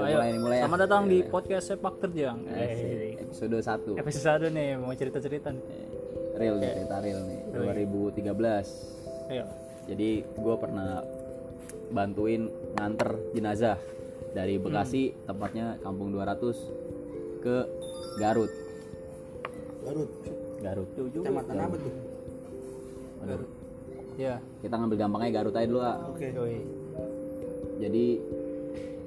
udah 0.00 0.08
Ayo, 0.08 0.16
mulai 0.16 0.30
nih 0.32 0.40
mulai 0.40 0.56
ya. 0.56 0.62
Selamat 0.64 0.80
datang 0.80 1.02
di 1.04 1.18
podcast 1.22 1.64
sepak 1.68 1.94
terjang. 2.00 2.38
Eh, 2.48 3.20
episode 3.20 3.56
1 3.60 4.00
episode 4.00 4.24
satu 4.24 4.46
nih 4.48 4.68
mau 4.80 4.92
cerita-cerita 4.96 5.48
nih. 5.52 5.64
real 6.40 6.56
nih 6.56 6.72
cerita 6.72 6.96
real 7.04 7.20
nih 7.28 7.40
2013 7.52 9.28
Ayo. 9.28 9.44
jadi 9.84 10.10
gue 10.24 10.54
pernah 10.56 11.04
bantuin 11.92 12.48
nganter 12.80 13.10
jenazah 13.36 13.76
dari 14.32 14.56
Bekasi 14.56 15.12
tempatnya 15.28 15.76
Kampung 15.84 16.16
200 16.16 17.44
ke 17.44 17.56
Garut 18.16 18.52
Garut. 19.80 20.10
Garut. 20.60 20.88
Kecamatan 20.92 21.56
apa 21.56 21.76
tuh? 21.80 21.92
Waduh. 23.24 23.48
Ya. 24.20 24.36
kita 24.60 24.74
ngambil 24.76 24.96
gampangnya 25.00 25.30
Garut 25.40 25.54
aja 25.56 25.64
dulu 25.68 25.80
ah. 25.80 25.96
Oke. 26.08 26.28
Yoi. 26.32 26.60
jadi 27.80 28.04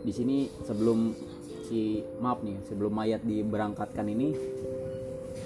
di 0.03 0.11
sini 0.11 0.37
sebelum 0.67 1.15
si 1.67 2.03
maaf 2.19 2.43
nih 2.43 2.59
sebelum 2.67 2.91
mayat 2.91 3.23
diberangkatkan 3.23 4.03
ini 4.11 4.35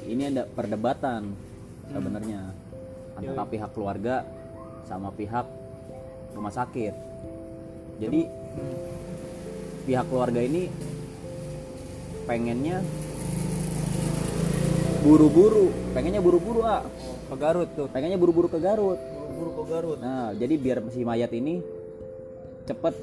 ini 0.10 0.22
ada 0.34 0.50
perdebatan 0.50 1.30
sebenarnya 1.94 2.42
antara 3.14 3.46
pihak 3.46 3.70
keluarga 3.78 4.26
sama 4.90 5.14
pihak 5.14 5.46
rumah 6.34 6.54
sakit 6.54 6.94
jadi 8.02 8.22
pihak 9.86 10.06
keluarga 10.10 10.42
ini 10.42 10.74
pengennya 12.26 12.82
buru-buru 15.06 15.70
pengennya 15.94 16.20
buru-buru 16.20 16.62
ah 16.66 16.84
Ke 17.28 17.36
Garut 17.36 17.70
tuh. 17.76 17.88
pengennya 17.92 18.16
buru-buru 18.16 18.48
ke 18.48 18.60
Garut 18.60 19.00
Buru-buru 19.38 19.52
ke 19.54 19.64
Garut. 19.70 19.98
nah 20.02 20.34
jadi 20.34 20.56
biar 20.58 20.78
si 20.92 21.04
mayat 21.06 21.32
ini 21.32 21.62
cepet 22.68 22.96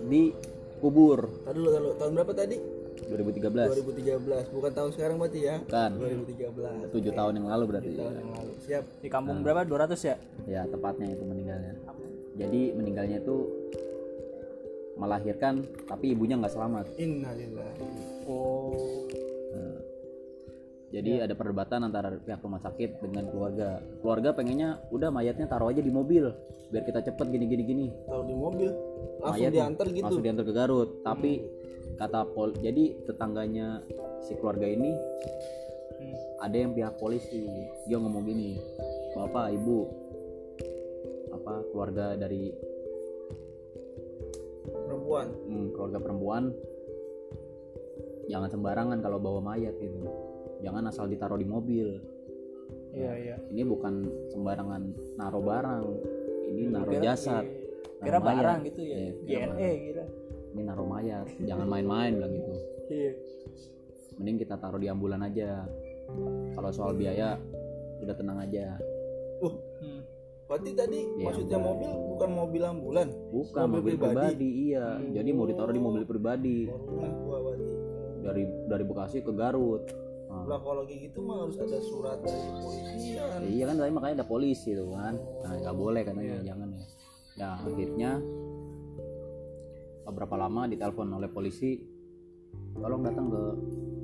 dikubur 0.77 1.18
Tadi 1.46 1.57
dulu, 1.57 1.68
dulu. 1.71 1.90
tahun 1.96 2.12
berapa 2.18 2.32
tadi? 2.35 2.57
2013 3.04 3.85
2013. 3.85 4.54
Bukan 4.54 4.71
tahun 4.71 4.90
sekarang 4.95 5.16
berarti 5.18 5.40
ya? 5.45 5.57
kan 5.66 5.90
2013. 5.98 6.95
tujuh 6.95 7.12
tahun 7.12 7.32
yang 7.43 7.48
lalu 7.51 7.65
berarti 7.74 7.93
Tahun 7.98 8.15
yang 8.16 8.30
lalu. 8.32 8.52
Siap. 8.65 8.85
Di 9.02 9.09
kampung 9.10 9.43
berapa? 9.43 9.66
200 9.66 9.98
ya? 10.02 10.16
ya 10.46 10.63
tepatnya 10.71 11.10
itu 11.13 11.24
meninggalnya 11.26 11.73
jadi 12.35 12.74
meninggalnya 12.74 13.23
itu 13.23 13.37
melahirkan 14.95 15.66
tapi 15.90 16.15
ibunya 16.15 16.38
nggak 16.38 16.54
selamat 16.54 16.87
Innalillahi. 16.98 17.82
Oh. 18.30 19.07
Nah, 19.54 19.79
jadi 20.95 21.26
ada 21.26 21.35
perdebatan 21.35 21.82
antara 21.82 22.15
pihak 22.15 22.38
rumah 22.43 22.63
sakit 22.63 23.02
dengan 23.02 23.26
keluarga 23.26 23.82
keluarga 23.98 24.30
pengennya 24.35 24.79
udah 24.95 25.10
mayatnya 25.10 25.51
taruh 25.51 25.70
aja 25.70 25.82
di 25.82 25.91
mobil 25.91 26.30
biar 26.70 26.82
kita 26.87 27.02
cepet 27.10 27.26
gini 27.30 27.46
gini 27.51 27.63
gini 27.66 27.87
Taruh 28.07 28.26
di 28.26 28.35
mobil. 28.35 28.70
Langsung 29.19 29.41
Mayat 29.41 29.52
diantar 29.52 29.87
gitu. 29.88 30.05
langsung 30.05 30.23
diantar 30.23 30.45
ke 30.45 30.52
Garut 30.52 30.91
tapi 31.01 31.33
kata 31.95 32.27
pol 32.27 32.51
jadi 32.55 32.99
tetangganya 33.05 33.80
si 34.21 34.35
keluarga 34.35 34.66
ini 34.66 34.93
Hmm. 35.95 36.16
ada 36.43 36.57
yang 36.59 36.74
pihak 36.74 36.99
polisi 36.99 37.47
dia 37.87 37.97
ngomong 37.97 38.25
gini 38.25 38.59
bapak 39.15 39.55
ibu 39.55 39.87
apa 41.30 41.63
keluarga 41.71 42.19
dari 42.19 42.51
Perempuan. 44.65 45.27
hmm, 45.30 45.66
keluarga 45.71 45.99
perempuan 46.01 46.45
jangan 48.27 48.49
sembarangan 48.49 48.99
kalau 48.99 49.19
bawa 49.19 49.41
mayat 49.45 49.77
gitu 49.77 50.02
jangan 50.60 50.88
asal 50.88 51.07
ditaruh 51.07 51.37
di 51.37 51.45
mobil 51.45 52.01
Iya, 52.91 53.13
iya. 53.15 53.37
ini 53.51 53.63
bukan 53.63 54.02
sembarangan 54.30 54.82
naruh 55.15 55.43
barang 55.43 55.85
ini 56.49 56.63
naruh 56.69 56.91
Kira- 56.91 57.05
jasad 57.07 57.45
Kira 58.05 58.19
barang 58.19 58.59
gitu 58.65 58.80
ya. 58.80 58.97
Iya, 58.97 59.10
JNE 59.24 59.49
barang. 59.49 59.79
kira. 59.83 60.05
ini 60.51 60.63
naruh 60.63 60.87
mayat 60.87 61.27
jangan 61.41 61.66
main-main 61.66 62.13
bilang 62.15 62.33
gitu 62.33 62.52
Iya. 62.87 63.10
mending 64.15 64.38
kita 64.38 64.55
taruh 64.55 64.77
di 64.77 64.87
ambulan 64.87 65.20
aja 65.20 65.66
kalau 66.53 66.70
soal 66.70 66.93
biaya 66.93 67.34
udah 67.98 68.14
tenang 68.14 68.38
aja 68.38 68.78
Uh, 69.37 69.50
Hmm. 69.76 70.00
berarti 70.47 70.70
tadi 70.72 71.00
Iya, 71.10 71.25
maksudnya 71.26 71.56
udah. 71.56 71.66
mobil 71.66 71.91
bukan 72.06 72.31
mobil 72.32 72.62
ambulan. 72.62 73.09
bukan 73.28 73.64
Mobil 73.66 73.75
mobil, 73.75 73.93
pribadi. 73.98 74.14
pribadi. 74.14 74.48
iya 74.64 74.87
jadi 75.10 75.28
mau 75.31 75.44
ditaruh 75.44 75.70
di 75.70 75.82
mobil 75.82 76.04
pribadi 76.04 76.59
dari 78.20 78.43
dari 78.64 78.84
Bekasi 78.84 79.20
ke 79.20 79.32
Garut 79.32 79.82
Nah, 80.25 80.43
Lah 80.47 80.59
kalau 80.59 80.82
kayak 80.82 80.98
gitu 81.04 81.19
mah 81.20 81.37
harus 81.41 81.54
ada 81.56 81.78
surat 81.81 82.19
dari 82.19 82.34
kepolisian. 82.48 83.38
ya 83.38 83.47
iya 83.48 83.64
kan 83.64 83.75
tadi 83.76 83.91
makanya 83.93 84.14
ada 84.16 84.26
polisi 84.26 84.70
tuh 84.72 84.88
kan 84.88 85.14
nah 85.41 85.50
nggak 85.53 85.76
boleh 85.76 86.03
katanya 86.03 86.37
jangan 86.44 86.69
ya 86.70 86.84
ya 87.34 87.58
akhirnya 87.58 88.22
beberapa 90.04 90.36
lama 90.38 90.70
ditelepon 90.70 91.10
oleh 91.18 91.30
polisi 91.32 91.82
tolong 92.78 93.02
datang 93.02 93.26
ke 93.32 93.42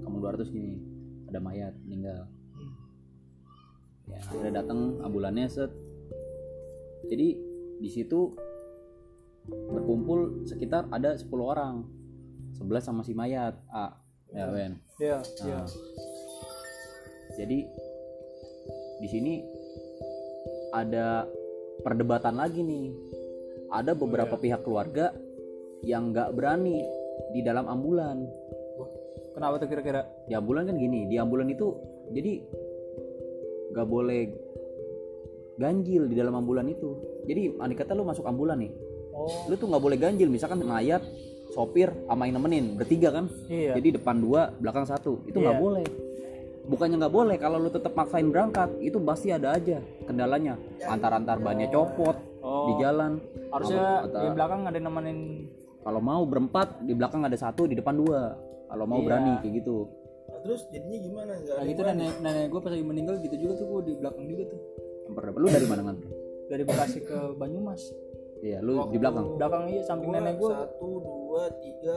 kampung 0.02 0.22
200 0.22 0.50
nih 0.50 0.72
ada 1.30 1.38
mayat 1.38 1.74
meninggal 1.86 2.26
ya 4.10 4.18
akhirnya 4.26 4.52
datang 4.64 4.98
ambulannya 5.04 5.46
set 5.46 5.70
jadi 7.06 7.38
di 7.80 7.88
situ 7.90 8.34
berkumpul 9.46 10.44
sekitar 10.44 10.90
ada 10.90 11.14
10 11.14 11.30
orang 11.38 11.86
11 12.58 12.82
sama 12.82 13.02
si 13.06 13.14
mayat 13.14 13.54
A 13.70 13.94
ya 14.34 14.50
Ben 14.50 14.78
Iya, 15.00 15.16
iya. 15.48 15.64
Nah, 15.64 15.68
jadi 17.40 17.58
di 19.00 19.08
sini 19.08 19.40
ada 20.76 21.24
perdebatan 21.80 22.36
lagi 22.36 22.60
nih. 22.60 22.92
Ada 23.70 23.94
beberapa 23.94 24.34
pihak 24.34 24.66
keluarga 24.66 25.14
yang 25.86 26.10
nggak 26.10 26.34
berani 26.34 26.82
di 27.30 27.40
dalam 27.40 27.70
ambulan. 27.70 28.26
Kenapa 29.30 29.62
tuh 29.62 29.70
kira-kira? 29.70 30.02
Di 30.26 30.34
ambulan 30.34 30.66
kan 30.66 30.74
gini, 30.76 31.06
di 31.06 31.16
ambulan 31.16 31.46
itu 31.48 31.72
jadi 32.10 32.42
nggak 33.70 33.86
boleh 33.86 34.20
ganjil 35.56 36.10
di 36.10 36.14
dalam 36.18 36.34
ambulan 36.34 36.66
itu. 36.66 36.98
Jadi 37.30 37.60
andai 37.62 37.78
kata 37.78 37.94
lu 37.94 38.02
masuk 38.02 38.26
ambulan 38.26 38.58
nih, 38.58 38.72
Oh. 39.14 39.46
lu 39.46 39.54
tuh 39.54 39.70
nggak 39.70 39.82
boleh 39.82 39.98
ganjil. 40.00 40.26
Misalkan 40.26 40.66
mayat, 40.66 41.04
sopir, 41.54 41.94
sama 42.10 42.26
yang 42.26 42.42
nemenin 42.42 42.74
bertiga 42.74 43.14
kan. 43.14 43.30
Iya. 43.46 43.78
Jadi 43.78 44.02
depan 44.02 44.18
dua, 44.18 44.50
belakang 44.50 44.88
satu. 44.88 45.22
Itu 45.30 45.38
nggak 45.38 45.56
Iya. 45.56 45.62
boleh. 45.62 45.86
Bukannya 46.70 46.96
nggak 47.02 47.14
boleh, 47.14 47.36
kalau 47.38 47.58
lu 47.58 47.70
tetap 47.70 47.94
maksain 47.98 48.30
berangkat, 48.30 48.70
itu 48.82 48.98
pasti 49.02 49.34
ada 49.34 49.54
aja 49.58 49.82
kendalanya. 50.06 50.54
Antar-antar 50.86 51.42
bannya 51.42 51.66
copot 51.70 52.29
Oh. 52.40 52.72
di 52.72 52.80
jalan. 52.80 53.20
Harusnya 53.50 54.04
Atau- 54.04 54.20
di 54.20 54.28
belakang 54.32 54.60
ada 54.64 54.76
yang 54.76 54.86
nemenin 54.88 55.18
Kalau 55.80 55.96
mau 55.98 56.22
berempat, 56.24 56.84
di 56.84 56.92
belakang 56.92 57.24
ada 57.24 57.32
satu, 57.34 57.64
di 57.64 57.72
depan 57.72 57.96
dua. 57.96 58.36
Kalau 58.68 58.84
mau 58.84 59.00
Iya. 59.00 59.06
berani 59.06 59.32
kayak 59.40 59.54
gitu. 59.60 59.88
Nah, 60.28 60.38
terus 60.40 60.60
jadinya 60.68 60.98
gimana? 61.00 61.32
Nah 61.34 61.64
gitu 61.64 61.80
nenek 61.82 62.14
nenek 62.20 62.44
gue 62.48 62.60
pas 62.60 62.70
lagi 62.70 62.84
meninggal 62.84 63.14
gitu 63.18 63.36
juga 63.36 63.52
tuh 63.56 63.66
gue 63.66 63.80
di 63.82 63.92
belakang 63.96 64.24
juga 64.24 64.44
tuh 64.46 64.60
Lu 65.10 65.46
dari 65.48 65.66
mana 65.66 65.82
kan? 65.84 65.96
dari 66.46 66.62
Bekasi 66.62 66.98
ke 67.00 67.18
Banyumas 67.34 67.82
Iya, 68.40 68.58
lu 68.60 68.88
di 68.88 68.96
belakang. 68.96 69.36
belakang 69.36 69.64
iya 69.68 69.82
samping 69.82 70.10
nenek 70.10 70.36
gue 70.36 70.50
satu 70.50 70.88
dua 71.00 71.44
tiga 71.58 71.96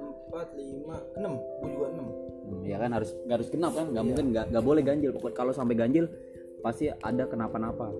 empat 0.00 0.48
lima 0.54 0.96
enam 1.14 1.32
gue 1.36 1.68
juga 1.70 1.86
enam 1.92 2.06
Hmm, 2.46 2.62
ya 2.62 2.78
kan 2.78 2.90
harus 2.94 3.10
nggak 3.26 3.36
harus 3.42 3.48
genap 3.50 3.72
kan? 3.74 3.86
Nggak 3.90 4.04
mungkin 4.06 4.24
nggak 4.30 4.44
nggak 4.54 4.64
boleh 4.64 4.82
ganjil. 4.86 5.10
Pokoknya 5.10 5.34
kalau 5.34 5.50
sampai 5.50 5.74
ganjil 5.74 6.06
pasti 6.62 6.86
ada 6.88 7.26
kenapa-napa 7.26 7.90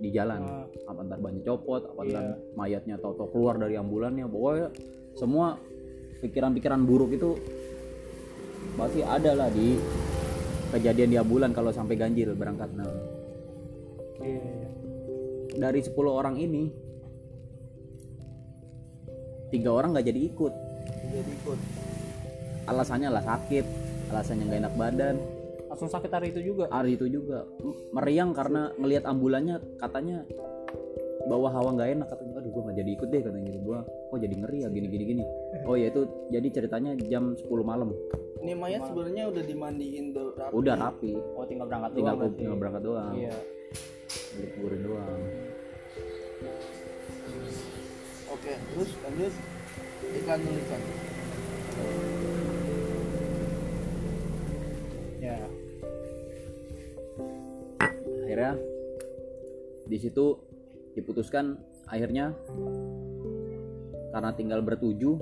di 0.00 0.08
jalan. 0.10 0.40
Ah. 0.40 0.66
Apa 0.88 1.00
ntar 1.04 1.20
bannya 1.20 1.44
copot, 1.44 1.84
apa 1.84 2.00
ntar 2.08 2.24
Iya. 2.24 2.36
mayatnya 2.56 2.96
tau-tau 2.96 3.28
keluar 3.28 3.60
dari 3.60 3.76
ambulannya. 3.76 4.24
Pokoknya 4.24 4.68
semua 5.14 5.60
pikiran-pikiran 6.24 6.80
buruk 6.88 7.12
itu 7.12 7.36
pasti 8.80 9.04
ada 9.04 9.36
lah 9.36 9.48
di 9.52 9.76
kejadian 10.72 11.10
di 11.12 11.18
ambulan 11.20 11.52
kalau 11.52 11.68
sampai 11.68 12.00
ganjil 12.00 12.32
berangkat. 12.32 12.72
Nah, 12.72 12.88
iya 14.24 14.40
iya. 14.40 14.68
dari 15.60 15.80
10 15.84 15.92
orang 16.08 16.40
ini 16.40 16.72
tiga 19.50 19.74
orang 19.74 19.92
nggak 19.92 20.06
jadi 20.06 20.20
ikut 20.30 20.54
jadi 21.10 21.30
ikut 21.42 21.58
alasannya 22.70 23.10
lah 23.10 23.24
sakit 23.26 23.66
alasannya 24.14 24.44
nggak 24.46 24.60
enak 24.62 24.74
badan 24.78 25.16
langsung 25.70 25.86
sakit 25.86 26.10
hari 26.10 26.34
itu 26.34 26.42
juga. 26.42 26.66
Hari 26.68 26.98
itu 26.98 27.06
juga. 27.06 27.46
Meriang 27.94 28.34
karena 28.34 28.74
ngelihat 28.74 29.06
ambulannya 29.06 29.62
katanya 29.78 30.26
bawa 31.30 31.54
hawa 31.54 31.78
nggak 31.78 31.90
enak 31.94 32.06
katanya. 32.10 32.32
Aduh 32.42 32.50
gua 32.50 32.62
nggak 32.68 32.78
jadi 32.82 32.90
ikut 32.98 33.08
deh 33.14 33.22
katanya 33.22 33.46
gitu. 33.54 33.60
Gua 33.62 33.78
kok 33.86 34.18
jadi 34.18 34.34
ngeri 34.34 34.58
ya? 34.66 34.68
Gini 34.68 34.86
gini 34.90 35.04
gini. 35.06 35.24
Oh 35.70 35.78
ya 35.78 35.86
itu 35.94 36.02
jadi 36.34 36.48
ceritanya 36.50 36.98
jam 37.06 37.38
10 37.38 37.46
malam. 37.62 37.94
Ini 38.42 38.52
mayat 38.58 38.82
sebenarnya 38.90 39.30
udah 39.30 39.44
dimandiin 39.46 40.06
rapi. 40.16 40.52
udah 40.58 40.74
rapi. 40.74 41.12
Oh 41.38 41.46
tinggal 41.46 41.70
berangkat 41.70 41.90
tinggal 41.94 42.14
doang 42.18 42.34
tinggal 42.34 42.56
berangkat 42.58 42.82
doang. 42.82 43.14
Iya. 43.14 43.36
Dikuburin 44.42 44.80
doang. 44.82 45.20
Oke 48.34 48.52
terus 48.74 48.90
lanjut. 49.06 49.34
Iklan 50.10 50.40
dulu 50.42 50.58
iklan 50.58 50.82
ya 55.20 55.36
akhirnya 58.30 58.54
di 59.90 59.98
situ 59.98 60.38
diputuskan 60.94 61.58
akhirnya 61.90 62.30
karena 64.14 64.30
tinggal 64.38 64.62
bertujuh 64.62 65.18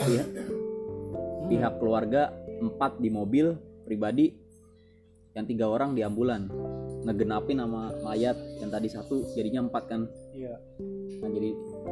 pihak 0.00 0.28
pihak 1.52 1.72
keluarga 1.76 2.32
empat 2.56 2.96
di 3.04 3.12
mobil 3.12 3.52
pribadi 3.84 4.32
yang 5.36 5.44
tiga 5.44 5.68
orang 5.68 5.92
di 5.92 6.00
ambulan. 6.00 6.48
Ngegenapin 7.04 7.60
sama 7.60 7.92
mayat 8.00 8.36
yang 8.56 8.72
tadi 8.72 8.88
satu 8.88 9.20
jadinya 9.36 9.68
empat 9.68 9.84
kan? 9.92 10.08
Iya. 10.32 10.56
Nah 11.20 11.28
jadi 11.28 11.50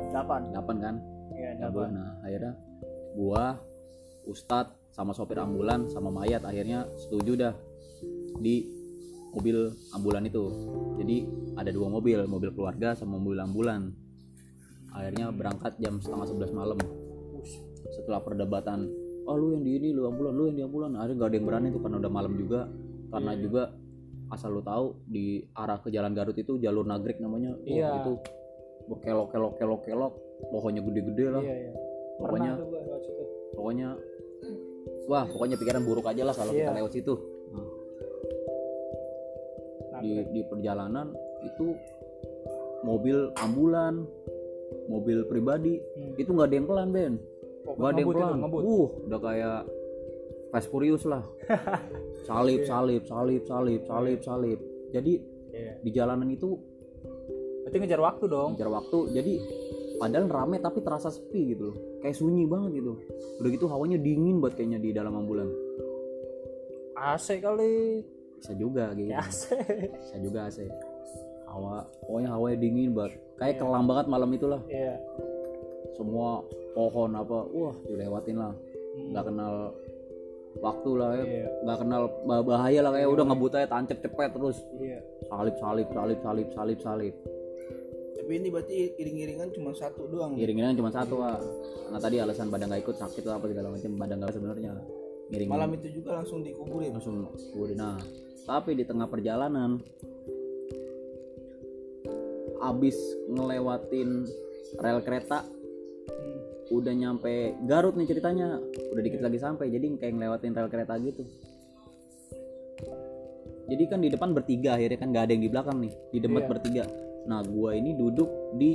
delapan. 0.08 0.40
delapan 0.56 0.76
kan? 0.80 0.94
Iya 1.36 1.50
delapan. 1.60 1.88
nah 2.00 2.08
akhirnya 2.24 2.52
gua 3.12 3.60
ustadz 4.24 4.72
sama 4.96 5.12
sopir 5.12 5.36
ambulan 5.36 5.84
sama 5.92 6.08
mayat 6.08 6.48
akhirnya 6.48 6.88
setuju 6.96 7.32
dah. 7.36 7.54
Di 8.40 8.79
mobil 9.30 9.70
ambulan 9.94 10.22
itu. 10.26 10.44
Jadi 10.98 11.16
ada 11.56 11.70
dua 11.70 11.88
mobil 11.88 12.18
mobil 12.26 12.50
keluarga 12.54 12.94
sama 12.94 13.16
mobil 13.18 13.38
ambulan. 13.38 13.90
Akhirnya 14.90 15.30
berangkat 15.30 15.78
jam 15.78 16.02
setengah 16.02 16.26
sebelas 16.26 16.50
malam. 16.50 16.78
Setelah 17.94 18.20
perdebatan 18.22 18.90
oh 19.28 19.36
lu 19.38 19.54
yang 19.54 19.62
di 19.62 19.72
ini 19.78 19.88
lu 19.94 20.10
ambulan 20.10 20.32
lu 20.34 20.50
yang 20.50 20.56
di 20.58 20.64
ambulan. 20.66 20.90
Akhirnya 20.98 21.16
gak 21.22 21.28
ada 21.30 21.36
yang 21.38 21.46
berani 21.46 21.66
tuh 21.70 21.80
karena 21.82 21.96
udah 22.02 22.12
malam 22.12 22.32
juga. 22.34 22.60
Karena 23.10 23.32
juga 23.38 23.62
asal 24.30 24.54
lu 24.54 24.62
tahu 24.62 24.94
di 25.10 25.42
arah 25.54 25.78
ke 25.82 25.90
jalan 25.90 26.14
Garut 26.14 26.38
itu 26.38 26.58
jalur 26.58 26.86
nagrek 26.86 27.18
namanya. 27.18 27.54
Wah, 27.54 27.66
Iya. 27.66 27.88
itu 28.02 28.12
berkelok 28.90 29.28
kelok 29.30 29.52
kelok 29.58 29.80
kelok 29.86 30.12
pohonnya 30.50 30.82
gede-gede 30.82 31.26
lah. 31.30 31.42
Iya 31.42 31.54
iya. 31.54 31.72
Pokoknya 32.18 32.52
pokoknya 33.54 33.88
wah 35.10 35.24
pokoknya 35.26 35.56
pikiran 35.58 35.82
buruk 35.82 36.06
aja 36.06 36.22
lah 36.22 36.34
kalau 36.34 36.50
kita 36.54 36.70
Iya. 36.70 36.78
lewat 36.82 36.92
situ 36.94 37.14
di 40.00 40.12
di 40.30 40.40
perjalanan 40.44 41.12
itu 41.40 41.76
mobil 42.82 43.28
ambulan 43.38 44.04
mobil 44.86 45.22
pribadi 45.24 45.76
Hmm. 45.94 46.14
itu 46.16 46.30
nggak 46.30 46.48
ada 46.48 46.56
yang 46.56 46.68
pelan 46.68 46.88
Ben. 46.90 47.14
Oh, 47.64 47.74
nggak 47.76 47.90
ada 47.90 48.00
yang 48.00 48.10
pelan. 48.10 48.38
uh 48.42 48.88
udah 49.06 49.20
kayak 49.20 49.60
Fast 50.50 50.68
Furious 50.68 51.04
lah. 51.06 51.22
Salib 52.26 52.66
salib 52.66 53.02
salib 53.06 53.42
salib 53.44 53.80
salib 53.84 54.18
salib. 54.20 54.58
Jadi 54.90 55.14
Iya. 55.50 55.72
di 55.82 55.90
jalanan 55.90 56.30
itu 56.30 56.54
berarti 57.62 57.76
ngejar 57.76 58.00
waktu 58.00 58.24
dong. 58.26 58.50
ngejar 58.54 58.70
waktu. 58.70 58.98
Jadi 59.14 59.32
padahal 59.98 60.26
rame 60.26 60.56
tapi 60.58 60.78
terasa 60.80 61.10
sepi 61.10 61.54
gitu 61.54 61.70
loh. 61.70 61.76
Kayak 62.00 62.16
sunyi 62.16 62.46
banget 62.46 62.80
gitu. 62.80 62.92
Udah 63.38 63.50
gitu 63.50 63.66
hawanya 63.66 63.98
dingin 63.98 64.38
buat 64.38 64.54
kayaknya 64.54 64.78
di 64.78 64.90
dalam 64.90 65.14
ambulan. 65.14 65.50
AC 66.94 67.40
kali 67.40 68.02
bisa 68.40 68.52
juga 68.56 68.84
gitu. 68.96 69.12
Ya 69.12 69.20
bisa 70.00 70.16
juga 70.16 70.48
AC 70.48 70.58
hawa 71.50 71.82
pokoknya 72.06 72.28
hawanya 72.30 72.56
dingin 72.62 72.90
banget. 72.94 73.18
Kayak 73.36 73.56
kelam 73.60 73.84
banget 73.90 74.06
malam 74.06 74.30
itulah. 74.30 74.60
Iya. 74.70 74.94
Semua 75.98 76.40
pohon 76.72 77.10
apa 77.18 77.38
wah 77.50 77.76
dilewatin 77.84 78.36
lah. 78.38 78.54
Nggak 79.10 79.24
kenal 79.28 79.54
waktu 80.62 80.90
lah 80.94 81.10
ya. 81.18 81.24
Iya. 81.26 81.46
nggak 81.66 81.78
kenal 81.84 82.02
bah- 82.26 82.44
bahaya 82.46 82.80
lah 82.82 82.90
kayak 82.94 83.08
udah 83.10 83.24
ngebut 83.26 83.52
aja 83.58 83.68
tancap 83.68 83.98
cepet 83.98 84.30
terus. 84.30 84.58
Iya. 84.78 84.98
Salib 85.26 85.54
salib 85.58 85.86
salib 85.90 86.18
salib 86.22 86.48
salib 86.54 86.78
salib. 86.80 87.14
Tapi 88.20 88.32
ini 88.36 88.48
berarti 88.52 88.94
iring-iringan 88.94 89.48
cuma 89.50 89.74
satu 89.74 90.06
doang. 90.06 90.38
iring-iringan 90.38 90.78
cuma 90.78 90.90
satu 90.94 91.18
ah 91.24 91.34
karena 91.88 91.98
tadi 91.98 92.16
alasan 92.22 92.46
badan 92.46 92.70
nggak 92.70 92.82
ikut 92.86 92.96
sakit 92.96 93.26
atau 93.26 93.34
apa 93.42 93.46
segala 93.50 93.68
macam 93.74 93.90
badan 93.98 94.16
nggak 94.22 94.34
sebenarnya. 94.38 94.72
Malam 95.50 95.70
itu 95.78 96.02
juga 96.02 96.18
langsung 96.22 96.42
dikuburin. 96.42 96.90
langsung 96.94 97.26
udah 97.54 97.76
nah 97.78 97.98
tapi 98.50 98.74
di 98.74 98.82
tengah 98.82 99.06
perjalanan 99.06 99.78
abis 102.60 102.98
ngelewatin 103.30 104.26
rel 104.82 105.00
kereta 105.00 105.46
Hmm. 106.10 106.38
udah 106.74 106.90
nyampe 106.90 107.54
Garut 107.70 107.94
nih 107.94 108.08
ceritanya 108.10 108.58
udah 108.90 109.02
dikit 109.04 109.22
lagi 109.22 109.38
sampai 109.38 109.70
jadi 109.70 109.94
kayak 109.94 110.18
ngelewatin 110.18 110.52
rel 110.52 110.66
kereta 110.66 110.98
gitu 110.98 111.22
jadi 113.70 113.84
kan 113.86 114.02
di 114.02 114.10
depan 114.10 114.34
bertiga 114.34 114.74
akhirnya 114.74 114.98
kan 114.98 115.08
nggak 115.14 115.24
ada 115.24 115.32
yang 115.32 115.44
di 115.46 115.50
belakang 115.54 115.78
nih 115.78 115.92
di 116.10 116.18
debat 116.18 116.42
Iya. 116.42 116.50
bertiga 116.50 116.84
nah 117.30 117.40
gua 117.46 117.78
ini 117.78 117.94
duduk 117.94 118.26
di 118.58 118.74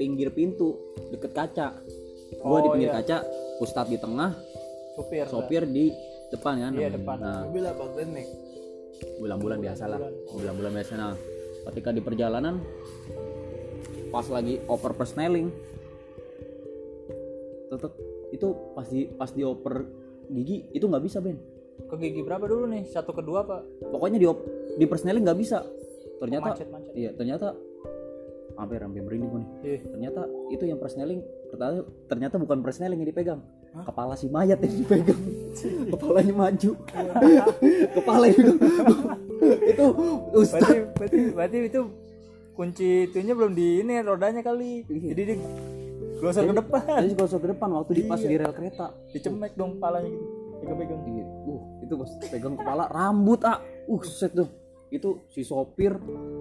pinggir 0.00 0.32
pintu 0.32 0.78
deket 1.12 1.36
kaca 1.36 1.68
gua 2.40 2.58
di 2.64 2.68
Oh, 2.68 2.72
pinggir 2.72 2.90
iya. 2.90 2.96
kaca 3.02 3.16
Ustadz 3.60 3.92
di 3.92 3.98
tengah 4.00 4.32
sopir 4.96 5.26
sopir 5.28 5.62
di 5.68 5.92
depan 6.32 6.54
kan? 6.60 6.72
Iya, 6.76 6.88
depan. 6.94 7.16
nah. 7.20 7.44
Max? 7.48 8.48
bulan-bulan 9.18 9.58
biasa 9.62 9.84
lah. 9.86 10.00
Bulan-bulan 10.30 10.72
biasa 10.74 10.92
nah. 10.98 11.14
Ketika 11.68 11.90
di 11.92 12.00
perjalanan 12.02 12.62
pas 14.08 14.24
lagi 14.32 14.56
oper 14.64 14.96
persneling 14.96 15.52
tetep 17.68 17.92
itu 18.32 18.48
pas 18.72 18.88
di 18.88 19.04
pas 19.04 19.28
di 19.28 19.44
oper 19.44 19.84
gigi 20.32 20.64
itu 20.72 20.84
nggak 20.88 21.04
bisa 21.04 21.20
Ben. 21.20 21.36
Ke 21.84 21.94
gigi 22.00 22.24
berapa 22.24 22.48
dulu 22.48 22.64
nih? 22.72 22.88
Satu 22.88 23.12
kedua 23.12 23.44
pak 23.44 23.60
pokoknya 23.92 24.16
di 24.16 24.26
op, 24.26 24.40
di 24.80 24.84
persneling 24.88 25.22
nggak 25.28 25.38
bisa. 25.38 25.60
Ternyata 26.18 26.56
macet 26.56 26.68
macet. 26.72 26.92
iya 26.96 27.12
ternyata 27.12 27.52
hampir 28.58 28.80
hampir 28.82 29.04
merinding 29.06 29.30
gua 29.30 29.40
nih. 29.44 29.50
Iya. 29.62 29.78
ternyata 29.92 30.22
itu 30.50 30.64
yang 30.66 30.80
persneling 30.82 31.20
ternyata 31.52 31.86
ternyata 32.10 32.34
bukan 32.42 32.58
persneling 32.64 32.98
yang 32.98 33.08
dipegang 33.12 33.40
kepala 33.84 34.14
si 34.18 34.26
mayat 34.28 34.58
yang 34.62 34.74
dipegang. 34.82 35.22
Kepalanya 35.92 36.34
maju. 36.34 36.70
Kepala 37.96 38.24
itu. 38.30 38.52
Itu 39.70 39.84
ustaz 40.34 40.66
berarti 40.66 40.90
berarti 40.98 41.18
berarti 41.30 41.56
itu 41.70 41.80
kunci 42.58 43.06
itunya 43.06 43.38
belum 43.38 43.54
di 43.54 43.86
ini 43.86 44.02
rodanya 44.02 44.42
kali. 44.42 44.82
Iya. 44.90 45.14
jadi 45.14 45.22
di 45.30 45.34
glosor 46.18 46.42
ke 46.50 46.54
depan. 46.58 47.06
Jadi 47.06 47.14
kalau 47.14 47.38
ke 47.38 47.48
depan 47.54 47.68
waktu 47.78 47.92
di 47.94 48.02
pas 48.10 48.18
di 48.18 48.34
rel 48.34 48.50
kereta. 48.50 48.90
dicemek 49.14 49.54
dong 49.54 49.78
palanya 49.78 50.10
gitu. 50.10 50.26
Pegang-pegang 50.58 51.00
Iya. 51.06 51.24
Uh, 51.46 51.62
itu 51.86 51.94
pas 51.94 52.10
pegang 52.26 52.54
kepala 52.58 52.84
rambut 52.90 53.40
ah. 53.46 53.62
Uh, 53.86 54.02
set 54.02 54.34
tuh. 54.34 54.50
Itu 54.90 55.22
si 55.30 55.46
sopir 55.46 55.94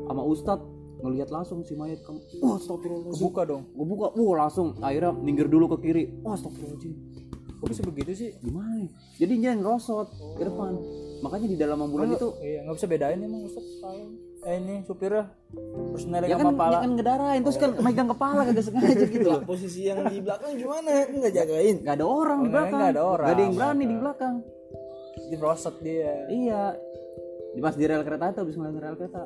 sama 0.09 0.25
ustad 0.25 0.57
ngelihat 0.97 1.29
langsung 1.29 1.61
si 1.61 1.77
mayat 1.77 2.01
kamu. 2.01 2.19
Wah, 2.41 2.57
astagfirullahaladzim. 2.57 3.21
kebuka 3.21 3.41
dong 3.45 3.63
Gue 3.71 3.85
buka, 3.85 4.07
uh 4.17 4.33
langsung 4.33 4.67
akhirnya 4.81 5.11
minggir 5.13 5.47
dulu 5.47 5.69
ke 5.75 5.77
kiri. 5.85 6.03
Wah, 6.25 6.33
astagfirullahaladzim. 6.33 6.93
kok 7.57 7.67
bisa 7.73 7.81
begitu 7.81 8.11
sih 8.13 8.29
Gimana 8.41 8.69
nih? 8.77 8.89
Jadi 9.17 9.33
dia 9.41 9.51
ngerosot 9.57 10.07
ke 10.37 10.43
depan. 10.45 10.77
Makanya 11.25 11.47
di 11.49 11.57
dalam 11.57 11.81
ambulan 11.81 12.13
itu 12.13 12.29
iya 12.45 12.61
nggak 12.61 12.75
bisa 12.77 12.85
bedain 12.85 13.17
emang 13.17 13.41
Ustaz 13.49 13.65
kepala 13.65 14.05
eh 14.47 14.63
ini 14.63 14.75
supirnya 14.85 15.27
personelnya 15.91 16.29
ya 16.29 16.37
sama 16.39 16.53
kan, 16.53 16.55
pala 16.55 16.71
ya 16.71 16.79
kan 16.85 16.91
ngedarain 16.95 17.41
terus 17.43 17.57
kan 17.57 17.71
megang 17.83 18.07
kepala 18.07 18.41
kagak 18.47 18.63
sengaja 18.63 19.05
gitu 19.09 19.27
Lah 19.27 19.41
posisi 19.43 19.89
yang 19.89 20.07
di 20.07 20.21
belakang 20.21 20.51
gimana? 20.55 20.91
Nggak 21.09 21.33
jagain. 21.33 21.75
Gak 21.83 21.95
ada 21.99 22.05
orang 22.05 22.39
di 22.39 22.47
Oh, 22.47 22.51
belakang. 22.53 22.77
nggak 22.79 22.91
ada 22.93 23.03
orang. 23.03 23.25
Gak 23.27 23.33
ada 23.33 23.41
yang 23.43 23.55
berani 23.57 23.83
di 23.83 23.97
belakang. 23.97 24.35
di 25.27 25.35
dia 25.83 26.13
Iya. 26.29 26.63
Di 27.57 27.59
pas 27.59 27.73
di 27.73 27.83
rel 27.89 28.03
kereta 28.05 28.25
itu 28.29 28.39
habis 28.45 28.55
ngeliat 28.55 28.77
rel 28.77 28.95
kereta. 28.95 29.23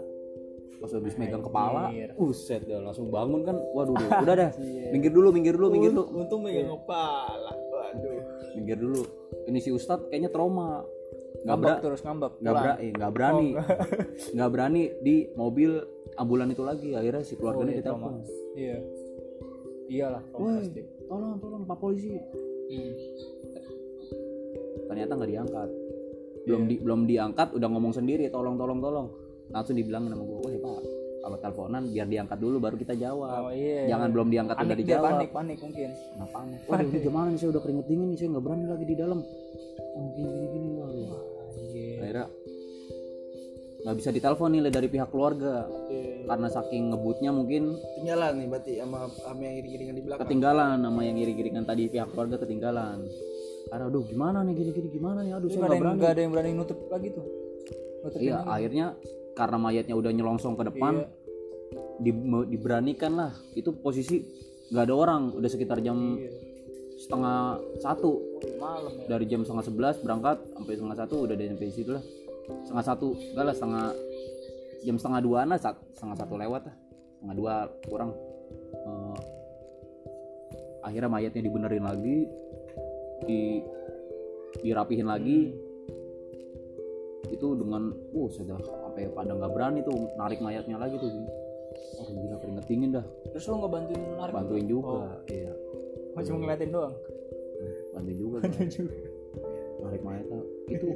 Pas 0.79 0.91
habis 0.97 1.13
megang 1.19 1.43
kepala, 1.45 1.93
uset 2.17 2.65
dah 2.65 2.81
langsung 2.81 3.11
bangun 3.11 3.45
kan. 3.45 3.57
Waduh, 3.75 3.93
duh, 3.97 4.09
udah 4.25 4.35
dah. 4.37 4.51
Minggir 4.93 5.11
dulu, 5.13 5.29
minggir 5.29 5.53
dulu, 5.53 5.67
minggir 5.73 5.91
dulu. 5.93 6.05
Untung 6.15 6.41
megang 6.41 6.71
kepala. 6.71 7.51
Waduh. 7.53 8.21
Minggir 8.57 8.77
dulu. 8.81 9.01
Ini 9.45 9.59
si 9.61 9.69
Ustadz 9.69 10.09
kayaknya 10.09 10.31
trauma. 10.31 10.85
Gak, 11.41 11.57
ngambek 11.57 11.73
ber- 11.73 11.81
terus 11.81 12.01
ngambek 12.05 12.33
gak, 12.37 12.53
pulang. 12.53 12.55
bera- 12.61 12.79
eh, 12.79 12.91
gak 12.93 13.11
berani. 13.11 13.49
Gak 14.37 14.49
berani 14.53 14.83
di 15.01 15.15
mobil 15.33 15.71
ambulan 16.15 16.53
itu 16.53 16.61
lagi. 16.61 16.93
Akhirnya 16.93 17.23
si 17.25 17.33
oh, 17.33 17.37
keluarganya 17.41 17.73
iya, 17.73 17.79
ditelepon. 17.81 18.13
iya 18.53 18.77
iyalah 19.91 20.23
pasti 20.31 20.81
tolong, 21.11 21.35
tolong, 21.43 21.63
Pak 21.67 21.77
Polisi. 21.83 22.15
Hmm. 22.15 22.93
Ternyata 24.87 25.11
nggak 25.19 25.31
diangkat. 25.35 25.69
Belum 26.47 26.63
di, 26.65 26.75
belum 26.79 27.01
diangkat, 27.05 27.53
udah 27.53 27.67
ngomong 27.69 27.93
sendiri, 27.93 28.31
tolong, 28.31 28.55
tolong, 28.55 28.79
tolong. 28.79 29.07
Langsung 29.51 29.75
dibilang 29.75 30.03
sama 30.05 30.21
gue, 30.21 30.39
woi 30.41 30.57
Pak, 30.57 30.79
kalau 31.21 31.37
teleponan 31.37 31.81
biar 31.85 32.07
diangkat 32.07 32.37
dulu 32.37 32.57
baru 32.57 32.75
kita 32.75 32.93
jawab. 32.95 33.29
oh 33.45 33.53
iya 33.53 33.85
Jangan 33.87 34.09
belum 34.09 34.27
diangkat 34.27 34.55
udah 34.55 34.63
panik 34.63 34.77
dia 34.77 34.85
dijawab. 34.87 35.05
panik 35.11 35.29
panik 35.31 35.57
mungkin 35.59 35.89
Nah, 36.13 36.27
panik. 36.27 36.59
Waduh, 36.65 36.87
ini 36.87 36.99
gimana 36.99 37.27
nih 37.27 37.37
saya 37.37 37.49
udah 37.51 37.61
keringet 37.61 37.85
dingin 37.85 38.07
nih, 38.07 38.17
saya 38.17 38.29
nggak 38.29 38.43
berani 38.43 38.65
lagi 38.65 38.85
di 38.85 38.95
dalam. 38.95 39.19
Oh, 39.91 40.07
gini 40.09 40.29
gini 40.31 40.47
gini 40.49 40.69
waduh. 40.77 41.07
Anjir. 41.51 41.97
Akhirnya 41.99 42.25
nggak 43.81 43.95
bisa 43.97 44.09
ditelepon 44.09 44.49
nih 44.51 44.69
dari 44.69 44.87
pihak 44.87 45.09
keluarga 45.09 45.65
Iya. 45.89 46.23
karena 46.23 46.47
saking 46.47 46.83
ngebutnya 46.89 47.31
mungkin 47.31 47.63
Ketinggalan 47.73 48.31
nih 48.37 48.47
berarti 48.47 48.71
sama 48.77 48.97
sama 49.11 49.41
yang 49.41 49.55
iring-iringan 49.57 49.95
di 49.95 50.03
belakang. 50.05 50.21
ketinggalan 50.23 50.77
sama 50.79 51.01
yang 51.01 51.15
giring-giringan 51.17 51.63
tadi 51.65 51.83
pihak 51.87 52.07
keluarga 52.07 52.35
ketinggalan. 52.37 52.97
Karena 53.67 53.83
aduh 53.83 54.03
gimana 54.03 54.37
nih 54.41 54.53
gini 54.53 54.71
gini 54.71 54.89
gimana 54.91 55.19
nih 55.21 55.33
aduh 55.33 55.43
Tapi 55.43 55.53
saya 55.55 55.59
nggak 55.59 55.65
ada 55.65 55.73
nggak 55.73 55.73
yang 55.73 55.81
berani. 55.81 55.97
nggak 55.97 56.11
ada 56.11 56.21
yang 56.21 56.31
berani 56.31 56.51
nutup 56.53 56.79
lagi 56.87 57.07
tuh 57.09 57.25
Iya, 58.17 58.37
akhirnya 58.43 58.85
karena 59.33 59.57
mayatnya 59.57 59.95
udah 59.95 60.11
nyelongsong 60.11 60.59
ke 60.59 60.63
depan 60.67 60.93
Iya. 61.01 61.07
di- 62.03 62.47
diberanikan 62.51 63.15
lah. 63.15 63.31
Itu 63.55 63.75
posisi 63.79 64.21
nggak 64.71 64.83
ada 64.87 64.95
orang, 64.95 65.21
udah 65.35 65.49
sekitar 65.51 65.79
jam 65.83 66.19
Iya. 66.19 66.31
setengah 66.99 67.59
satu. 67.79 68.11
Malam 68.59 68.93
ya. 69.03 69.05
Dari 69.17 69.25
jam 69.27 69.41
setengah 69.41 69.65
sebelas 69.65 69.95
berangkat 69.99 70.37
sampai 70.53 70.73
setengah 70.77 70.97
satu 70.97 71.15
udah 71.25 71.35
di 71.35 71.45
sampai 71.49 71.71
situ 71.73 71.91
lah. 71.95 72.03
Setengah 72.67 72.85
satu 72.85 73.07
enggak 73.15 73.45
lah 73.47 73.55
setengah 73.55 73.85
jam 74.81 74.95
setengah 74.97 75.21
dua 75.21 75.39
sat- 75.61 75.83
setengah 75.95 76.17
satu 76.17 76.33
lewat 76.35 76.61
lah. 76.67 76.75
Setengah 77.17 77.35
dua 77.37 77.53
kurang. 77.87 78.11
Eh, 78.71 79.17
akhirnya 80.81 81.09
mayatnya 81.09 81.41
dibenerin 81.45 81.85
lagi 81.85 82.17
di 83.29 83.61
dirapihin 84.61 85.07
lagi. 85.07 85.53
Itu 87.31 87.55
dengan 87.55 87.93
uh 87.93 88.29
sudah 88.29 88.59
sampai 88.91 89.07
pada 89.15 89.31
nggak 89.31 89.51
berani 89.55 89.79
tuh 89.87 89.95
narik 90.19 90.43
mayatnya 90.43 90.75
lagi 90.75 90.99
tuh 90.99 91.07
oh 91.95 92.07
gila 92.11 92.35
keringet 92.43 92.65
dingin 92.67 92.91
dah. 92.91 93.05
Terus 93.31 93.47
lu 93.47 93.63
nggak 93.63 93.71
bantuin 93.71 94.01
narik 94.19 94.33
bantuin 94.35 94.65
juga? 94.67 95.15
iya 95.31 95.55
oh, 96.11 96.21
cuma 96.27 96.37
ngeliatin 96.43 96.69
doang? 96.75 96.95
Bantuin 97.95 98.17
juga. 98.19 98.37
Gua. 99.79 99.87
narik 99.87 100.03
mayat 100.05 100.27
ah. 100.29 100.45
itu 100.69 100.87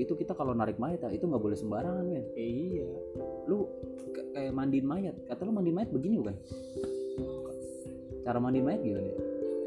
itu 0.00 0.12
kita 0.16 0.32
kalau 0.34 0.56
narik 0.56 0.80
mayat 0.80 0.98
ah, 1.04 1.12
itu 1.12 1.28
nggak 1.28 1.44
boleh 1.44 1.60
sembarangan 1.60 2.08
men. 2.08 2.24
Iya. 2.32 2.88
Lu 3.44 3.68
kayak 4.32 4.56
mandiin 4.56 4.88
mayat. 4.88 5.14
Kata 5.28 5.44
lu 5.44 5.52
mandiin 5.52 5.76
mayat 5.76 5.92
begini 5.92 6.24
bukan? 6.24 6.36
Cara 8.24 8.40
mandiin 8.40 8.64
mayat 8.64 8.80
gimana? 8.80 9.12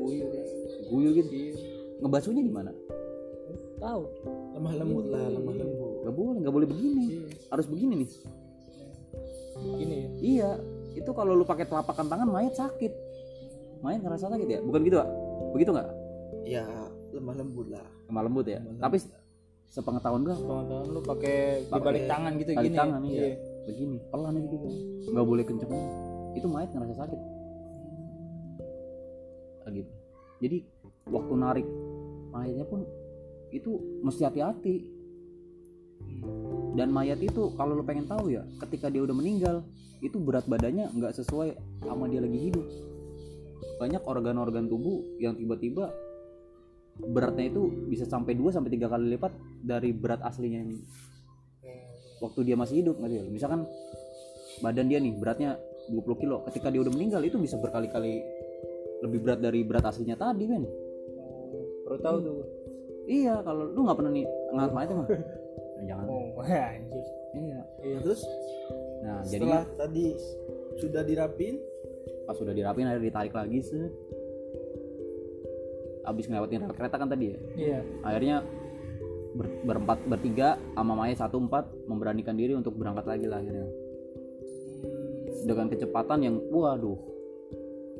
Kuyur 0.01 0.27
guyur 0.89 1.11
gitu? 1.21 1.29
Iya. 1.29 1.53
Ngebasuhnya 2.01 2.41
gimana 2.41 2.73
tahu. 3.79 4.03
Lemah 4.57 4.73
lembut 4.75 5.05
lah 5.07 5.25
lemah 5.31 5.55
lembut 5.55 5.88
nggak 6.03 6.15
boleh 6.15 6.37
nggak 6.43 6.55
boleh 6.55 6.67
begini. 6.67 7.05
Harus 7.51 7.65
begini 7.67 7.93
nih. 8.05 8.09
Gini 9.59 9.95
ya? 9.95 10.09
Iya. 10.19 10.51
Itu 10.95 11.11
kalau 11.11 11.35
lu 11.35 11.43
pakai 11.43 11.67
telapakan 11.67 12.05
tangan 12.07 12.27
mayat 12.27 12.55
sakit. 12.55 12.93
Mayat 13.83 14.03
ngerasa 14.03 14.31
sakit 14.31 14.47
ya? 14.47 14.59
Bukan 14.63 14.79
gitu 14.83 14.95
pak? 14.99 15.09
Begitu 15.55 15.69
nggak? 15.75 15.89
Ya 16.47 16.65
lemah 17.11 17.35
lembut 17.35 17.67
lah. 17.71 17.85
Lemah 18.07 18.23
lembut 18.25 18.45
ya? 18.47 18.59
Tapi 18.79 18.97
sepengetahuan 19.69 20.21
gua? 20.25 20.35
Pengetahuan 20.35 20.87
lu 20.89 21.01
pakai 21.05 21.37
di 21.67 21.79
balik 21.79 22.03
tangan 22.09 22.31
gitu 22.41 22.51
balik 22.57 22.65
gini 22.71 22.77
tangan 22.77 23.01
ya? 23.05 23.11
iya. 23.11 23.27
Begini 23.69 23.97
pelan 24.09 24.35
gitu 24.41 24.55
nggak 25.13 25.25
boleh 25.27 25.43
kenceng. 25.45 25.71
Itu 26.33 26.47
mayat 26.49 26.69
ngerasa 26.73 26.95
sakit. 27.05 27.19
Kayak 29.63 29.73
gitu. 29.83 29.91
Jadi 30.39 30.57
waktu 31.09 31.33
narik 31.35 31.67
mayatnya 32.31 32.65
pun 32.65 32.85
itu 33.49 33.81
mesti 34.05 34.29
hati-hati 34.29 34.98
dan 36.77 36.93
mayat 36.93 37.19
itu 37.19 37.51
kalau 37.57 37.75
lo 37.75 37.83
pengen 37.83 38.05
tahu 38.07 38.31
ya 38.31 38.45
ketika 38.63 38.87
dia 38.87 39.03
udah 39.03 39.15
meninggal 39.15 39.65
itu 39.99 40.15
berat 40.15 40.47
badannya 40.47 40.87
nggak 40.95 41.11
sesuai 41.11 41.83
sama 41.83 42.07
dia 42.07 42.23
lagi 42.23 42.39
hidup. 42.39 42.65
Banyak 43.79 44.03
organ-organ 44.07 44.67
tubuh 44.71 45.19
yang 45.19 45.35
tiba-tiba 45.35 45.91
beratnya 46.99 47.47
itu 47.47 47.67
bisa 47.87 48.03
sampai 48.03 48.35
2 48.35 48.51
sampai 48.51 48.71
tiga 48.75 48.91
kali 48.91 49.15
lipat 49.15 49.31
dari 49.63 49.95
berat 49.95 50.19
aslinya 50.19 50.59
yang 50.67 50.71
waktu 52.19 52.39
dia 52.43 52.55
masih 52.59 52.83
hidup 52.83 52.99
nggak 52.99 53.11
sih 53.11 53.31
misalkan 53.31 53.63
badan 54.59 54.91
dia 54.91 54.99
nih 54.99 55.15
beratnya 55.15 55.55
20 55.89 56.21
kilo. 56.21 56.43
Ketika 56.47 56.69
dia 56.69 56.79
udah 56.83 56.93
meninggal 56.93 57.23
itu 57.25 57.39
bisa 57.39 57.57
berkali-kali 57.57 58.23
lebih 59.03 59.19
berat 59.23 59.39
dari 59.39 59.63
berat 59.63 59.83
aslinya 59.87 60.15
tadi 60.19 60.43
men. 60.47 60.63
Baru 61.87 61.97
tahu 61.99 62.17
tuh 62.23 62.39
iya 63.09 63.41
kalau 63.41 63.73
lu 63.73 63.83
nggak 63.83 63.97
pernah 63.97 64.11
nih 64.13 64.25
ngangkat 64.53 64.73
mayat 64.75 64.89
mah 64.95 65.07
Nah, 65.79 65.85
jangan 65.87 66.05
oh 66.11 66.43
anjir 66.75 67.05
iya. 67.39 67.59
Nah, 67.63 67.99
terus? 68.03 68.21
Nah 68.99 69.17
jadinya 69.23 69.63
tadi 69.79 70.05
sudah 70.75 71.01
dirapin? 71.07 71.55
Pas 72.27 72.35
sudah 72.35 72.51
dirapin 72.51 72.85
akhirnya 72.85 73.07
ditarik 73.07 73.33
lagi 73.33 73.59
set. 73.63 73.93
Abis 76.03 76.25
ngelewatin 76.27 76.67
rel 76.67 76.75
kereta 76.75 76.95
kan 76.99 77.07
tadi 77.07 77.31
ya? 77.31 77.39
Iya. 77.55 77.79
Akhirnya 78.03 78.43
ber- 79.37 79.61
berempat 79.63 79.99
bertiga 80.09 80.59
sama 80.75 80.93
Maya 80.97 81.15
satu 81.15 81.37
empat 81.39 81.69
memberanikan 81.85 82.35
diri 82.35 82.57
untuk 82.57 82.75
berangkat 82.75 83.05
lagi 83.07 83.25
lah 83.29 83.39
akhirnya. 83.39 83.69
Dengan 85.45 85.71
kecepatan 85.71 86.19
yang 86.25 86.35
waduh 86.51 86.99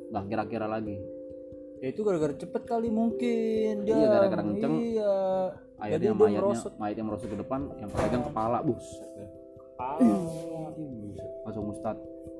nggak 0.09 0.25
kira-kira 0.25 0.65
lagi 0.65 0.98
ya 1.79 1.88
itu 1.89 2.01
gara-gara 2.03 2.33
cepet 2.33 2.63
kali 2.63 2.89
mungkin. 2.89 3.83
Dia 3.83 3.93
Iya, 3.93 4.07
gara-gara 4.09 4.43
kenceng. 4.43 4.74
iya. 4.77 5.15
Akhirnya 5.79 6.12
mayatnya 6.12 6.41
merosot. 6.43 6.74
mayatnya 6.75 7.03
merosot 7.07 7.29
ke 7.31 7.38
depan 7.39 7.59
yang 7.79 7.89
pegang 7.89 8.24
kepala 8.27 8.57
bus. 8.59 8.83
Kepala. 9.55 10.12
Langsung 11.48 11.65
mustad 11.65 11.98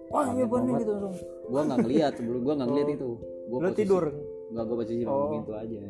wah 0.10 0.26
iya 0.34 0.42
bener 0.44 0.74
banget. 0.74 0.82
gitu 0.84 0.94
langsung. 0.98 1.30
Gua 1.48 1.62
nggak 1.64 1.80
ngeliat 1.86 2.14
sebelum 2.18 2.42
gua 2.42 2.54
nggak 2.58 2.70
ngeliat 2.70 2.90
itu. 2.98 3.10
Gua 3.48 3.60
lu 3.62 3.70
tidur? 3.72 4.04
Nggak 4.50 4.64
gua 4.66 4.76
posisi 4.82 5.04
Oh. 5.06 5.14
oh. 5.14 5.30
pintu 5.32 5.52
aja 5.54 5.76
ya. 5.78 5.90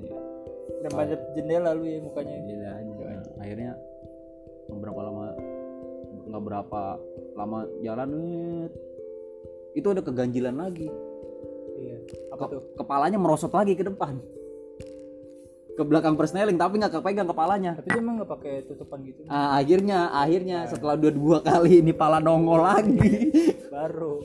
Dan 0.80 0.92
banyak 0.94 1.20
jendela 1.34 1.70
lu 1.74 1.84
ya 1.84 1.98
mukanya. 2.00 2.36
Gila 2.38 2.70
aja. 2.70 3.32
akhirnya 3.40 3.72
beberapa 4.70 5.00
lama 5.02 5.26
nggak 6.30 6.44
berapa 6.46 6.82
lama 7.34 7.60
jalan 7.82 8.12
itu 9.74 9.88
ada 9.90 10.02
keganjilan 10.04 10.54
lagi 10.54 10.86
iya. 11.80 11.98
Apa 12.36 12.46
Ke- 12.46 12.52
tuh? 12.52 12.62
kepalanya 12.76 13.18
merosot 13.18 13.52
lagi 13.52 13.74
ke 13.74 13.84
depan. 13.88 14.20
Ke 15.74 15.84
belakang 15.88 16.20
persneling 16.20 16.60
tapi 16.60 16.76
nggak 16.76 17.00
kepegang 17.00 17.28
kepalanya. 17.32 17.80
Tapi 17.80 17.88
dia 17.88 18.02
emang 18.04 18.20
nggak 18.20 18.32
pakai 18.36 18.54
tutupan 18.68 19.00
gitu. 19.08 19.24
Ah, 19.32 19.56
akhirnya 19.56 20.12
akhirnya 20.12 20.68
setelah 20.68 21.00
dua 21.00 21.12
dua 21.16 21.38
kali 21.40 21.80
ini 21.80 21.96
pala 21.96 22.20
nongol 22.20 22.60
lagi. 22.60 23.32
Baru. 23.74 24.20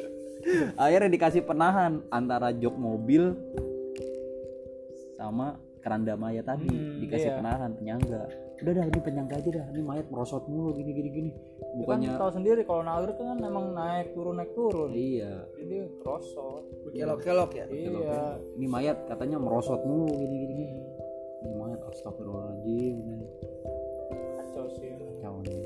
Akhirnya 0.76 1.08
dikasih 1.08 1.46
penahan 1.46 2.02
antara 2.10 2.50
jok 2.52 2.74
mobil 2.74 3.32
sama 5.14 5.56
keranda 5.80 6.18
mayat 6.18 6.44
tadi. 6.44 6.68
Hmm, 6.68 7.00
dikasih 7.00 7.30
iya. 7.32 7.38
penahan 7.38 7.70
penyangga 7.78 8.43
udah 8.62 8.72
dah 8.72 8.84
ini 8.86 9.00
penyangga 9.02 9.34
aja 9.42 9.50
dah 9.50 9.66
ini 9.74 9.82
mayat 9.82 10.06
merosot 10.08 10.46
mulu 10.46 10.70
gini 10.78 10.90
gini 10.94 11.10
gini. 11.10 11.30
Bukannya 11.74 11.80
bukannya 11.82 12.10
tahu 12.22 12.30
sendiri 12.38 12.60
kalau 12.62 12.82
nagrek 12.86 13.18
kan 13.18 13.38
emang 13.42 13.74
naik 13.74 14.14
turun 14.14 14.38
naik 14.38 14.52
turun. 14.54 14.90
Iya. 14.94 15.50
Jadi 15.58 15.64
dia 15.66 15.84
krosot 15.98 16.62
kelok-kelok 16.94 17.50
ya? 17.58 17.66
Iya. 17.66 18.38
Ini 18.54 18.66
mayat 18.70 18.96
katanya 19.10 19.42
merosot 19.42 19.82
mulu 19.82 20.06
gini 20.14 20.34
gini 20.46 20.54
gini. 20.54 20.82
Ini 21.44 21.54
mayat 21.58 21.80
astagfirullahaladzim 21.90 22.94
ini. 22.94 23.26
Kacau 24.38 24.66
sih. 24.78 24.92
Kacau 25.02 25.34
nih. 25.44 25.64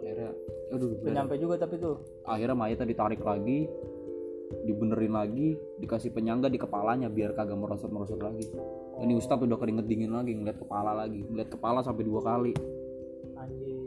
Akhirnya 0.00 0.30
aduh 0.70 0.88
udah 0.92 1.00
udah. 1.02 1.12
nyampe 1.16 1.34
juga 1.40 1.54
tapi 1.56 1.74
tuh. 1.80 1.96
Akhirnya 2.28 2.56
mayatnya 2.56 2.86
ditarik 2.86 3.22
lagi 3.24 3.66
dibenerin 4.66 5.14
lagi 5.14 5.54
dikasih 5.78 6.10
penyangga 6.10 6.50
di 6.50 6.58
kepalanya 6.58 7.06
biar 7.06 7.38
kagak 7.38 7.54
merosot 7.54 7.90
merosot 7.94 8.18
lagi 8.18 8.50
ini 9.00 9.16
ustadz 9.16 9.40
udah 9.40 9.56
keringet 9.56 9.88
dingin 9.88 10.12
lagi 10.12 10.36
ngeliat 10.36 10.60
kepala 10.60 10.92
lagi. 10.92 11.24
Ngeliat 11.24 11.48
kepala 11.48 11.80
sampai 11.80 12.04
dua 12.04 12.20
kali. 12.20 12.52
Anjir. 13.40 13.80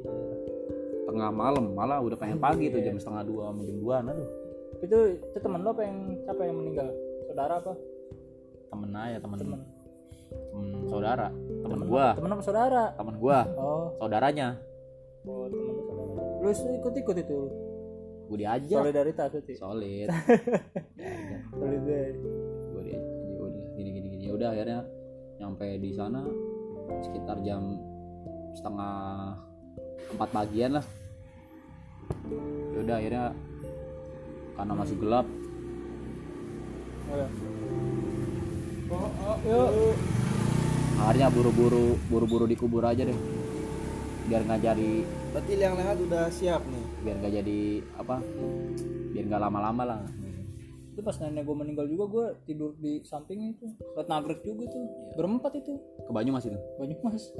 Tengah 1.05 1.29
malam 1.29 1.77
malah 1.77 2.01
udah 2.01 2.17
pengen 2.17 2.41
pagi 2.41 2.73
tuh 2.73 2.81
jam 2.81 2.97
setengah 2.97 3.21
dua 3.21 3.53
jam 3.53 3.77
dua 3.77 3.95
aduh. 4.01 4.29
Itu 4.81 4.97
itu 5.21 5.37
temen 5.37 5.61
lo 5.61 5.69
apa 5.69 5.85
yang 5.85 6.17
siapa 6.25 6.41
yang 6.49 6.57
meninggal? 6.57 6.89
Saudara 7.29 7.61
apa? 7.61 7.73
Temen 8.73 8.89
aja 8.97 9.17
temen. 9.21 9.37
Temen. 9.37 9.61
Temen 10.33 10.67
saudara. 10.89 11.27
Temen 11.61 11.79
gua. 11.85 12.07
temen 12.17 12.29
apa 12.33 12.41
saudara? 12.41 12.83
Temen 12.97 13.15
gua. 13.21 13.39
Oh. 13.53 13.93
Saudaranya. 14.01 14.57
Oh 15.29 15.45
temen 15.45 15.77
saudara? 15.85 16.41
Lu 16.41 16.49
ikut 16.49 16.93
ikut 17.05 17.15
itu? 17.21 17.39
Gua 18.33 18.37
diajak. 18.41 18.81
Solidaritas 18.81 19.29
berarti? 19.29 19.53
Solid. 19.61 20.07
Diajak. 20.97 21.41
Solidaritas. 21.53 22.35
Gue 22.73 22.81
di 22.81 22.95
udah 23.37 23.65
gini 23.77 23.89
gini 23.93 24.07
gini. 24.17 24.25
Udah 24.33 24.49
akhirnya 24.49 24.81
nyampe 25.43 25.75
di 25.75 25.91
sana 25.91 26.23
sekitar 27.03 27.43
jam 27.43 27.75
setengah 28.55 29.35
empat 30.15 30.29
pagian 30.31 30.79
lah. 30.79 30.85
Udah 32.79 32.95
akhirnya 32.95 33.35
karena 34.55 34.73
masih 34.79 34.95
gelap. 35.03 35.27
Akhirnya 41.03 41.27
buru-buru 41.27 41.99
buru-buru 42.07 42.45
dikubur 42.47 42.87
aja 42.87 43.03
deh. 43.03 43.19
Biar 44.31 44.47
nggak 44.47 44.63
jadi 44.63 44.91
berarti 45.35 45.51
yang 45.59 45.75
lahat 45.75 45.97
udah 45.99 46.31
siap 46.31 46.63
nih? 46.63 46.85
biar 47.03 47.15
nggak 47.19 47.33
jadi 47.43 47.59
apa? 47.99 48.15
Biar 49.11 49.25
nggak 49.27 49.43
lama-lama 49.43 49.83
lah 49.83 49.99
itu 50.93 51.01
pas 51.01 51.17
nenek 51.17 51.41
gue 51.41 51.55
meninggal 51.57 51.89
juga 51.89 52.05
gue 52.05 52.25
tidur 52.45 52.77
di 52.77 53.01
sampingnya 53.01 53.57
itu. 53.57 53.65
Liat 53.97 54.05
nagrek 54.05 54.45
juga 54.45 54.69
tuh. 54.69 54.85
Berempat 55.17 55.57
itu. 55.57 55.81
Ke 56.05 56.11
Banyumas 56.13 56.45
itu? 56.45 56.59
Banyak 56.77 57.01
mas 57.01 57.33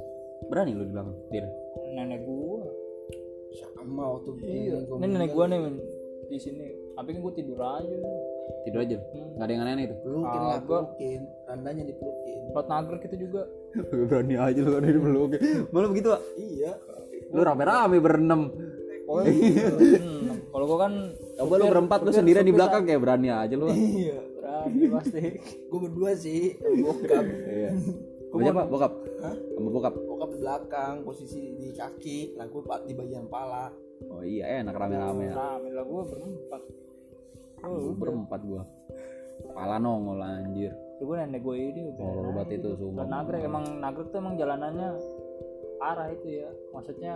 berani 0.50 0.74
lu 0.74 0.82
di 0.82 0.92
belakang 0.92 1.14
dir? 1.30 1.46
Nenek 1.94 2.26
gue 2.26 2.60
sama 3.54 4.18
waktu 4.18 4.30
iya. 4.42 4.82
gua 4.82 4.98
ini 4.98 5.06
nenek 5.14 5.30
gue 5.30 5.44
nih 5.46 5.58
men. 5.62 5.74
Di 6.26 6.38
sini. 6.42 6.66
Sampingnya 6.98 7.22
gue 7.22 7.34
tidur 7.38 7.58
aja. 7.62 7.98
Tidur 8.66 8.80
aja. 8.82 8.96
Hmm. 8.98 9.38
nggak 9.38 9.46
ada 9.46 9.52
yang 9.54 9.62
aneh-aneh 9.62 9.84
itu? 9.86 9.96
Pelukin 10.02 10.40
lah 10.42 10.58
Kagak. 10.58 10.66
pelukin. 10.66 11.20
Randanya 11.46 11.82
dipelukin. 11.86 12.40
Liat 12.50 12.66
nagrek 12.66 13.02
itu 13.06 13.16
juga. 13.22 13.42
Berani 14.10 14.34
aja 14.34 14.60
lu 14.66 14.74
ada 14.74 14.88
di 14.90 14.98
belakang 14.98 15.40
malah 15.70 15.88
begitu 15.94 16.08
pak? 16.10 16.22
Iya. 16.34 16.72
Lu 17.30 17.40
rame-rame 17.46 17.96
berenam. 18.02 18.50
Oh 19.04 19.20
iya 19.20 19.68
Hmm, 20.00 20.40
kalau 20.48 20.64
gue 20.64 20.78
kan 20.80 20.92
coba 21.34 21.54
lu 21.58 21.64
berempat 21.70 21.98
lu 22.06 22.10
sendirian 22.14 22.46
di 22.46 22.54
belakang 22.54 22.82
kayak 22.86 23.00
berani 23.02 23.28
aja 23.30 23.54
lu. 23.54 23.66
Iya 23.70 24.18
berani 24.38 24.84
pasti. 24.92 25.22
Gue 25.70 25.80
berdua 25.88 26.10
sih 26.14 26.54
bokap. 26.84 27.24
Iya. 27.26 27.70
Sama 28.30 28.42
siapa? 28.42 28.62
bokap? 28.66 28.92
Hah? 29.22 29.36
sama 29.54 29.68
bokap? 29.70 29.94
Bokap 29.94 30.28
di 30.34 30.38
belakang 30.42 30.94
posisi 31.06 31.40
di 31.58 31.68
kaki. 31.74 32.18
Lah 32.38 32.46
gue 32.50 32.62
di 32.86 32.94
bagian 32.94 33.26
pala 33.30 33.70
oh 34.10 34.22
iya 34.26 34.60
enak 34.60 34.74
rame-rame 34.74 35.30
ya. 35.30 35.34
Rame 35.34 35.68
lah 35.70 35.84
gue 35.86 36.02
berempat. 36.10 36.62
Oh, 37.64 37.96
berempat 37.96 38.40
gua. 38.44 38.62
Kepala 39.40 39.80
nongol 39.80 40.20
anjir. 40.20 40.72
Itu 40.98 41.08
gue 41.08 41.16
nenek 41.16 41.40
gue 41.40 41.56
ini 41.56 41.80
udah. 41.94 42.04
Horor 42.04 42.22
naik 42.28 42.34
banget 42.36 42.50
itu 42.60 42.68
sumpah. 42.76 43.02
Dan 43.02 43.08
nagrek 43.08 43.42
emang 43.48 43.64
nagrek 43.80 44.08
tuh 44.12 44.18
emang 44.20 44.34
jalanannya 44.36 44.88
parah 45.80 46.08
itu 46.12 46.26
ya. 46.44 46.50
Maksudnya 46.76 47.14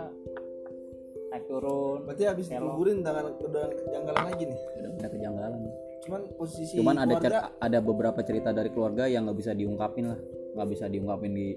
naik 1.29 1.45
turun 1.45 1.99
berarti 2.03 2.23
habis 2.25 2.45
dikuburin 2.49 2.99
udah 2.99 3.13
udah 3.37 3.63
kejanggalan 3.75 4.23
lagi 4.25 4.43
nih? 4.45 4.59
Udah 4.75 4.89
ada 4.91 5.07
kejanggalan. 5.07 5.59
Cuman 5.99 6.21
posisi 6.33 6.73
cuman 6.75 6.95
ada 6.97 7.13
keluarga 7.13 7.29
cer- 7.29 7.53
ada 7.59 7.79
beberapa 7.79 8.19
cerita 8.23 8.49
dari 8.49 8.69
keluarga 8.69 9.03
yang 9.05 9.29
nggak 9.29 9.37
bisa 9.37 9.51
diungkapin 9.53 10.05
lah. 10.09 10.19
Nggak 10.57 10.67
bisa 10.69 10.85
diungkapin 10.87 11.31
di 11.31 11.47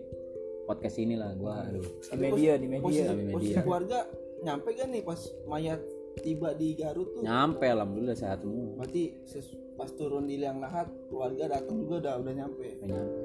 podcast 0.63 0.97
ini 0.97 1.15
lah 1.17 1.33
gua. 1.33 1.65
Aduh. 1.65 1.83
Di 1.83 2.17
media 2.17 2.53
di 2.55 2.67
media. 2.69 2.85
posisi, 2.85 3.07
Kami 3.07 3.23
media. 3.23 3.35
posisi 3.35 3.59
keluarga 3.59 3.99
nyampe 4.43 4.71
kan 4.75 4.89
nih 4.91 5.03
pas 5.03 5.21
mayat 5.47 5.81
tiba 6.21 6.49
di 6.53 6.69
Garut 6.75 7.09
tuh? 7.09 7.23
Nyampe 7.25 7.65
alhamdulillah 7.65 8.19
sehat 8.19 8.45
semua. 8.45 8.77
Berarti 8.77 9.03
ses- 9.25 9.57
pas 9.73 9.89
turun 9.89 10.29
di 10.29 10.37
liang 10.37 10.61
lahat 10.61 10.93
keluarga 11.09 11.49
datang 11.51 11.81
juga 11.81 11.95
udah 11.99 12.15
udah 12.21 12.33
nyampe. 12.37 12.67
Nggak 12.77 12.89
nyampe. 12.93 13.21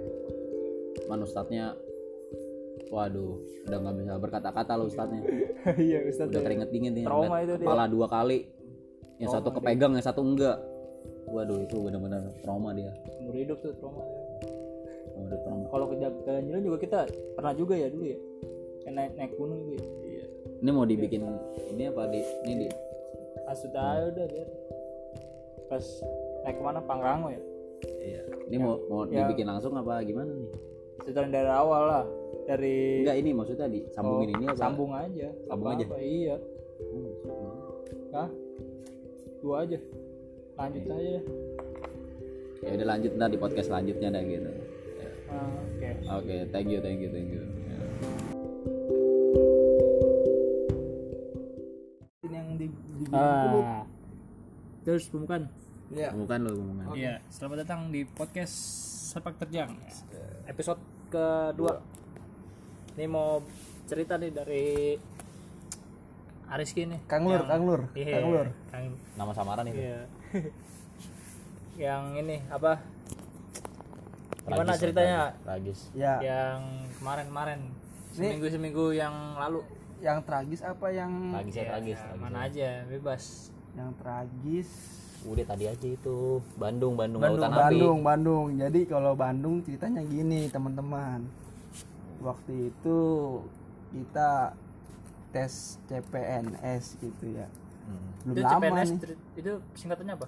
Man 1.06 1.20
ustadznya 1.22 1.76
waduh 2.88 3.36
udah 3.68 3.78
nggak 3.78 3.96
bisa 4.00 4.14
berkata-kata 4.18 4.72
lo 4.76 4.88
ustadznya 4.88 5.22
iya 5.82 6.00
Ustaz 6.08 6.32
udah 6.32 6.42
keringet 6.42 6.70
dingin 6.72 6.94
nih 6.96 7.04
Trauma 7.04 7.44
itu 7.44 7.54
dia. 7.56 7.66
kepala 7.66 7.84
dua 7.86 8.08
kali. 8.08 8.48
Yang 9.18 9.30
satu 9.34 9.50
kepegang 9.52 9.92
yang 9.92 10.06
satu 10.06 10.22
enggak. 10.22 10.58
Waduh 11.28 11.60
itu 11.60 11.76
benar-benar 11.76 12.22
trauma 12.40 12.72
dia. 12.72 12.94
Umur 13.20 13.36
hidup 13.36 13.58
tuh 13.60 13.74
trauma 13.76 14.00
ya. 14.00 14.16
Waduh, 15.18 15.40
trauma. 15.42 15.66
Kalau 15.68 15.86
ke 15.90 15.96
Ja- 15.98 16.14
ke 16.16 16.32
Jalan 16.40 16.62
juga 16.62 16.78
kita 16.78 17.00
pernah 17.34 17.52
juga 17.52 17.74
ya 17.74 17.90
dulu 17.90 18.06
ya. 18.06 18.20
Kayak 18.80 18.94
naik 18.94 19.12
naik 19.18 19.32
gunung 19.36 19.60
gitu. 19.68 19.84
Ya 19.84 20.08
iya. 20.08 20.26
Ini 20.62 20.70
mau 20.70 20.86
dibikin 20.86 21.22
ini 21.74 21.84
apa 21.86 22.02
di 22.08 22.20
ini 22.46 22.54
di? 22.64 22.68
Asut 23.44 23.74
aja 23.74 24.06
udah 24.06 24.26
biar 24.28 24.48
pas 25.66 25.84
naik 26.44 26.56
ke 26.56 26.64
mana 26.64 26.80
Pangrango 26.80 27.28
ya? 27.28 27.42
Iya. 28.00 28.22
Ini 28.48 28.58
mau 28.58 28.80
mau 28.88 29.02
Ya. 29.10 29.26
dibikin 29.26 29.50
langsung 29.50 29.74
apa 29.74 30.00
gimana 30.02 30.32
nih? 30.32 30.52
Ceritain 31.04 31.30
dari 31.30 31.50
awal 31.50 31.84
lah 31.86 32.04
dari 32.48 33.04
enggak 33.04 33.18
ini 33.20 33.30
maksudnya 33.36 33.68
disambungin 33.68 34.30
ini 34.32 34.46
apa? 34.48 34.56
Oh, 34.56 34.58
sambung 34.58 34.92
aja. 34.96 35.28
Sambung 35.46 35.68
Apa- 35.68 35.76
aja? 35.76 35.86
apa, 35.86 35.98
iya. 36.00 36.36
Oh, 36.80 37.12
Hah? 38.16 38.30
dua 39.44 39.56
aja. 39.68 39.78
Lanjut 40.56 40.82
Iya. 40.82 40.96
aja. 40.96 41.22
Ya 42.58 42.70
udah 42.74 42.88
lanjut 42.88 43.12
ntar 43.14 43.30
di 43.30 43.38
podcast 43.38 43.68
selanjutnya 43.68 44.10
dah 44.10 44.24
gitu. 44.24 44.50
Oke. 45.28 45.90
Oke 46.08 46.36
thank 46.50 46.68
you 46.72 46.80
thank 46.80 47.04
you 47.04 47.10
thank 47.12 47.28
you. 47.30 47.44
Ya. 47.44 47.78
ini 52.24 52.34
yang 52.34 52.50
di, 52.58 52.68
di 52.72 53.04
ah. 53.14 53.84
terus 54.82 55.12
pembukaan? 55.12 55.52
Ya 55.88 56.12
bukan 56.12 56.40
lo 56.44 56.52
ngomongin 56.52 56.96
Iya, 56.96 57.14
selamat 57.32 57.64
datang 57.64 57.92
di 57.92 58.04
podcast 58.04 58.56
Sepak 59.12 59.36
Terjang. 59.38 59.72
Episode 60.44 60.80
kedua. 61.08 61.80
Ini 62.98 63.06
mau 63.06 63.40
cerita 63.86 64.18
nih 64.18 64.32
dari 64.32 64.98
Ariski 66.48 66.84
nih. 66.84 67.00
Kang 67.06 67.24
Lur 67.24 67.38
Yang- 67.38 67.48
Kang 67.48 67.64
Lur 67.64 67.82
Iya, 67.94 68.14
Kang 68.16 68.28
Lur 68.28 68.48
Kang- 68.68 68.98
nama 69.14 69.32
samaran 69.32 69.66
itu 69.66 69.78
iya. 69.78 70.00
yang 71.86 72.04
ini 72.16 72.42
apa? 72.48 72.82
Gimana 74.42 74.64
Tragis, 74.66 74.80
ceritanya? 74.82 75.20
tragis 75.44 75.80
ya 75.94 76.14
Yang 76.20 76.60
kemarin-kemarin 76.98 77.60
seminggu 78.10 78.48
seminggu 78.48 78.86
yang 78.92 79.14
lalu. 79.36 79.62
yang 79.98 80.22
tragis 80.22 80.62
apa 80.62 80.88
yang 80.90 81.10
tragis 81.34 81.54
ya 81.54 81.60
Iya, 81.60 81.70
tragis 81.70 82.00
tragis. 82.00 82.18
mana 82.18 82.38
aja, 82.44 82.70
bebas. 82.86 83.24
yang 83.74 83.90
tragis 83.96 84.70
udah 85.24 85.46
tadi 85.46 85.66
aja 85.68 85.88
itu 85.88 86.40
Bandung 86.56 86.94
Bandung, 86.94 87.20
Bandung 87.20 87.46
api 87.46 87.58
Bandung 87.60 88.00
Bandung 88.02 88.46
jadi 88.56 88.80
kalau 88.86 89.14
Bandung 89.14 89.62
ceritanya 89.62 90.02
gini 90.02 90.48
teman-teman 90.48 91.26
waktu 92.20 92.74
itu 92.74 92.98
kita 93.94 94.54
tes 95.32 95.78
CPNS 95.86 96.98
gitu 97.00 97.26
ya 97.34 97.48
Hmm. 97.88 98.12
belum 98.28 98.36
itu 98.36 98.44
lama 98.44 98.60
CPNS 98.60 98.90
nih 98.92 99.00
itu 99.40 99.52
singkatannya 99.80 100.14
apa? 100.20 100.28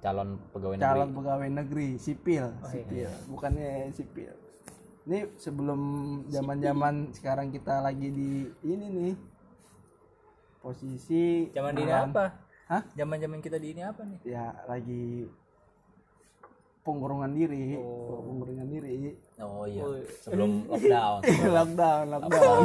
calon 0.00 0.28
pegawai 0.56 0.74
calon 0.78 1.04
negeri 1.04 1.16
pegawai 1.20 1.48
negeri 1.52 1.88
sipil 2.00 2.46
Oh, 2.48 2.54
iya. 2.64 2.70
sipil 2.72 3.10
bukannya 3.28 3.70
sipil 3.92 4.32
ini 5.04 5.18
sebelum 5.36 5.80
zaman 6.28 6.56
zaman 6.60 6.94
sekarang 7.12 7.52
kita 7.52 7.84
lagi 7.84 8.08
di 8.08 8.30
ini 8.62 8.86
nih 8.88 9.14
posisi 10.58 11.48
Zaman 11.52 11.72
di 11.76 11.82
ini 11.82 11.92
apa? 11.92 12.24
Hah? 12.68 12.82
Zaman-zaman 12.92 13.40
kita 13.40 13.56
di 13.56 13.68
ini 13.72 13.80
apa 13.80 14.02
nih? 14.04 14.20
ya 14.24 14.52
lagi 14.64 15.24
pengurungan 16.88 17.30
diri. 17.30 17.76
Oh. 17.76 18.24
pengurungan 18.24 18.66
diri. 18.66 19.12
Oh 19.38 19.62
iya. 19.62 19.82
Oh, 19.82 19.92
sebelum 20.18 20.50
lockdown. 20.72 21.20
Lockdown 21.46 22.04
lockdown. 22.08 22.32
Lockdown, 22.32 22.64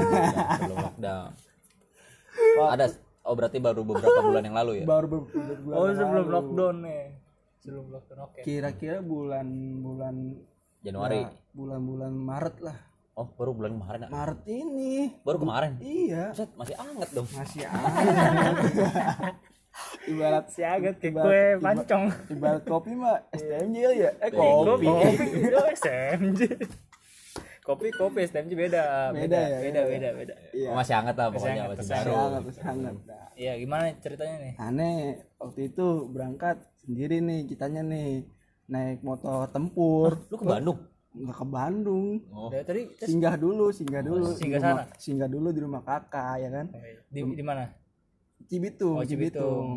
sebelum 0.56 0.78
lockdown. 0.80 1.30
Ada 2.66 2.86
oh 3.22 3.34
berarti 3.36 3.58
baru 3.60 3.82
beberapa 3.84 4.20
bulan 4.22 4.44
yang 4.44 4.56
lalu 4.56 4.72
ya? 4.80 4.86
Baru 4.86 5.06
ber- 5.06 5.28
ber- 5.28 5.60
bulan 5.62 5.76
Oh 5.76 5.86
yang 5.86 5.98
sebelum 5.98 6.24
lalu. 6.24 6.34
lockdown 6.34 6.76
nih. 6.82 7.04
Sebelum 7.60 7.86
lockdown 7.90 8.20
oke. 8.24 8.40
kira-kira 8.42 8.98
bulan 9.00 9.48
bulan 9.80 10.16
Januari. 10.80 11.20
ya, 11.22 11.32
bulan-bulan 11.54 12.12
Maret 12.12 12.56
lah. 12.60 12.78
Oh 13.14 13.30
baru 13.30 13.54
bulan 13.54 13.78
kemarin 13.78 14.00
ya? 14.02 14.10
Maret 14.10 14.40
ini. 14.46 14.94
Baru 15.22 15.38
kemarin? 15.38 15.72
Iya. 15.78 16.34
Buset, 16.34 16.50
masih 16.56 16.76
anget 16.76 17.10
dong. 17.14 17.28
Masih 17.30 17.62
ada 17.64 18.52
ibarat 20.06 20.46
Si 20.48 20.62
agak 20.62 20.98
kayak 20.98 21.12
Ibarat- 21.12 21.26
kue 21.26 21.44
pancong. 21.60 22.04
ibarat 22.30 22.64
kopi 22.64 22.92
mah 22.94 23.18
STMJ 23.32 23.78
ya 23.96 24.10
eh 24.18 24.30
Kopi. 24.30 24.86
kopi 24.86 24.88
Itu. 25.40 26.46
Kopi 27.64 27.88
kopi 27.90 28.20
STMJ 28.22 28.52
beda. 28.54 28.84
Beda 29.10 29.40
ya, 29.40 29.58
Beda 29.62 29.82
beda. 29.82 29.82
beda 29.88 30.10
beda. 30.14 30.34
iya 30.52 30.68
Oh, 30.68 30.76
masih 30.76 30.94
anget 30.94 31.16
lah 31.16 31.28
Masih 31.28 31.36
pokoknya 31.40 31.64
masih 31.64 31.78
masih 31.80 31.90
baru 31.90 32.14
sangat 32.54 32.94
nah, 33.04 33.28
Iya 33.34 33.54
gimana 33.56 33.84
ceritanya 33.98 34.36
nih? 34.38 34.54
aneh 34.58 34.98
waktu 35.38 35.60
itu 35.66 35.86
berangkat 36.06 36.56
sendiri 36.78 37.18
nih 37.20 37.40
kitanya 37.46 37.82
nih 37.82 38.28
naik 38.66 39.00
motor 39.02 39.48
tempur 39.48 40.28
lu 40.28 40.36
ke 40.36 40.46
Bandung 40.46 40.80
nggak 41.14 41.36
ke 41.36 41.46
Bandung 41.48 42.06
oh 42.30 42.50
Dari 42.50 42.64
tadi 42.64 42.82
singgah 43.00 43.36
dulu 43.36 43.70
singgah 43.70 44.02
dulu 44.02 44.34
singgah 44.34 44.60
rumah, 44.62 44.86
singgah 44.98 45.28
dulu 45.28 45.48
di 45.50 45.60
rumah 45.60 45.82
kakak 45.82 46.36
ya 46.38 46.50
kan 46.52 46.66
di 47.08 47.22
di 47.24 47.44
mana? 47.44 47.64
Cibitung, 48.46 48.96
Oh, 48.96 49.04
Cibitung. 49.04 49.68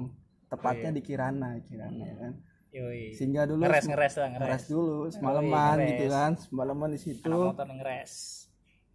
tepatnya 0.46 0.90
di 0.90 1.00
Kirana 1.00 1.58
Kirana 1.60 2.02
ya 2.02 2.14
kan 2.16 2.32
Yoi. 2.70 3.10
singgah 3.12 3.44
dulu 3.44 3.60
Ngeres 3.60 3.84
ngeres 3.84 4.14
lah 4.14 4.28
ngeres. 4.28 4.44
ngeres 4.44 4.64
dulu 4.68 4.98
semalaman 5.08 5.74
ngeres. 5.76 5.88
gitu 5.90 6.04
kan 6.08 6.30
semalaman 6.36 6.88
di 6.88 7.00
situ 7.00 7.26
Anak 7.26 7.38
motor 7.50 7.66
ngeres. 7.68 8.12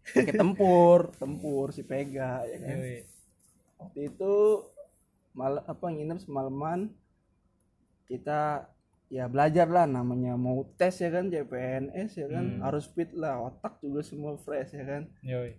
pakai 0.03 0.33
tempur 0.33 0.99
tempur 1.13 1.67
si 1.69 1.81
Pega 1.81 2.41
ya 2.43 2.57
kan 2.57 2.77
Yoi. 2.77 2.97
waktu 3.77 3.99
itu 4.07 4.33
mal 5.31 5.59
apa 5.61 5.85
nginep 5.87 6.19
semalaman 6.19 6.91
kita 8.05 8.67
ya 9.07 9.27
belajar 9.27 9.67
lah 9.67 9.83
namanya 9.85 10.35
mau 10.35 10.63
tes 10.73 10.95
ya 10.97 11.09
kan 11.09 11.27
CPNS 11.27 12.11
ya 12.13 12.27
kan 12.27 12.45
Hmm. 12.49 12.61
harus 12.61 12.87
fit 12.87 13.11
lah 13.13 13.39
otak 13.41 13.79
juga 13.79 13.99
semua 14.01 14.35
fresh 14.35 14.71
ya 14.71 14.85
kan 14.85 15.03
Yoi. 15.21 15.51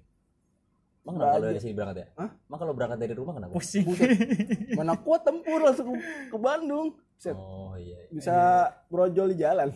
Emang 1.02 1.14
kenapa 1.18 1.32
kalau 1.34 1.46
dari 1.50 1.60
sini 1.60 1.72
berangkat 1.74 1.96
ya? 1.98 2.06
Hah? 2.14 2.30
emang 2.46 2.58
kalau 2.58 2.72
berangkat 2.72 2.98
dari 3.02 3.14
rumah 3.14 3.32
kenapa? 3.34 3.52
Pusing. 3.52 3.86
mana 4.78 4.94
kuat 4.96 5.22
tempur 5.22 5.58
langsung 5.58 5.86
ke, 5.90 5.98
ke 6.30 6.36
Bandung. 6.38 6.94
Set, 7.18 7.38
oh 7.38 7.78
iya 7.78 8.02
bisa 8.10 8.34
brojol 8.90 9.30
di 9.30 9.38
jalan. 9.38 9.70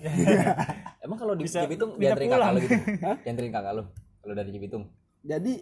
Emang 1.06 1.18
kalau 1.22 1.38
di 1.38 1.46
Bisa- 1.46 1.62
Cibitung 1.62 1.94
bisa 1.94 2.18
dianterin 2.18 2.30
kakak 2.34 2.50
lu 2.50 2.58
gitu? 2.66 2.76
Dianterin 3.24 3.52
kakak 3.54 3.72
lu? 3.78 3.82
Kalau 4.18 4.34
dari 4.34 4.50
Cibitung? 4.50 4.82
Jadi 5.22 5.54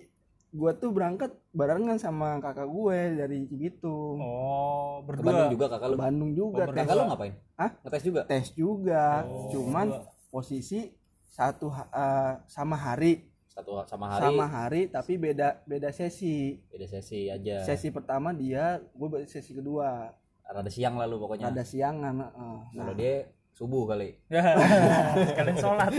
gua 0.48 0.72
tuh 0.72 0.90
berangkat 0.96 1.36
barengan 1.52 2.00
sama 2.00 2.40
kakak 2.40 2.64
gue 2.64 2.98
dari 3.20 3.44
Cibitung. 3.44 4.16
Oh 4.24 5.04
ke 5.04 5.20
Bandung 5.20 5.52
berdua. 5.52 5.52
juga 5.52 5.66
kakak 5.68 5.84
ke 5.84 5.92
lu 5.92 5.96
Bandung 6.00 6.30
juga. 6.32 6.64
Oh, 6.64 6.72
tes 6.72 6.80
kakak 6.80 6.96
lu 6.96 7.04
ngapain? 7.12 7.34
Hah? 7.60 7.70
ngetes 7.84 8.02
juga? 8.08 8.20
Tes 8.24 8.46
juga. 8.56 9.04
Oh, 9.28 9.52
cuman 9.52 9.86
posisi 10.32 10.80
satu 11.28 11.68
eh, 11.68 12.32
sama 12.48 12.80
hari 12.80 13.28
satu 13.54 13.70
sama 13.86 14.06
hari 14.10 14.22
sama 14.26 14.46
hari 14.46 14.80
tapi 14.86 15.12
beda 15.14 15.62
beda 15.64 15.88
sesi 15.90 16.58
beda 16.66 16.84
sesi 16.84 17.26
aja 17.28 17.62
sesi 17.62 17.88
pertama 17.88 18.30
dia 18.30 18.78
gue 18.82 19.06
sesi 19.24 19.54
kedua 19.54 20.10
rada 20.44 20.68
siang 20.68 20.94
lalu 20.94 21.14
pokoknya 21.16 21.48
ada 21.48 21.62
siangan 21.62 22.14
heeh. 22.20 22.56
nah, 22.68 22.72
kalau 22.76 22.92
dia 22.94 23.14
subuh 23.54 23.86
kali 23.86 24.18
Sekalian 25.30 25.56
sholat. 25.56 25.92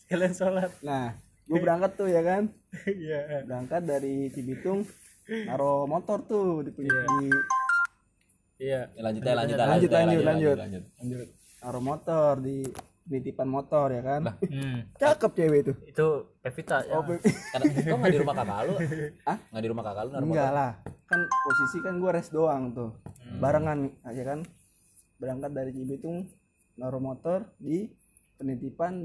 Sekalian 0.00 0.32
sholat. 0.32 0.70
nah 0.80 1.12
gue 1.44 1.58
berangkat 1.58 1.90
tuh 1.94 2.08
ya 2.08 2.20
kan 2.20 2.48
Iya. 2.84 3.44
berangkat 3.44 3.80
dari 3.84 4.28
Cibitung 4.28 4.84
naruh 5.28 5.84
motor 5.84 6.24
tuh 6.24 6.64
di, 6.64 6.70
di 6.74 6.88
Ya, 8.58 8.90
Iya. 8.90 8.98
lanjut 8.98 9.20
ya 9.22 9.34
lanjut 9.36 9.54
ya, 9.54 9.64
Lanjut, 9.64 9.88
ya, 9.88 9.94
lanjut, 9.94 10.22
lanjut. 10.24 10.56
lanjut. 10.58 10.82
Lanjut. 10.98 11.28
naruh 11.58 11.82
motor 11.84 12.32
di 12.38 12.58
penitipan 13.08 13.48
motor 13.48 13.88
ya 13.88 14.00
kan 14.00 14.22
Hmm. 14.52 14.84
cakep 14.94 15.30
cewek 15.32 15.58
itu 15.62 15.72
Itu 15.86 16.06
Pevita 16.38 16.80
ya. 16.82 16.92
oh, 16.92 17.02
Pe- 17.02 17.24
Karena 17.52 17.64
kok 17.66 17.96
nggak 17.96 18.12
di 18.12 18.20
rumah 18.20 18.34
kakak 18.34 18.58
lu? 18.62 18.74
Hah? 19.28 19.36
Nggak 19.48 19.62
di 19.62 19.68
rumah 19.68 19.82
kakak 19.82 20.02
lu 20.02 20.10
naruh 20.10 20.26
enggak 20.26 20.46
motor? 20.46 20.54
lah 20.54 20.70
kan 21.04 21.20
posisi 21.24 21.78
kan 21.80 21.94
gue 21.96 22.10
res 22.10 22.28
doang 22.28 22.62
tuh 22.70 22.90
Hmm. 23.18 23.38
barengan 23.38 23.78
aja 24.02 24.22
kan 24.26 24.40
berangkat 25.16 25.50
dari 25.50 25.70
Cibitung 25.70 26.28
naruh 26.74 26.96
motor 26.98 27.44
di 27.56 27.88
penitipan 28.34 29.04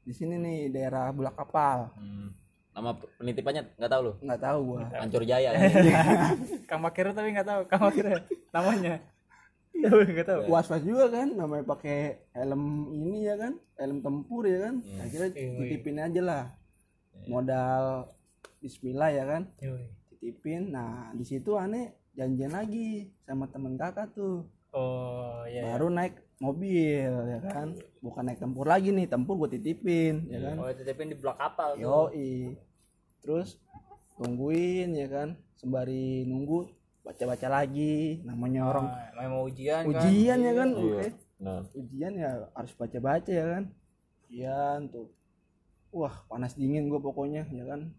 di 0.00 0.12
sini 0.12 0.34
nih 0.36 0.58
daerah 0.68 1.10
Bulak 1.10 1.34
Kapal 1.34 1.90
Hmm. 1.92 2.30
Nama 2.72 2.90
penitipannya 3.14 3.62
nggak 3.72 3.86
tahu 3.88 4.02
lu. 4.02 4.12
nggak 4.20 4.40
tahu 4.40 4.58
gua 4.66 4.82
Ancur 4.96 5.22
Jaya. 5.22 5.54
Kang 6.66 6.82
Makir 6.82 7.10
tapi 7.10 7.30
nggak 7.30 7.46
tahu 7.46 7.60
Kang 7.66 7.82
Makir 7.84 8.04
namanya 8.50 8.98
tahu 8.98 9.13
nggak 9.82 10.26
tahu. 10.26 10.40
Was 10.48 10.70
was 10.70 10.82
juga 10.86 11.10
kan 11.10 11.34
namanya 11.34 11.64
pakai 11.66 12.30
helm 12.32 12.94
ini 12.94 13.26
ya 13.26 13.34
kan 13.34 13.58
helm 13.76 14.00
tempur 14.00 14.46
ya 14.46 14.70
kan. 14.70 14.74
Hmm. 14.80 15.02
akhirnya 15.02 15.30
Iya, 15.34 15.50
titipin 15.58 15.98
aja 16.00 16.20
lah. 16.22 16.44
Modal 17.26 18.08
Bismillah 18.62 19.10
ya 19.12 19.24
kan. 19.26 19.42
Titipin. 20.14 20.72
Nah 20.72 21.10
di 21.12 21.24
situ 21.26 21.58
aneh 21.58 21.92
janjian 22.14 22.54
lagi 22.54 23.10
sama 23.26 23.50
temen 23.50 23.74
kakak 23.74 24.14
tuh. 24.14 24.46
Oh 24.74 25.46
iya 25.46 25.70
baru 25.74 25.90
naik 25.90 26.18
mobil 26.38 27.10
ya 27.10 27.40
kan. 27.42 27.76
Bukan 28.00 28.22
naik 28.26 28.40
tempur 28.40 28.66
lagi 28.66 28.90
nih 28.90 29.06
tempur 29.10 29.36
gue 29.44 29.58
titipin 29.58 30.30
ya 30.30 30.38
kan. 30.40 30.54
Oh 30.58 30.70
titipin 30.70 31.12
di 31.12 31.16
blok 31.18 31.36
kapal 31.36 31.76
tuh. 31.76 31.82
Yoi. 31.82 32.54
Terus 33.20 33.58
tungguin 34.14 34.94
ya 34.94 35.10
kan 35.10 35.28
sembari 35.58 36.22
nunggu 36.28 36.70
baca-baca 37.04 37.46
lagi 37.52 38.24
namanya 38.24 38.66
orang 38.66 38.86
Nah, 38.86 39.06
emang 39.14 39.30
mau 39.30 39.44
ujian 39.44 39.82
kan? 39.84 39.90
ujian 39.92 40.38
ya 40.40 40.52
kan? 40.54 40.68
Iya. 40.70 40.80
oke. 40.80 41.06
Nah, 41.36 41.58
ujian 41.70 42.12
ya 42.14 42.30
harus 42.50 42.72
baca-baca 42.72 43.30
ya 43.30 43.46
kan? 43.46 43.64
Ujian 44.24 44.80
tuh. 44.88 45.12
Wah 45.90 46.24
panas 46.26 46.52
dingin 46.54 46.88
gue 46.88 46.98
pokoknya 46.98 47.44
ya 47.46 47.64
kan? 47.64 47.92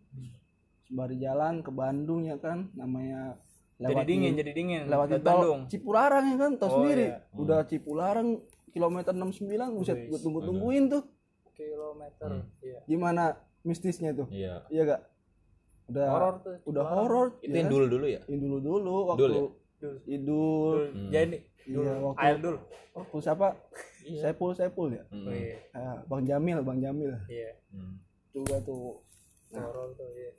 Sembari 0.84 1.16
jalan 1.16 1.62
ke 1.62 1.70
Bandung 1.70 2.26
ya 2.26 2.36
kan? 2.36 2.74
Namanya 2.74 3.38
jadi 3.76 3.94
lewatin- 3.94 4.08
dingin 4.08 4.34
jadi 4.36 4.52
dingin. 4.52 4.82
lewat 4.86 5.08
Lewat 5.08 5.22
tol 5.22 5.30
Bandung. 5.38 5.62
Cipularang 5.68 6.26
ya 6.26 6.38
kan? 6.38 6.52
Tau 6.56 6.66
Oh, 6.66 6.74
sendiri. 6.76 7.06
iya. 7.08 7.18
udah 7.32 7.60
Cipularang 7.64 8.30
kilometer 8.70 9.14
69 9.14 9.46
buset 9.72 9.98
gue 10.04 10.20
tunggu 10.20 10.40
tungguin 10.42 10.90
tuh. 10.90 11.04
Kilometer 11.54 12.30
iya. 12.60 12.80
Gimana 12.84 13.24
mistisnya 13.62 14.12
tuh? 14.12 14.28
Iya. 14.28 14.66
iya 14.68 14.82
gak 14.84 15.02
udah 15.86 16.06
horor 16.10 16.34
tuh 16.42 16.54
udah 16.66 16.84
horor 16.86 17.28
Itu 17.46 17.54
ya. 17.54 17.62
Yang 17.62 17.70
dulu 17.70 17.86
dulu 17.86 18.06
ya. 18.10 18.22
Yang 18.26 18.40
dulu 18.42 18.58
dulu 18.62 18.96
waktu 19.14 19.22
Dul 19.22 19.32
ya? 19.32 19.42
Dul. 19.76 19.96
idul. 20.10 20.78
Jadi 21.14 21.38
iya 21.66 21.94
waktu 22.02 22.18
air 22.22 22.38
dulu 22.42 22.58
waktu 22.96 23.18
siapa? 23.22 23.48
Saipul 24.06 24.52
Saipul 24.54 24.90
ya? 24.94 25.04
Hmm. 25.10 25.26
oh, 25.30 25.34
iya. 25.34 25.58
Ah, 25.74 25.98
Bang 26.06 26.24
Jamil 26.26 26.62
Bang 26.62 26.80
Jamil. 26.82 27.14
Iya. 27.30 27.52
Hmm. 27.74 28.02
juga 28.34 28.58
tuh. 28.66 29.02
Horor 29.54 29.94
tuh 29.94 30.10
iya. 30.18 30.32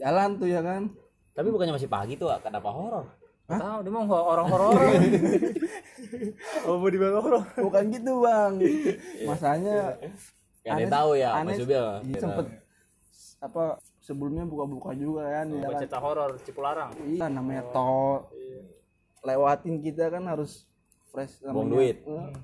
Jalan 0.00 0.36
tuh 0.36 0.48
ya 0.48 0.60
kan? 0.60 0.92
Tapi 1.32 1.48
bukannya 1.48 1.80
masih 1.80 1.88
pagi 1.88 2.14
tuh, 2.20 2.28
kenapa 2.44 2.68
horor? 2.68 3.08
Tahu 3.48 3.78
dia 3.84 3.92
mau 3.92 4.04
orang 4.08 4.48
horor 4.48 4.72
oh 6.68 6.76
mau 6.80 6.88
dibawa 6.88 7.20
horor? 7.20 7.44
Bukan 7.56 7.84
gitu 7.92 8.12
bang. 8.24 8.52
Masanya 9.28 9.96
Gak 10.62 10.78
ada 10.78 10.82
yang 10.86 10.94
tahu 10.94 11.10
ya, 11.18 11.30
Mas 11.42 11.58
Jubil. 11.58 11.86
iya, 12.06 12.18
sempet 12.22 12.46
apa 13.42 13.64
sebelumnya 14.12 14.44
buka-buka 14.44 14.92
juga 14.94 15.24
kan 15.32 15.46
ya 15.48 15.64
kan 15.64 15.80
cerita 15.80 15.98
horor 15.98 16.30
Cipularang? 16.38 16.90
Iya 17.00 17.26
namanya 17.26 17.62
tol 17.72 18.28
lewatin 19.22 19.80
kita 19.80 20.10
kan 20.10 20.24
harus 20.26 20.68
fresh 21.08 21.40
Buang 21.40 21.68
namanya. 21.68 21.72
duit. 21.72 21.96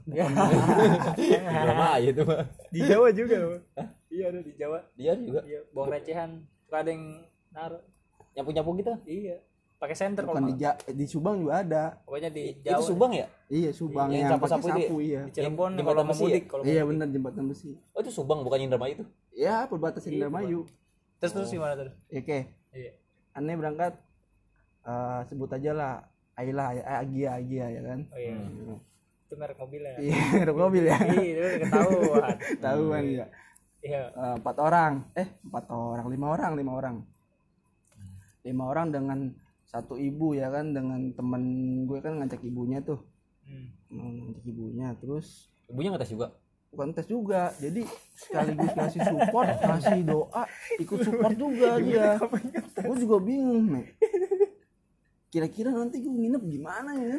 Eh, 0.09 0.29
Drama 1.65 1.87
aja 1.95 2.11
tuh, 2.13 2.25
Pak. 2.25 2.41
di 2.69 2.81
Jawa 2.83 3.09
juga 3.11 3.37
loh 3.39 3.53
iya 4.09 4.25
ada 4.29 4.41
di 4.41 4.53
Jawa. 4.55 4.79
Dia 4.95 5.13
juga. 5.15 5.41
iya 5.45 5.61
buang 5.69 5.89
recehan 5.91 6.31
Suka 6.65 6.77
ada 6.79 6.91
yang 6.91 7.05
naruh. 7.51 7.83
Nyapu-nyapu 8.33 8.71
gitu. 8.77 8.93
iya. 9.05 9.37
Pakai 9.79 9.95
senter 9.95 10.27
kalau 10.27 10.43
bukan 10.43 10.49
di, 10.49 10.55
Ja- 10.59 10.75
di 10.81 11.07
Subang 11.07 11.39
juga 11.39 11.63
ada. 11.63 11.85
Pokoknya 12.03 12.29
di 12.29 12.51
Itu 12.53 12.67
Jawa 12.67 12.83
Subang 12.83 13.13
ya? 13.15 13.27
iya 13.49 13.71
Subang. 13.71 14.09
Yang 14.11 14.21
yang, 14.21 14.31
sapu-sapu 14.33 14.65
pakai 14.65 14.75
itu 14.75 14.85
sapu 14.85 14.97
iya. 15.01 15.21
Di 15.23 15.33
Cirebon 15.33 15.71
Di 15.73 15.83
kalau 15.83 16.03
mau 16.03 16.09
Besi 16.09 16.19
ya? 16.19 16.27
mudik 16.27 16.45
kalau 16.47 16.63
iya 16.63 16.83
bener 16.83 17.07
jembatan 17.09 17.45
besi. 17.47 17.71
Oh 17.95 18.01
itu 18.01 18.11
Subang 18.11 18.39
bukan 18.43 18.59
Indramayu 18.61 18.93
itu? 18.95 19.05
ya 19.33 19.65
perbatasan 19.65 20.11
Indramayu 20.11 20.67
terus 21.19 21.33
terus 21.35 21.51
gimana 21.51 21.75
terus? 21.75 21.95
Oke. 22.11 22.39
Iya. 22.75 22.93
Aneh 23.35 23.55
berangkat 23.59 23.95
eh, 24.87 25.21
sebut 25.27 25.51
aja 25.51 25.71
lah 25.75 25.95
Ayla 26.39 26.71
Agia 27.03 27.39
Agia 27.39 27.67
ya 27.67 27.81
kan? 27.83 28.01
Oh 28.15 28.19
iya. 28.19 28.39
Itu 29.27 29.35
merek 29.35 29.59
mobil 29.59 29.83
ya? 29.83 29.95
Iya 29.99 30.21
merek 30.41 30.57
mobil 30.57 30.85
ya? 30.87 30.99
Iya 30.99 31.23
itu 31.23 31.41
udah 31.43 31.61
ketahuan. 31.67 32.37
Tahu 32.65 32.83
kan 32.95 33.05
ya 33.05 33.27
iya. 33.83 34.03
Eh, 34.11 34.35
empat 34.39 34.57
orang. 34.59 34.93
Eh 35.19 35.29
empat 35.43 35.65
orang 35.71 36.07
lima 36.07 36.27
orang 36.31 36.53
lima 36.55 36.73
orang. 36.75 36.97
Lima 38.47 38.65
orang 38.71 38.87
dengan 38.95 39.19
satu 39.67 39.99
ibu 39.99 40.39
ya 40.39 40.49
kan? 40.49 40.71
Dengan 40.71 41.11
temen 41.13 41.43
gue 41.85 41.99
kan 41.99 42.19
ngajak 42.23 42.43
ibunya 42.47 42.81
tuh. 42.83 43.03
Hmm. 43.49 43.73
ngajak 43.89 44.45
ibunya 44.45 44.93
terus 45.01 45.49
Ibunya 45.69 45.93
ngetes 45.93 46.13
juga. 46.13 46.33
Bukan 46.79 46.95
tes 46.95 47.11
juga. 47.11 47.51
Jadi 47.59 47.83
sekaligus 48.15 48.71
ngasih 48.71 49.03
support 49.03 49.51
ngasih 49.59 50.07
doa 50.07 50.47
ikut 50.79 50.99
support 51.03 51.35
juga 51.35 51.83
dia. 51.83 52.15
gue 52.79 52.97
juga 53.03 53.19
bingung 53.19 53.67
nih 53.75 53.99
kira-kira 55.29 55.75
nanti 55.75 56.01
gue 56.01 56.09
nginep 56.09 56.43
gimana 56.49 56.95
ya? 56.97 57.19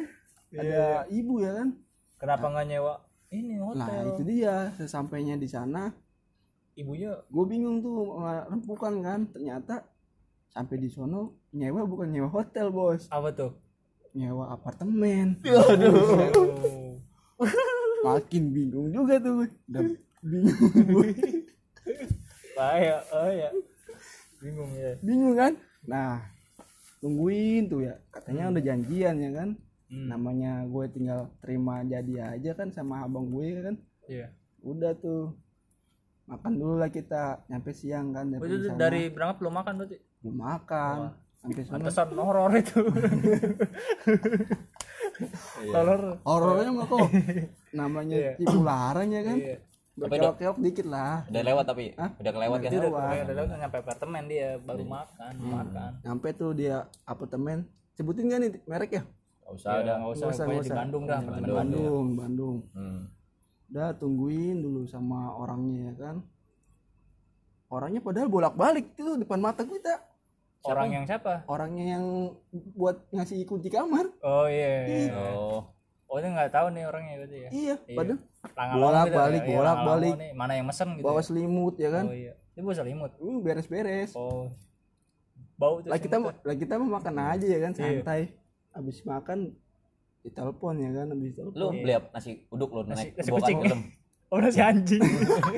Ada 0.50 1.06
ibu 1.12 1.44
ya 1.44 1.62
kan? 1.62 1.68
Kenapa 2.18 2.50
nggak 2.50 2.66
nyewa 2.66 2.94
ini 3.30 3.54
nah 3.60 3.70
hotel 3.70 4.04
itu 4.16 4.22
dia. 4.26 4.74
Sesampainya 4.74 5.38
di 5.38 5.46
sana. 5.46 5.94
Ibunya? 6.74 7.22
Gue 7.30 7.44
bingung 7.46 7.84
tuh 7.84 8.18
rempukan 8.50 8.98
kan? 9.04 9.30
Ternyata 9.30 9.86
sampai 10.50 10.82
di 10.82 10.90
sono 10.90 11.38
nyewa 11.54 11.86
bukan 11.86 12.10
nyewa 12.10 12.32
hotel 12.32 12.74
bos. 12.74 13.06
Apa 13.14 13.30
tuh? 13.30 13.52
Nyewa 14.16 14.50
apartemen. 14.50 15.38
Aduh. 15.46 16.98
Makin 18.00 18.44
bingung 18.50 18.88
juga 18.88 19.14
tuh 19.18 19.32
gue. 19.38 19.48
udah 19.66 19.82
bingung 20.30 20.72
gue. 20.86 21.10
bahaya. 22.52 22.96
Oh 23.10 23.28
ya 23.28 23.48
bingung 24.38 24.72
ya. 24.74 24.92
Bingung 25.00 25.34
kan? 25.34 25.52
Nah 25.84 26.20
tungguin 26.98 27.66
tuh 27.66 27.80
ya. 27.82 27.94
Katanya 28.10 28.50
udah 28.50 28.62
janjian 28.62 29.16
ya 29.16 29.32
kan? 29.34 29.50
Hmm. 29.90 30.06
namanya 30.06 30.62
gue 30.64 30.86
tinggal 30.86 31.34
terima 31.42 31.82
jadi 31.82 32.38
aja 32.38 32.54
kan 32.54 32.70
sama 32.70 33.02
abang 33.02 33.26
gue 33.26 33.58
kan? 33.58 33.74
Iya. 34.06 34.30
Udah 34.62 34.94
tuh. 34.94 35.34
Makan 36.24 36.52
dulu 36.54 36.78
lah 36.78 36.86
kita. 36.88 37.42
Nyampe 37.50 37.74
siang 37.74 38.14
kan 38.14 38.30
Oh, 38.30 38.38
nyampe 38.38 38.46
sana. 38.46 38.78
dari 38.78 39.10
berangkat 39.10 39.42
belum 39.42 39.54
makan 39.56 39.72
berarti? 39.76 39.96
Belum 40.22 40.36
makan. 40.38 40.96
Sampai 41.42 41.62
sana. 41.64 41.74
Pantesan 41.74 42.08
horor 42.14 42.52
itu. 42.54 42.80
Horor. 45.74 46.02
Horornya 46.24 46.70
mah 46.72 46.86
kok 46.86 46.98
namanya 47.72 48.16
Iya. 48.16 48.32
Cipularang 48.36 49.08
ya 49.08 49.22
kan 49.22 49.38
iya 49.38 49.56
berkelok-kelok 49.92 50.58
dikit 50.58 50.86
lah 50.86 51.28
Udah 51.28 51.42
lewat 51.44 51.64
tapi. 51.66 51.92
Hah? 51.92 52.08
Udah 52.14 52.32
kelewat 52.32 52.58
kan? 52.58 52.68
itu 52.68 52.78
udah 52.78 52.88
Lewat. 52.88 53.26
udah 53.26 53.44
udah 53.44 53.58
nyampe 53.58 53.76
apartemen 53.78 54.22
dia 54.26 54.48
baru 54.58 54.84
makan 54.86 55.32
makan 55.42 55.90
nyampe 56.00 56.28
tuh 56.32 56.50
dia 56.52 56.76
apartemen 57.04 57.56
sebutin 57.92 58.26
gak 58.26 58.38
nih 58.38 58.50
merek 58.64 58.90
ya 58.92 59.02
Gak 59.42 59.52
usah 59.52 59.70
udah 59.72 59.82
ada. 59.82 59.92
nggak 59.98 60.10
usah 60.10 60.20
Nggak 60.20 60.30
usah, 60.30 60.40
pokoknya 60.40 60.48
nggak 60.48 60.62
di 60.62 60.66
usah. 60.66 60.78
Bandung 60.78 61.02
dah 61.04 61.18
apartemen 61.18 61.48
Bandung 61.50 61.58
Bandung 61.60 62.06
Bandung 62.16 62.56
Hmm. 62.72 63.00
udah 63.68 63.88
tungguin 63.94 64.56
dulu 64.58 64.80
sama 64.84 65.18
orangnya 65.32 65.80
ya 65.84 65.94
kan 65.96 66.16
orangnya 67.68 68.00
padahal 68.00 68.28
bolak-balik 68.28 68.86
tuh 68.94 69.14
depan 69.16 69.38
mata 69.38 69.62
kita 69.62 69.94
orang 70.62 70.88
yang 70.92 71.04
siapa 71.04 71.44
orangnya 71.46 71.84
yang 71.92 72.04
buat 72.74 73.04
ngasih 73.10 73.44
kunci 73.44 73.68
kamar 73.68 74.10
oh 74.18 74.46
iya, 74.46 74.72
iya. 74.86 75.12
Oh. 75.30 75.62
Oh 76.10 76.18
ini 76.18 76.28
nggak 76.28 76.50
tahu 76.50 76.66
nih 76.68 76.84
orangnya 76.84 77.14
berarti 77.16 77.38
ya 77.38 77.50
iya 77.50 77.74
padahal 77.88 78.18
Langalong 78.50 78.80
Bolak-balik, 78.82 79.12
gitu 79.36 79.44
ya. 79.44 79.46
Iya, 79.46 79.58
bolak-balik. 79.58 79.86
Langalong 80.08 80.18
nih, 80.18 80.32
mana 80.34 80.52
yang 80.54 80.66
mesen 80.66 80.88
gitu 80.90 81.04
bawa 81.04 81.14
ya? 81.14 81.24
selimut 81.24 81.74
ya 81.76 81.90
kan 81.90 82.04
oh 82.04 82.16
iya 82.16 82.32
dia 82.50 82.60
bawa 82.60 82.74
selimut 82.74 83.12
uh, 83.14 83.38
beres-beres 83.38 84.10
oh 84.12 84.44
bau 85.54 85.74
tuh 85.78 85.86
lah 85.86 85.98
kita 85.98 86.16
lah 86.18 86.56
kita 86.56 86.72
mau 86.76 86.96
makan 86.96 87.14
aja 87.16 87.46
ya 87.46 87.58
kan 87.60 87.70
Iya. 87.70 87.80
santai 88.00 88.22
habis 88.70 88.98
makan 89.02 89.38
ditelepon 90.20 90.74
ya 90.78 90.90
kan 90.94 91.06
habis 91.08 91.32
telepon 91.32 91.54
Lu 91.54 91.68
beli 91.70 91.92
apa? 91.92 92.08
nasi 92.10 92.30
uduk 92.48 92.70
lu 92.70 92.80
Nasi- 92.82 93.08
naik 93.08 93.16
nasi 93.16 93.30
kucing. 93.30 93.58
dalam. 93.62 93.80
oh 94.30 94.38
nasi 94.38 94.58
anjing 94.58 95.02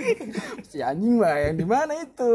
si 0.68 0.78
anjing 0.80 1.14
mah 1.16 1.34
yang 1.34 1.54
di 1.54 1.64
mana 1.64 1.92
itu 1.96 2.32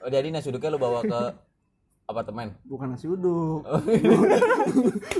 Oh, 0.00 0.08
jadi 0.08 0.28
nasi 0.28 0.48
uduknya 0.48 0.70
lu 0.70 0.78
bawa 0.78 1.00
ke 1.02 1.20
apartemen. 2.10 2.56
bukan 2.64 2.88
nasi 2.90 3.04
uduk 3.06 3.60
Oh. 3.62 3.80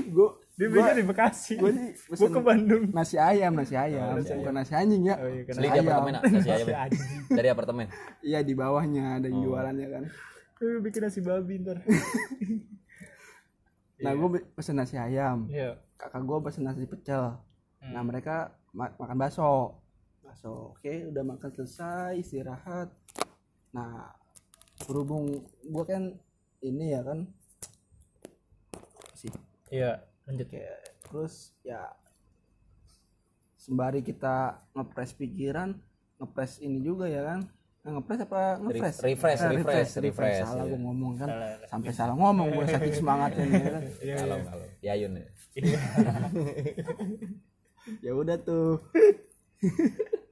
gue 0.07 0.29
dia 0.55 0.67
belinya 0.71 0.95
di 0.95 1.03
Bekasi. 1.03 1.59
gue 1.59 1.71
sih 1.75 1.91
gua 2.15 2.31
ke 2.31 2.41
Bandung. 2.41 2.85
nasi 2.95 3.19
ayam 3.19 3.59
nasi 3.59 3.75
ayam. 3.75 4.15
bukan 4.15 4.55
nasi 4.55 4.73
anjing 4.79 5.03
ya. 5.03 5.19
Oh 5.19 5.27
iya 5.27 5.43
apartemen 5.83 6.15
ah, 6.15 6.23
nasi 6.23 6.51
ayam. 6.51 6.67
nasi 6.71 6.75
anjing. 6.79 7.09
Dari 7.27 7.49
apartemen. 7.51 7.87
iya 8.23 8.39
di 8.47 8.55
bawahnya 8.55 9.19
ada 9.19 9.29
Oh. 9.35 9.43
jualannya 9.43 9.87
kan. 9.91 10.05
Gue 10.55 10.79
bikin 10.79 11.03
nasi 11.03 11.19
babi 11.21 11.59
ntar. 11.59 11.83
Nah 13.95 14.11
gue 14.11 14.29
pesen 14.53 14.77
nasi 14.77 14.99
ayam. 14.99 15.47
Iya. 15.49 15.81
Kakak 15.97 16.23
gue 16.23 16.39
pesen 16.45 16.67
nasi 16.67 16.85
pecel. 16.85 17.39
Hmm. 17.81 17.93
nah 17.93 18.03
mereka 18.03 18.53
ma- 18.73 18.95
makan 18.95 19.17
bakso. 19.17 19.81
Bakso 20.21 20.75
oke 20.75 20.93
udah 21.11 21.23
makan 21.25 21.51
selesai 21.51 22.17
istirahat. 22.17 22.95
Nah 23.73 24.13
berhubung 24.87 25.31
gue 25.63 25.85
kan 25.87 26.15
ini 26.61 26.93
ya 26.93 27.03
kan. 27.03 27.27
Sih 29.15 29.31
iya 29.71 29.99
lanjut. 30.25 30.49
Kayak 30.49 30.81
terus 31.05 31.53
ya 31.65 31.93
sembari 33.61 34.01
kita 34.05 34.61
ngepres 34.77 35.13
pikiran 35.17 35.81
ngepres 36.21 36.61
ini 36.61 36.85
juga 36.85 37.09
ya 37.09 37.25
kan? 37.25 37.49
Eh, 37.85 37.93
ngepres 37.93 38.25
apa 38.25 38.57
ngepres 38.65 38.97
refresh, 39.05 39.45
Eh, 39.45 39.61
refresh, 39.61 39.61
refresh, 39.61 39.93
refresh, 40.01 40.49
salah 40.49 40.65
iya. 40.65 40.73
gue 40.73 40.81
ngomong 40.81 41.21
kan. 41.21 41.29
Sampai 41.69 41.93
salah 41.93 42.17
ngomong 42.17 42.49
gue 42.57 42.65
saking 42.65 42.97
semangatnya 42.97 43.45
nih, 43.45 43.61
ya 43.61 43.69
kan? 43.69 43.85
Kalau 44.25 44.41
kalau 44.49 44.65
Yayun 44.81 45.21
ya. 45.21 45.29
ya. 48.09 48.17
Udah 48.17 48.41
tuh. 48.41 48.81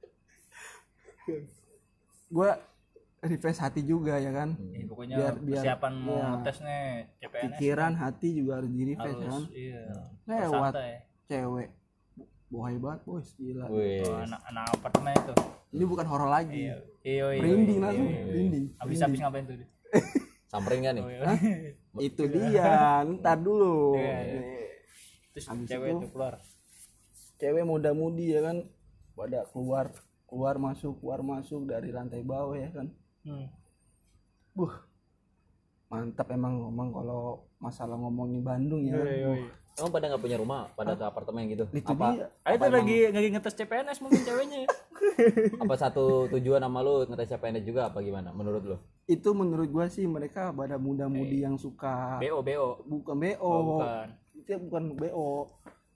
Gue 2.33 2.49
refresh 3.23 3.57
hati 3.57 3.81
juga 3.81 4.15
ya 4.15 4.29
kan? 4.29 4.59
Ya, 4.69 4.83
pokoknya 4.83 5.15
Biar- 5.15 5.39
biar- 5.39 5.63
persiapan 5.63 5.93
mau 5.97 6.13
iya. 6.13 6.27
ngetes 6.29 6.57
nih 6.59 6.83
CPNS 7.17 7.43
pikiran 7.47 7.93
hati 7.95 8.27
juga 8.33 8.51
harus 8.59 8.69
di 8.69 8.83
refresh 8.85 9.15
harus 9.15 9.25
kan? 9.25 9.41
iya. 9.49 9.81
Lewat 10.25 10.71
santai 10.71 10.93
cewek. 11.25 11.69
Bohai 12.47 12.77
banget 12.77 12.99
bos 13.01 13.27
gila. 13.33 13.65
Wih. 13.67 14.03
Oh, 14.03 14.19
anak 14.19 14.41
anak 14.45 14.65
apartemen 14.69 15.13
itu? 15.15 15.33
Ini 15.73 15.83
bukan 15.83 16.05
horor 16.05 16.29
lagi. 16.29 16.69
Iya 16.69 16.77
iya 17.01 17.25
iya 17.31 17.41
merinding 17.41 17.79
langsung 17.79 18.07
merinding 18.07 18.65
habis 18.77 18.97
habis 18.99 19.19
ngapain 19.19 19.43
tuh 19.43 19.55
dia? 19.57 19.67
Samperin 20.51 20.81
kan 20.81 20.93
nih? 20.93 21.05
itu 22.07 22.23
dia 22.27 22.69
ntar 23.09 23.37
dulu. 23.39 23.97
Iya, 23.97 24.17
iya. 24.21 24.41
Terus 25.33 25.45
Habis 25.49 25.65
cewek 25.65 25.89
itu- 25.89 25.97
itu 25.97 26.07
keluar? 26.11 26.33
Cewek 27.35 27.63
muda-mudi 27.63 28.25
ya 28.29 28.43
kan? 28.43 28.57
Pada 29.13 29.49
keluar 29.49 29.89
keluar 30.25 30.57
masuk 30.57 30.97
keluar 30.97 31.21
masuk 31.21 31.65
dari 31.65 31.89
lantai 31.89 32.21
bawah 32.21 32.53
ya 32.53 32.69
kan 32.69 32.89
hmm. 33.25 33.47
buh. 34.55 34.73
Mantap 35.93 36.33
emang 36.33 36.57
ngomong 36.57 36.89
kalau 36.89 37.45
masalah 37.61 37.93
ngomongin 37.97 38.41
Bandung 38.41 38.81
ya. 38.81 38.97
Buh, 38.97 39.45
Emang 39.73 39.89
pada 39.89 40.05
nggak 40.05 40.21
punya 40.21 40.37
rumah, 40.37 40.69
pada 40.77 40.93
ke 40.93 41.01
apartemen 41.01 41.49
gitu? 41.49 41.65
itu 41.73 41.93
apa, 41.97 42.13
dia. 42.13 42.25
Ah, 42.45 42.53
itu 42.53 42.69
lagi 42.69 42.97
lagi 43.09 43.29
ngetes 43.33 43.57
CPNS 43.57 44.05
mungkin 44.05 44.21
ceweknya 44.21 44.69
apa 45.65 45.75
satu 45.81 46.29
tujuan 46.29 46.61
sama 46.61 46.85
lu 46.85 47.09
ngetes 47.09 47.33
CPNS 47.33 47.65
juga 47.65 47.89
apa 47.89 48.05
gimana 48.05 48.29
menurut 48.37 48.61
lu? 48.61 48.77
itu 49.09 49.29
menurut 49.33 49.65
gua 49.73 49.89
sih 49.89 50.05
mereka 50.05 50.53
pada 50.53 50.77
muda-mudi 50.77 51.41
yang 51.41 51.57
suka 51.57 52.21
BO 52.21 52.45
BO 52.45 52.85
bukan 52.85 53.15
BO 53.17 53.41
oh, 53.41 53.61
bukan. 53.75 54.05
Itu 54.37 54.61
bukan 54.61 54.83
BO 54.93 55.29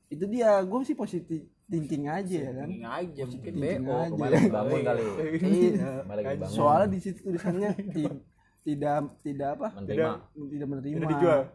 itu 0.08 0.26
dia. 0.28 0.58
Gue 0.64 0.82
sih 0.88 0.96
positif 0.96 1.44
thinking 1.68 2.08
aja 2.08 2.38
ya 2.48 2.52
kan? 2.56 2.68
ini 2.72 2.84
aja 2.88 3.22
mungkin 3.28 3.54
BO 3.60 3.92
aja. 3.92 4.40
Bangun 4.56 4.82
kali. 4.88 5.04
Iya. 5.44 5.92
Soalnya 6.48 6.88
di 6.96 7.00
situ 7.04 7.20
tulisannya 7.28 7.70
ti- 7.92 8.24
tidak 8.68 9.16
tidak 9.24 9.50
apa? 9.60 9.68
Menerima. 9.80 10.12
tidak 10.52 10.68
menerima. 10.68 11.00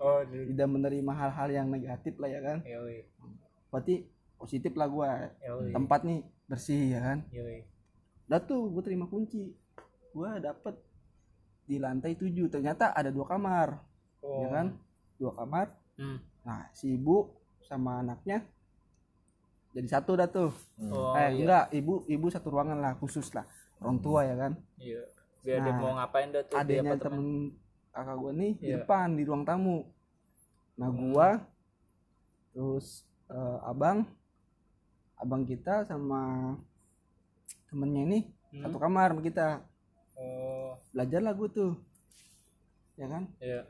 oh 0.01 0.21
tidak 0.25 0.69
menerima 0.69 1.13
hal-hal 1.13 1.49
yang 1.49 1.67
negatif 1.73 2.15
lah 2.21 2.29
ya 2.29 2.41
kan? 2.45 2.59
Yoi. 2.65 3.09
Berarti 3.73 3.95
positif 4.37 4.73
lah 4.77 4.89
gua. 4.89 5.33
Yoi. 5.41 5.73
Tempat 5.73 6.01
nih 6.05 6.21
bersih 6.45 6.83
ya 6.93 7.01
kan? 7.01 7.19
Yoi. 7.33 7.65
Udah 8.29 8.41
tuh 8.45 8.69
gue 8.73 8.83
terima 8.85 9.09
kunci. 9.09 9.53
Gua 10.13 10.37
dapet 10.41 10.77
di 11.65 11.81
lantai 11.81 12.17
7 12.17 12.53
ternyata 12.53 12.93
ada 12.93 13.09
dua 13.09 13.25
kamar. 13.25 13.81
Oh. 14.21 14.45
ya 14.45 14.49
kan? 14.53 14.67
Dua 15.17 15.33
kamar. 15.33 15.73
Hmm. 15.93 16.17
nah 16.43 16.73
si 16.73 16.97
ibu 16.97 17.29
sama 17.69 18.01
anaknya 18.01 18.43
jadi 19.73 19.89
satu 19.89 20.15
dah 20.15 20.29
tuh. 20.29 20.53
Oh 20.93 21.17
eh 21.17 21.29
iya. 21.29 21.41
enggak 21.41 21.65
ibu 21.73 22.05
ibu 22.07 22.27
satu 22.29 22.53
ruangan 22.53 22.79
lah 22.79 22.93
khusus 22.97 23.33
lah. 23.33 23.45
Orang 23.81 23.99
tua 23.99 24.23
ya 24.25 24.37
kan. 24.37 24.53
Iya 24.77 25.03
biar 25.43 25.59
dia 25.59 25.73
Nah, 25.75 25.79
mau 25.83 25.93
ngapain 25.99 26.31
dah 26.31 26.43
tuh 26.47 26.55
di 26.55 26.79
adanya 26.79 26.95
temen 26.95 27.51
kakak 27.91 28.15
gue 28.15 28.33
nih 28.33 28.53
di 28.57 28.67
Iya. 28.71 28.77
depan 28.79 29.09
di 29.19 29.23
ruang 29.27 29.43
tamu. 29.43 29.79
Nah 30.79 30.89
gua 30.89 31.29
terus 32.53 33.03
eh, 33.27 33.59
abang 33.67 34.07
abang 35.19 35.43
kita 35.43 35.83
sama 35.83 36.55
temennya 37.67 38.03
ini 38.07 38.21
Hmm. 38.53 38.69
satu 38.69 38.77
kamar 38.77 39.17
sama 39.17 39.23
kita. 39.25 39.65
Oh. 40.13 40.77
Belajar 40.93 41.25
lah 41.25 41.33
gue 41.33 41.49
tuh. 41.49 41.73
Ya 43.01 43.09
kan? 43.09 43.25
Iya. 43.41 43.65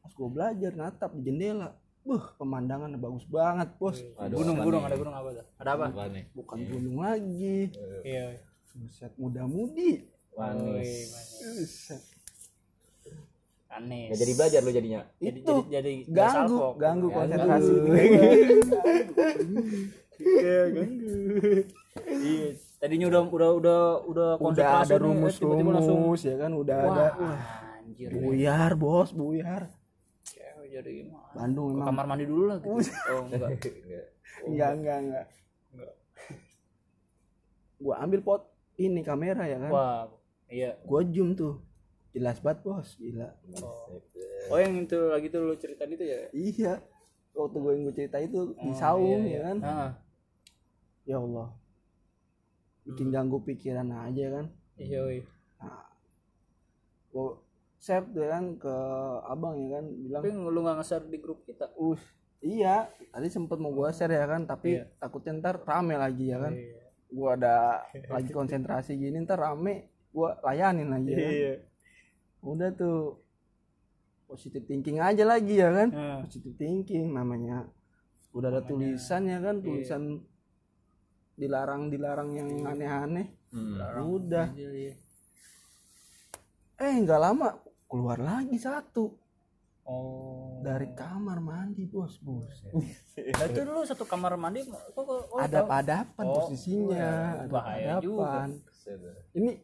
Pas 0.00 0.08
gue 0.08 0.28
belajar 0.32 0.72
natap 0.72 1.12
di 1.12 1.20
jendela 1.22 1.76
Buh, 2.02 2.24
pemandangan 2.34 2.90
bagus 2.98 3.22
banget, 3.24 3.78
bos. 3.78 4.02
Aduh, 4.18 4.42
gunung 4.42 4.58
apa 4.58 4.64
gunung 4.66 4.82
nih? 4.82 4.90
ada 4.90 4.96
gunung 4.98 5.14
apa 5.14 5.28
tuh 5.30 5.44
ada 5.56 5.70
apa 5.72 6.04
nih? 6.10 6.24
Bukan 6.34 6.58
gunung 6.66 6.96
lagi. 6.98 7.70
iya 8.02 8.42
Buset, 8.72 9.12
muda-mudi. 9.14 10.10
Manis. 10.32 11.12
Aneh 13.68 14.12
jadi 14.12 14.32
belajar 14.34 14.60
lu 14.60 14.70
jadinya. 14.70 15.00
jadi 15.16 15.38
Itu 15.40 15.54
jadi, 15.64 16.04
jadi 16.04 16.12
ganggu, 16.12 16.56
salfok. 16.60 16.74
ganggu 16.76 17.08
Ganggu. 17.08 17.16
konsentrasi. 17.16 17.72
iya 20.22 20.60
ganggu 20.68 21.16
iya 22.22 22.48
tadinya 22.78 23.06
udah 23.08 23.20
udah 23.26 23.30
udah 23.30 23.50
udah 23.56 23.80
udah 24.04 24.28
konsentrasi 24.38 24.88
ada 24.88 24.96
eh, 24.96 25.00
rumus-rumus 25.00 26.20
ya 26.22 26.34
kan, 26.36 26.52
udah 26.52 26.78
ada 26.84 27.04
wah 27.16 27.40
anjir 27.80 28.08
nih. 28.10 28.18
buyar, 28.18 28.70
bos, 28.74 29.10
buyar. 29.12 29.62
Jadi 30.72 31.04
gimana 31.04 31.28
Bandung 31.32 31.68
ke 31.68 31.74
emang. 31.76 31.86
kamar 31.86 32.04
mandi 32.06 32.24
dulu 32.24 32.44
lah 32.48 32.56
gitu 32.58 32.72
oh 33.12 33.20
enggak 33.26 33.50
Enggak, 34.42 34.70
enggak, 34.72 34.96
enggak. 34.98 35.26
Enggak. 35.70 35.94
Gua 37.76 37.94
ambil 37.98 38.20
pot 38.20 38.42
ini 38.76 39.00
kamera 39.02 39.44
ya 39.44 39.58
kan. 39.58 39.70
wah 39.70 40.02
iya 40.48 40.80
Gua 40.82 41.04
zoom 41.04 41.34
tuh. 41.34 41.60
Jelas 42.10 42.40
banget, 42.40 42.60
bos. 42.62 42.88
Gila. 42.94 43.28
oh 44.48 44.58
yang 44.58 44.74
itu 44.78 44.98
lagi 45.08 45.28
tuh 45.28 45.40
lu 45.42 45.54
cerita 45.54 45.84
itu 45.84 46.02
ya 46.02 46.18
Iya. 46.30 46.72
Waktu 47.32 47.56
gue 47.56 47.72
yang 47.72 47.82
gue 47.82 47.94
cerita 47.94 48.18
itu 48.18 48.52
di 48.54 48.72
saung 48.72 49.24
ya 49.24 49.40
kan. 49.42 49.56
nah 49.58 49.90
Ya 51.02 51.16
Allah. 51.16 51.48
Bikin 52.82 53.08
ganggu 53.08 53.40
pikiran 53.40 53.88
aja 53.90 54.24
kan. 54.30 54.46
iya 54.76 55.00
woi. 55.00 55.20
Gue 57.08 57.28
share 57.82 58.06
tuh 58.06 58.22
kan 58.24 58.44
ke 58.56 58.74
abang 59.26 59.58
ya 59.58 59.76
kan 59.76 59.84
bilang 59.90 60.22
tapi 60.22 60.30
lu 60.30 60.60
nggak 60.62 60.76
nge-share 60.78 61.02
di 61.04 61.18
grup 61.18 61.42
kita 61.42 61.66
uh 61.74 61.98
iya 62.38 62.86
tadi 63.10 63.26
sempet 63.26 63.58
mau 63.58 63.70
gua 63.70 63.90
share 63.90 64.14
ya 64.14 64.22
kan 64.24 64.46
tapi 64.46 64.78
Iya. 64.78 64.86
takutnya 64.96 65.32
ntar 65.36 65.58
rame 65.62 65.98
lagi 65.98 66.30
ya 66.30 66.38
kan 66.38 66.54
Iya. 66.54 66.78
gua 67.10 67.34
ada 67.34 67.82
lagi 68.08 68.30
konsentrasi 68.30 68.94
gini 68.94 69.18
ntar 69.20 69.36
rame 69.36 69.74
gua 70.10 70.38
layanin 70.40 70.88
lagi 70.88 71.10
ya 71.10 71.18
kan? 71.18 71.32
iya 71.32 71.54
udah 72.42 72.70
tuh 72.72 72.98
positive 74.24 74.64
thinking 74.64 74.98
aja 74.98 75.22
lagi 75.22 75.58
ya 75.58 75.68
kan 75.68 75.88
Nah, 75.90 76.18
positive 76.22 76.54
thinking 76.54 77.10
namanya 77.10 77.66
udah 78.30 78.48
ada 78.48 78.62
tulisan 78.62 79.26
ya 79.26 79.38
kan 79.38 79.58
tulisan 79.58 80.22
dilarang 81.34 81.90
dilarang 81.90 82.30
yang 82.30 82.48
aneh-aneh 82.62 83.26
Hmm. 83.52 83.76
udah 84.08 84.48
iya, 84.56 84.70
iya. 84.72 84.94
eh 86.80 86.94
nggak 86.96 87.20
lama 87.20 87.52
keluar 87.92 88.16
lagi 88.16 88.56
satu. 88.56 89.12
Oh. 89.84 90.64
Dari 90.64 90.94
kamar 90.96 91.42
mandi 91.42 91.84
bos 91.90 92.16
bos 92.22 92.62
Nah, 92.70 93.44
itu 93.50 93.60
lu 93.66 93.82
satu 93.84 94.06
kamar 94.08 94.38
mandi 94.40 94.64
kok 94.64 94.94
kok 94.94 95.04
oh, 95.04 95.36
ada 95.36 95.60
tahu. 95.60 95.68
padapan 95.68 96.24
Oh, 96.24 96.34
posisinya 96.38 97.10
ada 97.34 97.50
bahaya 97.50 97.92
juga. 97.98 98.46
padapan 98.46 98.48
ini 99.36 99.58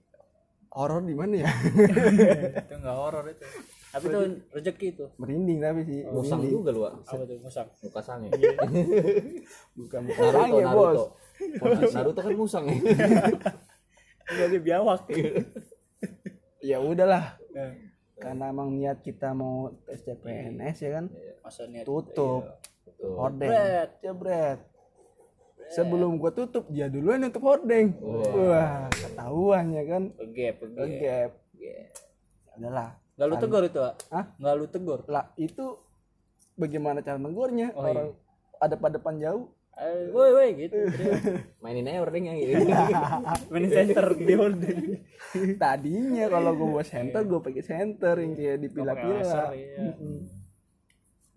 horor 0.75 1.07
di 1.07 1.15
mana 1.15 1.47
ya? 1.47 1.49
Itu 2.67 2.75
enggak 2.77 2.97
horor 2.99 3.25
itu. 3.31 3.47
Tapi 3.89 4.05
itu 4.05 4.21
rezeki 4.53 4.87
itu. 4.93 5.07
merinding 5.17 5.59
tapi 5.65 5.81
sih. 5.89 5.99
Musang 6.13 6.45
merinding. 6.45 6.61
juga 6.61 6.71
lu, 6.77 6.83
ah. 6.85 6.95
apa 6.99 7.23
tuh 7.25 7.39
musang 7.41 7.69
Muka 7.81 8.01
sange. 8.05 8.29
bukan 9.79 10.01
bukan 10.13 10.23
Naruto, 10.29 10.37
sange, 10.37 10.59
Naruto. 10.61 10.77
bos? 10.77 11.03
Naruto 11.97 12.21
kan 12.21 12.35
musang 12.37 12.65
ya. 12.69 12.77
enggak 14.29 14.47
dia 14.53 14.61
biawak. 14.61 15.03
Ya 16.61 16.77
udahlah 16.85 17.39
karena 18.19 18.51
emang 18.51 18.75
niat 18.75 18.99
kita 19.01 19.31
mau 19.33 19.71
tes 19.87 20.03
CPNS 20.03 20.77
ya 20.83 20.91
kan? 20.99 21.05
Masa 21.43 21.67
niat 21.71 21.87
tutup. 21.87 22.43
Tuh. 22.99 23.15
hordeng. 23.15 23.47
Bret. 23.47 23.91
jebret 24.03 24.59
sebelum 25.69 26.17
gua 26.17 26.33
tutup 26.33 26.65
dia 26.73 26.89
duluan 26.89 27.23
tutup 27.29 27.45
hordeng. 27.45 27.95
Wah. 28.03 28.89
Ketahuan 28.91 29.65
ya 29.73 29.85
kan? 29.87 30.03
Gap 30.33 30.57
gap 30.75 31.33
adalah 32.59 32.99
enggak 33.15 33.27
lu 33.31 33.37
tegur 33.39 33.63
itu 33.63 33.81
ah 33.83 33.95
Hah? 34.11 34.25
enggak 34.39 34.55
lu 34.59 34.67
tegur? 34.67 35.01
Lah 35.07 35.31
itu 35.39 35.79
bagaimana 36.59 37.03
cara 37.07 37.19
negurnya 37.23 37.71
Oh, 37.75 37.87
orang 37.87 38.11
ada 38.59 38.75
pada 38.75 38.99
depan 38.99 39.15
jauh 39.23 39.55
woi 40.11 40.31
woi 40.35 40.51
gitu. 40.59 40.79
Mainin 41.63 41.87
aja 41.87 42.03
ordengnya 42.03 42.35
gitu. 42.35 42.67
main 43.55 43.67
center 43.71 44.07
di 44.19 44.35
holding 44.35 44.83
tadinya 45.63 46.27
kalau 46.27 46.51
gue 46.59 46.69
buat 46.75 46.89
center 46.89 47.23
gue 47.23 47.39
pakai 47.39 47.63
center 47.63 48.15
yang 48.19 48.33
kayak 48.35 48.59
di 48.59 48.69
pila-pila 48.75 49.23
Kasar, 49.23 49.55
iya. 49.55 49.95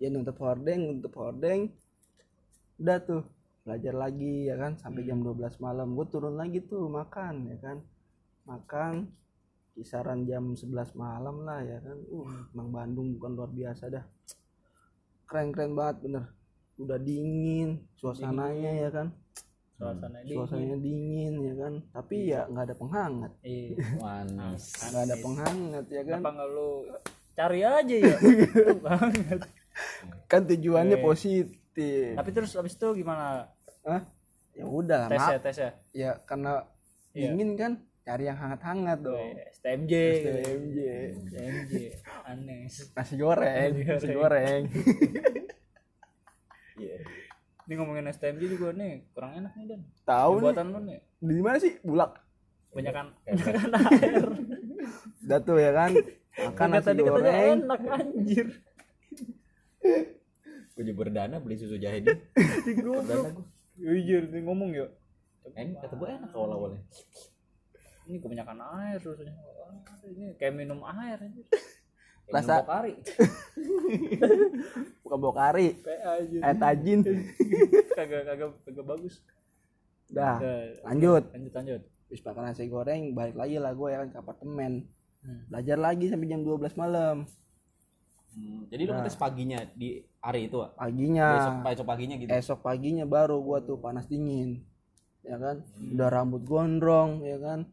ya 0.01 0.07
nutup 0.09 0.37
hordeng 0.41 0.97
nutup 0.97 1.13
hordeng 1.13 1.69
udah 2.81 2.97
tuh 3.05 3.21
belajar 3.61 3.93
lagi 3.93 4.49
ya 4.49 4.57
kan? 4.57 4.73
Sampai 4.81 5.05
jam 5.05 5.21
12 5.21 5.61
malam. 5.61 5.93
Gue 5.93 6.09
turun 6.09 6.33
lagi 6.33 6.65
tuh 6.65 6.89
makan 6.89 7.45
ya 7.53 7.57
kan? 7.61 7.77
Makan 8.49 9.05
kisaran 9.77 10.25
jam 10.25 10.57
11 10.57 10.97
malam 10.97 11.45
lah 11.45 11.61
ya 11.61 11.77
kan? 11.77 11.97
Uh 12.09 12.49
emang 12.57 12.73
Bandung 12.73 13.13
bukan 13.21 13.31
luar 13.37 13.51
biasa 13.53 13.93
dah. 13.93 14.05
Keren 15.29 15.53
keren 15.53 15.77
banget 15.77 16.09
bener 16.09 16.40
udah 16.81 16.97
dingin 16.97 17.69
suasananya 17.95 18.71
ya 18.75 18.89
kan. 18.89 19.07
Suasana 19.77 20.21
ini 20.21 20.37
suasananya 20.37 20.77
dingin 20.77 21.33
ya 21.41 21.53
kan. 21.57 21.73
Tapi 21.89 22.15
ya 22.29 22.41
nggak 22.45 22.65
ada 22.69 22.75
penghangat. 22.77 23.31
Iya 23.41 23.77
manis. 23.97 24.63
Nggak 24.93 25.03
ada 25.09 25.15
penghangat 25.17 25.85
ya 25.89 26.01
kan. 26.05 26.19
Kenapa 26.21 26.29
nggak 26.37 26.49
lu 26.53 26.71
cari 27.31 27.59
aja 27.65 27.95
ya? 27.97 28.15
Banget 28.85 29.39
kan 30.27 30.41
tujuannya 30.45 30.97
positif. 31.01 32.13
Tapi 32.13 32.29
terus 32.29 32.53
abis 32.53 32.75
itu 32.77 32.87
gimana? 32.93 33.49
Hah? 33.87 34.03
ya 34.51 34.67
udah 34.67 35.07
lah 35.07 35.09
tes 35.09 35.25
ya 35.31 35.39
tes 35.39 35.57
ya? 35.57 35.71
Ya 35.95 36.11
karena 36.27 36.67
Iya. 37.11 37.31
dingin 37.31 37.59
kan 37.59 37.71
cari 38.03 38.23
yang 38.27 38.39
hangat-hangat 38.39 38.99
dong. 39.03 39.35
STMJ. 39.55 39.93
STMJ. 40.23 40.79
STMJ. 41.27 41.73
Aneh. 42.27 42.67
Nasi 42.67 43.13
goreng 43.15 43.71
nasi 43.81 44.11
goreng 44.11 44.61
ini 47.67 47.73
ngomongin 47.77 48.09
STMJ 48.11 48.43
juga 48.51 48.73
nih 48.73 49.05
kurang 49.13 49.31
enak 49.37 49.53
nih 49.55 49.65
dan. 49.75 49.81
Tahu 50.03 50.31
nih. 50.37 50.41
buatan 50.43 50.65
lu 50.73 50.79
nih. 50.87 50.99
Di 51.21 51.41
mana 51.43 51.57
sih? 51.61 51.73
Bulak. 51.85 52.11
Banyakan 52.71 53.05
banyakan 53.27 53.71
air. 53.77 54.23
Udah 55.27 55.39
tuh 55.43 55.57
ya 55.59 55.71
kan? 55.75 55.91
Makan 56.31 56.67
nasi 56.71 56.87
tadi 56.87 57.01
katanya 57.03 57.31
goreng. 57.31 57.59
enak 57.59 57.81
anjir. 57.91 58.47
Gue 60.71 60.83
juga 60.87 60.97
berdana 60.97 61.35
beli 61.43 61.55
susu 61.59 61.75
jahe 61.75 61.99
di. 61.99 62.11
Di 62.65 62.73
goblok 62.79 63.45
anjir 63.79 64.23
nih 64.31 64.41
ngomong 64.43 64.69
ya. 64.73 64.87
Enak 65.53 65.83
kata 65.85 65.95
gue 65.99 66.07
enak 66.07 66.31
awal 66.33 66.51
awalnya 66.55 66.81
ini 68.11 68.17
kebanyakan 68.19 68.59
air 68.81 68.99
susunya. 68.99 69.33
Ini 70.03 70.35
kayak 70.35 70.53
minum 70.57 70.83
air 70.83 71.21
anjir 71.21 71.45
Rasa- 72.31 72.63
kari 72.63 72.95
bukan 75.03 75.19
bokari. 75.19 75.67
Tajin. 76.55 76.99
Kagak 77.97 78.23
kagak 78.23 78.49
kagak 78.63 78.85
bagus. 78.87 79.19
Dah 80.11 80.39
Udah, 80.39 80.59
lanjut. 80.87 81.23
lanjut 81.35 81.53
lanjut. 81.55 81.81
Habis 82.07 82.21
makan 82.23 82.43
nasi 82.47 82.67
goreng 82.67 83.15
balik 83.15 83.35
lagi 83.35 83.55
lah 83.59 83.71
gue 83.75 83.87
ya 83.91 83.97
kan 84.03 84.09
ke 84.11 84.17
apartemen. 84.19 84.73
Hmm. 85.21 85.45
belajar 85.53 85.77
lagi 85.77 86.09
sampai 86.09 86.33
jam 86.33 86.41
12 86.41 86.81
malam. 86.81 87.29
Hmm, 88.33 88.65
jadi 88.73 88.89
lu 88.89 88.91
ngetes 88.97 89.21
paginya 89.21 89.61
di 89.77 90.01
hari 90.17 90.49
itu 90.49 90.57
ah? 90.65 90.73
paginya. 90.73 91.29
Besok 91.37 91.53
besok 91.61 91.85
paginya 91.85 92.15
gitu? 92.17 92.29
Esok 92.33 92.59
paginya 92.65 93.05
baru 93.05 93.37
gua 93.37 93.61
tuh 93.61 93.77
panas 93.77 94.09
dingin 94.09 94.65
ya 95.21 95.37
kan? 95.37 95.61
Udah 95.77 96.09
rambut 96.09 96.41
gondrong 96.41 97.21
ya 97.21 97.37
kan? 97.37 97.69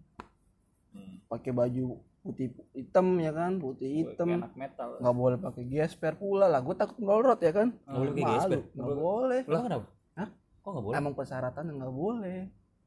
Hmm. 0.92 1.25
pakai 1.29 1.53
baju 1.57 2.01
putih 2.29 2.53
hitam 2.77 3.17
ya 3.17 3.33
kan? 3.33 3.57
Putih 3.57 3.88
hitam. 4.05 4.29
anak 4.37 4.53
metal. 4.53 5.01
Nggak 5.01 5.17
boleh 5.17 5.38
pakai 5.41 5.64
gesper 5.64 6.12
pula 6.21 6.45
lah. 6.45 6.61
Gue 6.61 6.77
takut 6.77 7.01
melorot 7.01 7.41
ya 7.41 7.57
kan? 7.57 7.73
Nggak 7.88 7.97
boleh 7.97 8.12
gesper? 8.12 8.59
nggak 8.77 8.99
boleh. 9.01 9.41
Lo 9.49 9.59
kenapa? 9.64 9.87
Hah? 10.21 10.29
Kok 10.61 10.69
nggak 10.69 10.85
boleh? 10.85 10.97
emang 11.01 11.14
persyaratan 11.17 11.64
nggak 11.73 11.95
boleh. 11.97 12.41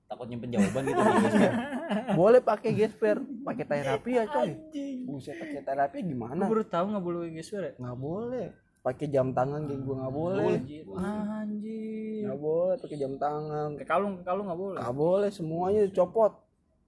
Takut 0.06 0.28
nyimpen 0.28 0.52
jawaban 0.52 0.84
gitu 0.86 1.02
boleh 2.20 2.40
pakai 2.46 2.72
gesper. 2.78 3.18
Pakai 3.42 3.64
tai 3.66 3.82
rapi 3.82 4.12
ya 4.14 4.24
coy. 4.30 4.52
Buset 5.10 5.36
pakai 5.42 5.66
tai 5.66 5.76
rapi 5.82 5.98
gimana? 6.06 6.46
Gue 6.46 6.62
baru 6.62 6.66
tahu 6.70 6.86
nggak 6.94 7.04
boleh 7.04 7.34
gesper 7.34 7.62
ya? 7.66 7.74
Nggak 7.82 7.98
boleh. 7.98 8.46
Pakai 8.82 9.08
jam 9.10 9.34
tangan 9.34 9.66
kayak 9.66 9.82
gue 9.82 9.96
nggak 9.98 10.14
boleh. 10.14 10.58
anjir 11.02 12.22
nggak 12.22 12.38
boleh 12.38 12.76
pakai 12.78 12.98
jam 13.02 13.14
tangan. 13.18 13.70
Ke 13.74 13.86
kalung 13.90 14.14
ke 14.22 14.24
kalung 14.24 14.46
nggak 14.46 14.62
boleh? 14.62 14.80
Nggak 14.86 14.96
boleh 14.96 15.30
semuanya 15.34 15.82
dicopot 15.90 16.34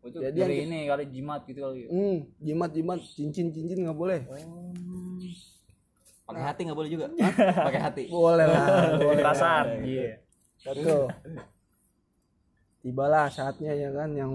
Oh, 0.04 0.12
itu 0.12 0.20
Jadi 0.20 0.36
dari 0.36 0.56
yang 0.60 0.68
ini 0.68 0.80
kali 0.84 1.04
jimat 1.08 1.42
gitu 1.44 1.60
kali 1.64 1.78
ya 1.80 1.88
hmm 1.88 2.18
jimat 2.38 2.70
jimat 2.70 3.00
cincin 3.00 3.48
cincin 3.50 3.80
nggak 3.82 3.96
boleh 3.96 4.20
Pakai 6.24 6.40
hati 6.40 6.62
nggak 6.64 6.78
boleh 6.78 6.90
juga. 6.90 7.08
Pakai 7.60 7.82
hati. 7.82 8.04
boleh 8.08 8.48
lah 8.48 8.96
perasaan 9.20 9.84
iya 9.84 10.20
Tuh. 10.64 11.08
Tibalah 12.80 13.28
saatnya 13.28 13.72
ya 13.72 13.92
kan 13.92 14.12
yang 14.12 14.32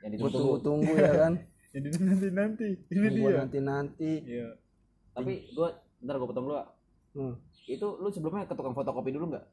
Yang 0.00 0.10
gue 0.12 0.26
ditunggu. 0.26 0.34
tunggu-tunggu 0.58 0.92
ya 0.94 1.12
kan. 1.16 1.32
jadi 1.74 1.88
nanti 1.96 2.28
nanti 2.30 2.66
ini 2.88 3.06
Gue 3.16 3.30
nanti-nanti. 3.32 4.10
iya 4.22 4.54
Tapi 5.10 5.50
gue, 5.50 5.68
ntar 6.00 6.14
gue 6.14 6.26
potong 6.26 6.46
dulu. 6.46 6.58
Hmm. 7.14 7.34
Itu 7.64 7.98
lu 7.98 8.10
sebelumnya 8.10 8.46
ke 8.46 8.54
tukang 8.54 8.74
fotokopi 8.74 9.10
dulu 9.10 9.30
nggak? 9.30 9.44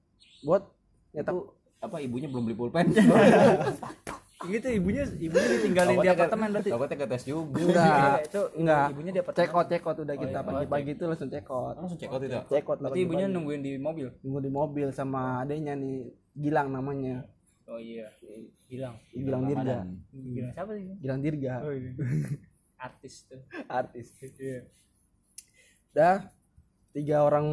Buat 0.42 0.66
nyetak 1.12 1.30
Itu 1.32 1.42
apa 1.80 1.98
ibunya 1.98 2.26
belum 2.26 2.46
beli 2.46 2.54
pulpen? 2.56 2.94
gitu 4.44 4.68
ibunya 4.72 5.04
ibunya 5.20 5.48
ditinggalin 5.54 5.98
di 6.00 6.10
apartemen 6.10 6.48
berarti 6.50 6.70
Takutnya 6.74 6.98
ke 6.98 7.08
tes 7.08 7.24
juga. 7.24 7.60
enggak. 7.62 8.16
itu 8.28 8.42
Enggak. 8.58 8.86
ibunya 8.90 9.12
di 9.12 9.20
apartemen 9.22 9.46
Cekot 9.46 9.66
cekot 9.70 9.98
udah 10.02 10.16
kita 10.18 10.40
iya. 10.40 10.42
pagi-pagi 10.42 10.92
itu 10.94 11.04
langsung 11.06 11.30
cekot. 11.30 11.74
Langsung 11.78 11.98
check 11.98 12.10
out 12.10 12.22
itu. 12.24 12.40
Cekot 12.50 12.78
berarti 12.80 13.00
ibunya 13.00 13.26
nungguin 13.28 13.62
di 13.62 13.72
mobil 13.78 14.08
nunggu 14.22 14.40
di 14.42 14.52
mobil 14.52 14.88
sama 14.90 15.42
adenya 15.42 15.74
nih 15.76 16.10
Gilang 16.32 16.72
namanya. 16.72 17.28
oh 17.68 17.80
iya 17.80 18.08
hilang 18.68 18.96
Gilang 19.12 19.44
Dirga. 19.48 19.64
Ramadan. 19.64 19.88
hilang 20.12 20.52
siapa 20.52 20.72
sih 20.76 20.84
Gilang 21.00 21.20
Dirga. 21.24 21.54
oh 21.64 21.72
iya 21.72 21.92
artis 22.88 23.14
tuh 23.28 23.42
Artis. 23.68 24.08
iya 24.40 24.60
Dah 25.92 26.18
tiga 26.92 27.24
orang 27.24 27.48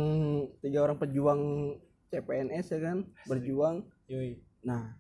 tiga 0.59 0.83
orang 0.83 0.99
pejuang 0.99 1.41
CPNS 2.09 2.67
ya 2.71 2.79
kan 2.83 2.99
berjuang. 3.27 3.77
yoi 4.07 4.39
Nah, 4.59 4.99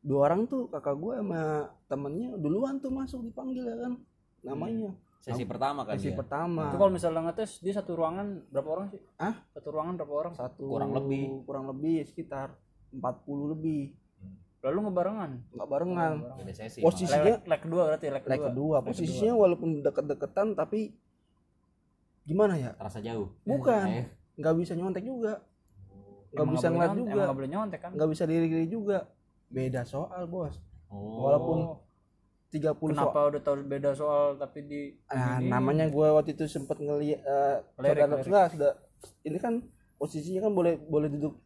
dua 0.00 0.32
orang 0.32 0.48
tuh 0.48 0.72
kakak 0.72 0.96
gue 0.96 1.14
sama 1.20 1.68
temennya 1.84 2.32
duluan 2.40 2.80
tuh 2.80 2.88
masuk 2.88 3.20
dipanggil 3.24 3.64
ya 3.68 3.76
kan? 3.76 3.92
Namanya. 4.40 4.96
Sesi 5.20 5.44
pertama 5.44 5.84
kan 5.84 6.00
sesi 6.00 6.12
ya? 6.12 6.16
pertama. 6.16 6.72
Itu 6.72 6.80
kalau 6.80 6.92
misalnya 6.96 7.20
ngetes 7.28 7.60
dia 7.60 7.76
satu 7.76 7.92
ruangan 7.92 8.40
berapa 8.48 8.68
orang 8.72 8.86
sih? 8.88 9.00
Ah? 9.20 9.36
satu 9.52 9.68
ruangan 9.68 9.94
berapa 10.00 10.14
orang? 10.16 10.32
Satu 10.32 10.64
Kurang 10.64 10.96
lebih. 10.96 11.44
kurang 11.44 11.68
lebih 11.68 12.08
sekitar 12.08 12.56
40 12.88 13.52
lebih. 13.52 13.92
Lalu 14.64 14.78
ngebarengan 14.88 15.30
nggak 15.52 15.68
barengan. 15.68 16.12
Beda 16.40 16.52
sesi. 16.56 16.80
posisinya 16.80 17.20
leg, 17.20 17.44
leg 17.44 17.60
kedua 17.60 17.82
berarti 17.92 18.06
leg 18.08 18.24
leg 18.24 18.40
kedua. 18.40 18.48
Kedua 18.48 18.76
posisinya 18.80 19.34
walaupun 19.36 19.84
deket-deketan 19.84 20.56
tapi 20.56 20.96
gimana 22.24 22.56
ya. 22.56 22.72
Terasa 22.72 23.04
jauh. 23.04 23.28
bukan. 23.44 23.84
Eh, 23.92 24.06
nggak 24.40 24.54
bisa 24.56 24.72
nyontek 24.72 25.04
juga. 25.04 25.44
Nggak 26.32 26.44
Emang 26.48 26.54
bisa 26.56 26.66
ngeliat 26.72 26.96
juga. 26.96 27.22
nggak 27.28 27.36
boleh 27.36 27.50
nyontek 27.52 27.80
kan? 27.84 27.90
Nggak 27.92 28.08
bisa 28.08 28.24
diri-diri 28.24 28.66
juga 28.72 29.04
beda 29.50 29.82
soal 29.82 30.24
bos. 30.24 30.54
Oh. 30.86 31.22
walaupun 31.22 31.58
Oh, 31.68 31.78
30 32.50 32.66
soal 32.66 32.90
kenapa 32.90 33.20
udah 33.28 33.40
tahu 33.40 33.56
beda 33.62 33.90
soal 33.92 34.34
tapi 34.34 34.58
di 34.62 34.80
Nah, 35.06 35.38
ini- 35.38 35.46
namanya 35.46 35.86
gue 35.86 36.02
waktu 36.08 36.34
itu 36.34 36.46
sempet 36.46 36.78
ngeliat 36.78 37.20
uh, 37.20 37.62
Lirik, 37.76 37.94
saudara 37.94 38.06
lirik. 38.12 38.26
enggak, 38.26 38.46
sudah 38.50 38.72
ini 39.22 39.38
kan 39.38 39.54
posisinya 39.96 40.40
kan 40.42 40.52
boleh 40.52 40.74
boleh 40.80 41.06
duduk. 41.08 41.38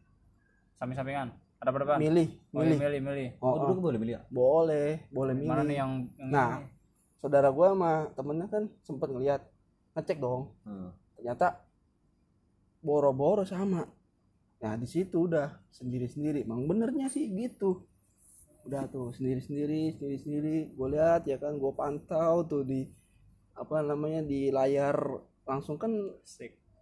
Samping-sampingan? 0.75 1.29
Ada 1.55 1.69
berapa? 1.71 1.95
Milih 1.95 2.29
Oh, 2.51 2.59
iya, 2.59 2.67
milih. 2.67 2.77
milih 2.79 2.99
milih. 3.03 3.27
Oh, 3.37 3.47
Oh, 3.47 3.55
dulu 3.63 3.79
boleh 3.83 3.97
beli 3.97 4.11
ya? 4.11 4.21
boleh 4.27 5.05
boleh 5.07 5.33
milih. 5.33 5.45
mana 5.47 5.61
nih 5.63 5.77
yang, 5.77 5.91
yang 6.15 6.29
Nah. 6.29 6.49
ini? 6.59 6.67
saudara 7.15 7.49
gue 7.49 7.67
sama 7.67 7.91
temennya 8.11 8.47
kan 8.47 8.63
sempet 8.81 9.07
ngeliat 9.07 9.41
ngecek 9.93 10.17
dong. 10.17 10.53
Hmm. 10.61 10.89
ternyata 11.15 11.57
boro-boro 12.79 13.41
sama. 13.43 13.87
Nah 14.57 14.73
di 14.75 14.85
situ 14.85 15.25
udah 15.25 15.57
sendiri-sendiri. 15.69 16.43
Emang 16.43 16.65
benernya 16.65 17.07
sih 17.07 17.29
gitu 17.29 17.85
udah 18.65 18.89
tuh 18.89 19.13
sendiri-sendiri 19.13 19.93
sendiri-sendiri 19.93 20.73
gue 20.73 20.87
lihat 20.89 21.21
ya 21.29 21.37
kan 21.37 21.53
gue 21.55 21.71
pantau 21.77 22.41
tuh 22.43 22.65
di 22.65 22.89
apa 23.53 23.85
namanya 23.85 24.25
di 24.25 24.49
layar 24.49 24.97
langsung 25.45 25.77
kan 25.77 25.93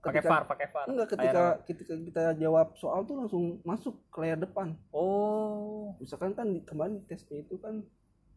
pakai 0.03 0.23
far 0.23 0.47
pakai 0.47 0.67
far 0.71 0.87
Enggak 0.87 1.15
ketika 1.15 1.43
ketika 1.67 1.93
kita 1.99 2.23
jawab 2.39 2.75
soal 2.79 3.03
tuh 3.03 3.19
langsung 3.23 3.59
masuk 3.63 3.95
ke 4.11 4.17
layar 4.23 4.39
depan. 4.39 4.75
oh 4.91 5.95
Misalkan 5.99 6.35
kan 6.35 6.47
kemarin 6.63 6.99
di 6.99 7.03
tesnya 7.07 7.43
itu 7.43 7.55
kan 7.59 7.83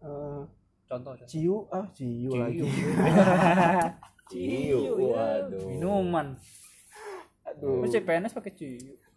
eh 0.03 0.43
contoh 0.87 1.15
contoh. 1.19 1.27
ciu 1.27 1.67
ah 1.75 1.87
ciu, 1.95 2.31
Ciu. 2.31 2.39
lagi. 2.39 2.63
Ciu, 4.27 4.99
waduh. 5.15 5.71
minuman 5.71 6.35
Aduh, 7.47 7.79
Lu 7.79 7.87
CPNS 7.87 8.35
pakai 8.35 8.53
ciu 8.59 8.75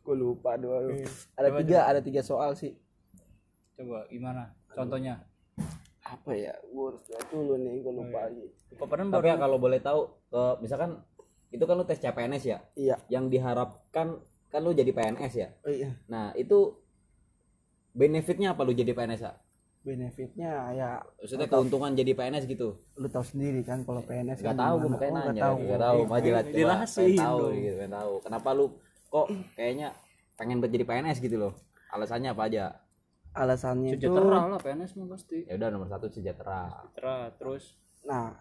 gue 0.09 0.15
lupa. 0.17 0.57
Iya. 0.57 1.05
Ada 1.37 1.49
Coba, 1.53 1.59
tiga, 1.61 1.77
ada 1.85 1.99
tiga 2.01 2.21
soal 2.25 2.57
sih. 2.57 2.73
Coba 3.79 4.03
gimana 4.07 4.51
contohnya 4.69 5.23
Apa 6.01 6.33
ya? 6.33 6.57
Gue 6.65 6.89
harus 6.89 7.05
lihat 7.05 7.25
dulu 7.29 7.53
nih, 7.55 7.73
gue 7.79 7.93
lupa 7.93 8.25
lagi. 8.25 8.45
Paparan 8.73 9.07
Tapi 9.07 9.13
baru 9.13 9.27
ya 9.29 9.35
kalau 9.37 9.57
boleh 9.57 9.77
tahu, 9.77 10.01
ke 10.25 10.41
misalkan 10.57 11.05
itu 11.49 11.61
kan 11.61 11.75
lu 11.77 11.85
tes 11.85 12.01
CPNS 12.01 12.43
ya, 12.43 12.57
Iya. 12.73 12.97
yang 13.07 13.29
diharapkan 13.29 14.17
kan 14.49 14.59
lu 14.59 14.73
jadi 14.73 14.89
PNS 14.89 15.33
ya. 15.37 15.53
Oh, 15.61 15.69
iya. 15.69 15.93
Nah 16.07 16.33
itu 16.33 16.81
benefitnya 17.91 18.53
apa 18.53 18.65
lu 18.65 18.73
jadi 18.73 18.89
PNS 18.89 19.21
ya? 19.21 19.33
Benefitnya 19.79 20.51
ya 20.73 20.89
Maksudnya 21.15 21.45
keuntungan 21.45 21.93
jadi 21.93 22.11
PNS 22.11 22.43
gitu? 22.47 22.81
lu 22.97 23.05
tahu 23.05 23.23
sendiri 23.23 23.61
kan 23.61 23.85
kalau 23.85 24.01
PNS 24.01 24.41
Gak 24.41 24.49
kan 24.49 24.57
tahu 24.57 24.75
gue 24.79 24.89
makanya 24.89 25.05
Oh, 25.05 25.13
nggak 25.13 25.29
nanya, 25.29 25.43
tahu. 25.45 25.57
gak 25.63 25.79
tahu, 25.79 25.99
mah 26.03 26.19
jelas 26.19 26.89
pengen 26.89 27.15
tahu 27.15 27.37
gitu, 27.53 27.75
pengen 27.77 27.93
tahu. 27.93 28.13
Kenapa 28.25 28.49
lu 28.51 28.65
kok 29.05 29.27
kayaknya 29.53 29.87
pengen 30.35 30.57
buat 30.57 30.73
jadi 30.73 30.85
PNS 30.85 31.21
gitu 31.21 31.37
loh? 31.37 31.53
Alasannya 31.93 32.33
apa 32.33 32.49
aja? 32.49 32.65
Alasannya 33.33 33.93
itu 33.93 34.09
sejahtera 34.09 34.39
lah 34.49 34.59
PNS 34.59 34.91
mah 34.97 35.07
pasti. 35.13 35.37
Ya 35.45 35.53
udah 35.55 35.69
nomor 35.69 35.87
satu 35.87 36.07
sejahtera. 36.09 36.61
sejahtera 36.69 37.17
terus 37.37 37.77
nah 37.99 38.31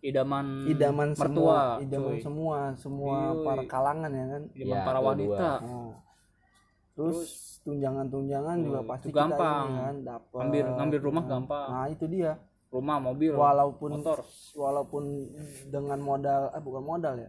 idaman 0.00 0.64
idaman 0.72 1.12
mertua 1.12 1.76
semua 1.78 1.84
idaman 1.84 2.12
cuy. 2.16 2.20
semua 2.24 2.58
semua 2.80 3.16
Yoi. 3.36 3.44
para 3.44 3.62
kalangan 3.68 4.10
ya 4.10 4.26
kan? 4.26 4.42
Idaman 4.56 4.78
Ya, 4.80 4.86
para 4.88 5.00
wanita. 5.00 5.48
Nah, 5.62 5.92
terus 6.92 7.18
tunjangan-tunjangan 7.62 8.56
juga 8.60 8.80
Hmm, 8.82 8.90
pasti 8.90 9.06
itu 9.08 9.16
kita 9.16 9.22
gampang. 9.32 9.66
ini 9.68 9.80
kan 9.80 9.96
dapat 10.04 10.38
ngambil 10.42 10.64
ngambil 10.76 11.00
rumah 11.00 11.24
gampang. 11.24 11.68
Nah 11.70 11.86
itu 11.88 12.04
dia. 12.10 12.32
Rumah 12.72 12.96
mobil 13.04 13.30
walaupun 13.36 13.90
motor. 14.00 14.24
walaupun 14.56 15.04
dengan 15.68 16.00
modal 16.00 16.48
ah 16.56 16.60
bukan 16.64 16.80
modal 16.80 17.14
ya 17.20 17.28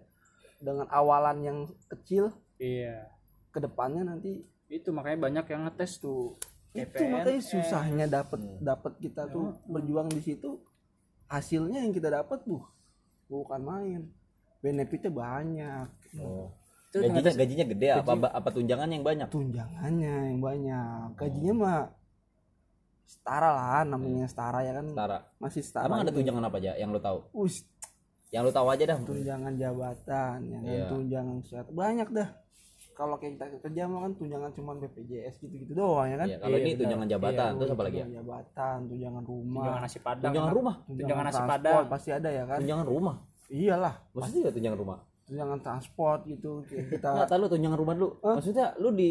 dengan 0.64 0.88
awalan 0.88 1.38
yang 1.44 1.60
kecil 1.92 2.32
iya. 2.56 3.12
ke 3.52 3.60
depannya 3.60 4.08
nanti 4.08 4.40
itu 4.72 4.90
makanya 4.96 5.20
banyak 5.28 5.46
yang 5.52 5.68
ngetes 5.68 6.00
tuh 6.00 6.40
itu 6.76 7.04
makanya 7.06 7.38
susahnya 7.40 8.06
dapat 8.08 8.40
dapat 8.60 8.94
kita 8.98 9.26
tuh 9.28 9.54
berjuang 9.64 10.10
di 10.10 10.20
situ 10.20 10.58
hasilnya 11.26 11.80
yang 11.80 11.92
kita 11.92 12.10
dapat 12.12 12.42
bu 12.42 12.66
bukan 13.28 13.62
main 13.62 14.02
benefitnya 14.60 15.10
banyak 15.10 15.88
Oh. 16.16 16.54
Itu 16.88 17.02
Gajinya 17.02 17.34
gajinya 17.34 17.66
gede 17.68 17.88
apa 17.92 18.14
apa 18.28 18.50
tunjangan 18.50 18.86
yang 18.88 19.02
banyak? 19.02 19.26
tunjangannya 19.28 20.16
yang 20.30 20.40
banyak 20.40 21.08
gajinya 21.16 21.54
mah 21.56 21.82
setara 23.04 23.50
lah 23.50 23.82
namanya 23.84 24.26
setara 24.26 24.62
ya 24.62 24.74
kan 24.74 24.86
Setara. 24.88 25.18
masih 25.38 25.62
setara 25.62 25.86
Emang 25.88 26.02
ada 26.02 26.10
ini. 26.10 26.18
tunjangan 26.18 26.44
apa 26.44 26.58
aja 26.60 26.72
yang 26.76 26.90
lu 26.90 27.00
tahu? 27.00 27.18
Us, 27.36 27.66
Yang 28.30 28.44
lu 28.44 28.52
tahu 28.52 28.68
aja 28.68 28.84
dah. 28.88 28.98
tunjangan 29.00 29.54
jabatan 29.56 30.38
ya 30.44 30.58
kan 30.60 30.70
Iya. 30.72 30.86
tunjangan 30.88 31.36
kesehatan 31.42 31.74
banyak 31.74 32.08
dah 32.10 32.30
kalau 32.94 33.16
kayak 33.16 33.34
kita 33.36 33.46
kerja 33.60 33.82
mah 33.84 34.00
kan 34.02 34.12
tunjangan 34.14 34.52
cuma 34.52 34.72
BPJS 34.76 35.36
gitu-gitu 35.40 35.74
doang 35.74 36.06
ya 36.06 36.16
kan 36.16 36.28
Iya, 36.28 36.38
kalau 36.38 36.54
Iya, 36.54 36.62
ini 36.62 36.70
benar. 36.70 36.80
tunjangan 36.80 37.08
jabatan 37.10 37.34
Iya, 37.46 37.58
terus 37.58 37.70
apa 37.70 37.84
lagi 37.84 37.94
ya? 37.94 38.04
tunjangan 38.04 38.20
jabatan 38.20 38.78
tunjangan 38.88 39.24
rumah 39.24 39.54
tunjangan 39.58 39.82
nasi 39.82 40.00
padang 40.00 40.30
Tunjangan 40.30 40.54
rumah. 40.54 40.76
tunjangan 40.86 41.24
nasi 41.24 41.34
transport 41.36 41.52
padang 41.52 41.84
pasti 41.88 42.10
ada 42.12 42.30
ya 42.30 42.44
kan 42.44 42.58
Tunjangan 42.60 42.88
rumah. 42.88 43.16
iyalah 43.48 43.94
Maksudnya 44.12 44.40
juga 44.40 44.52
tunjangan 44.54 44.80
rumah. 44.80 44.98
tunjangan 45.24 45.60
transport 45.60 46.20
gitu 46.26 46.52
kita 46.68 47.08
Enggak 47.10 47.28
tahu 47.28 47.40
lu 47.40 47.48
tunjangan 47.50 47.78
rumah 47.78 47.94
lu. 47.94 48.08
Maksudnya 48.20 48.66
lu 48.76 48.90
di 48.92 49.10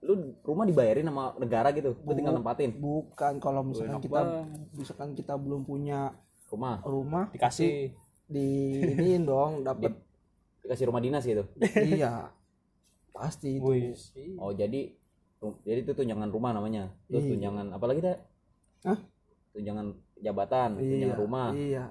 lu 0.00 0.12
rumah 0.42 0.64
dibayarin 0.64 1.04
sama 1.04 1.36
negara 1.36 1.68
gitu. 1.70 1.92
Lu 1.98 2.12
tinggal 2.12 2.32
nempatin 2.34 2.72
bukan 2.74 3.36
kalau 3.36 3.60
misalkan 3.62 3.90
enak 3.90 4.02
kita 4.02 4.16
banget. 4.16 4.44
misalkan 4.72 5.08
kita 5.12 5.34
belum 5.34 5.62
punya 5.62 6.16
rumah. 6.46 6.80
rumah 6.82 7.24
dikasih 7.28 7.92
di 8.26 8.46
iniin 8.90 9.22
dong 9.22 9.60
dapat 9.60 9.92
Dikasih 10.60 10.86
rumah 10.86 10.98
dinas 10.98 11.22
gitu. 11.22 11.44
iya 11.80 12.32
pasti 13.20 13.60
itu 13.60 13.68
Wih, 13.68 13.92
Oh, 14.40 14.50
jadi 14.50 14.96
jadi 15.62 15.80
itu 15.80 15.92
tunjangan 15.92 16.28
rumah 16.28 16.52
namanya. 16.52 16.88
Terus 17.06 17.24
Iya. 17.24 17.30
tunjangan 17.32 17.66
apa 17.70 17.84
lagi 17.84 18.00
dah? 18.00 18.16
Hah? 18.84 18.98
Tunjangan 19.52 19.86
jabatan, 20.18 20.70
iya 20.76 20.88
tunjangan 20.90 21.18
rumah. 21.18 21.48
iya 21.52 21.84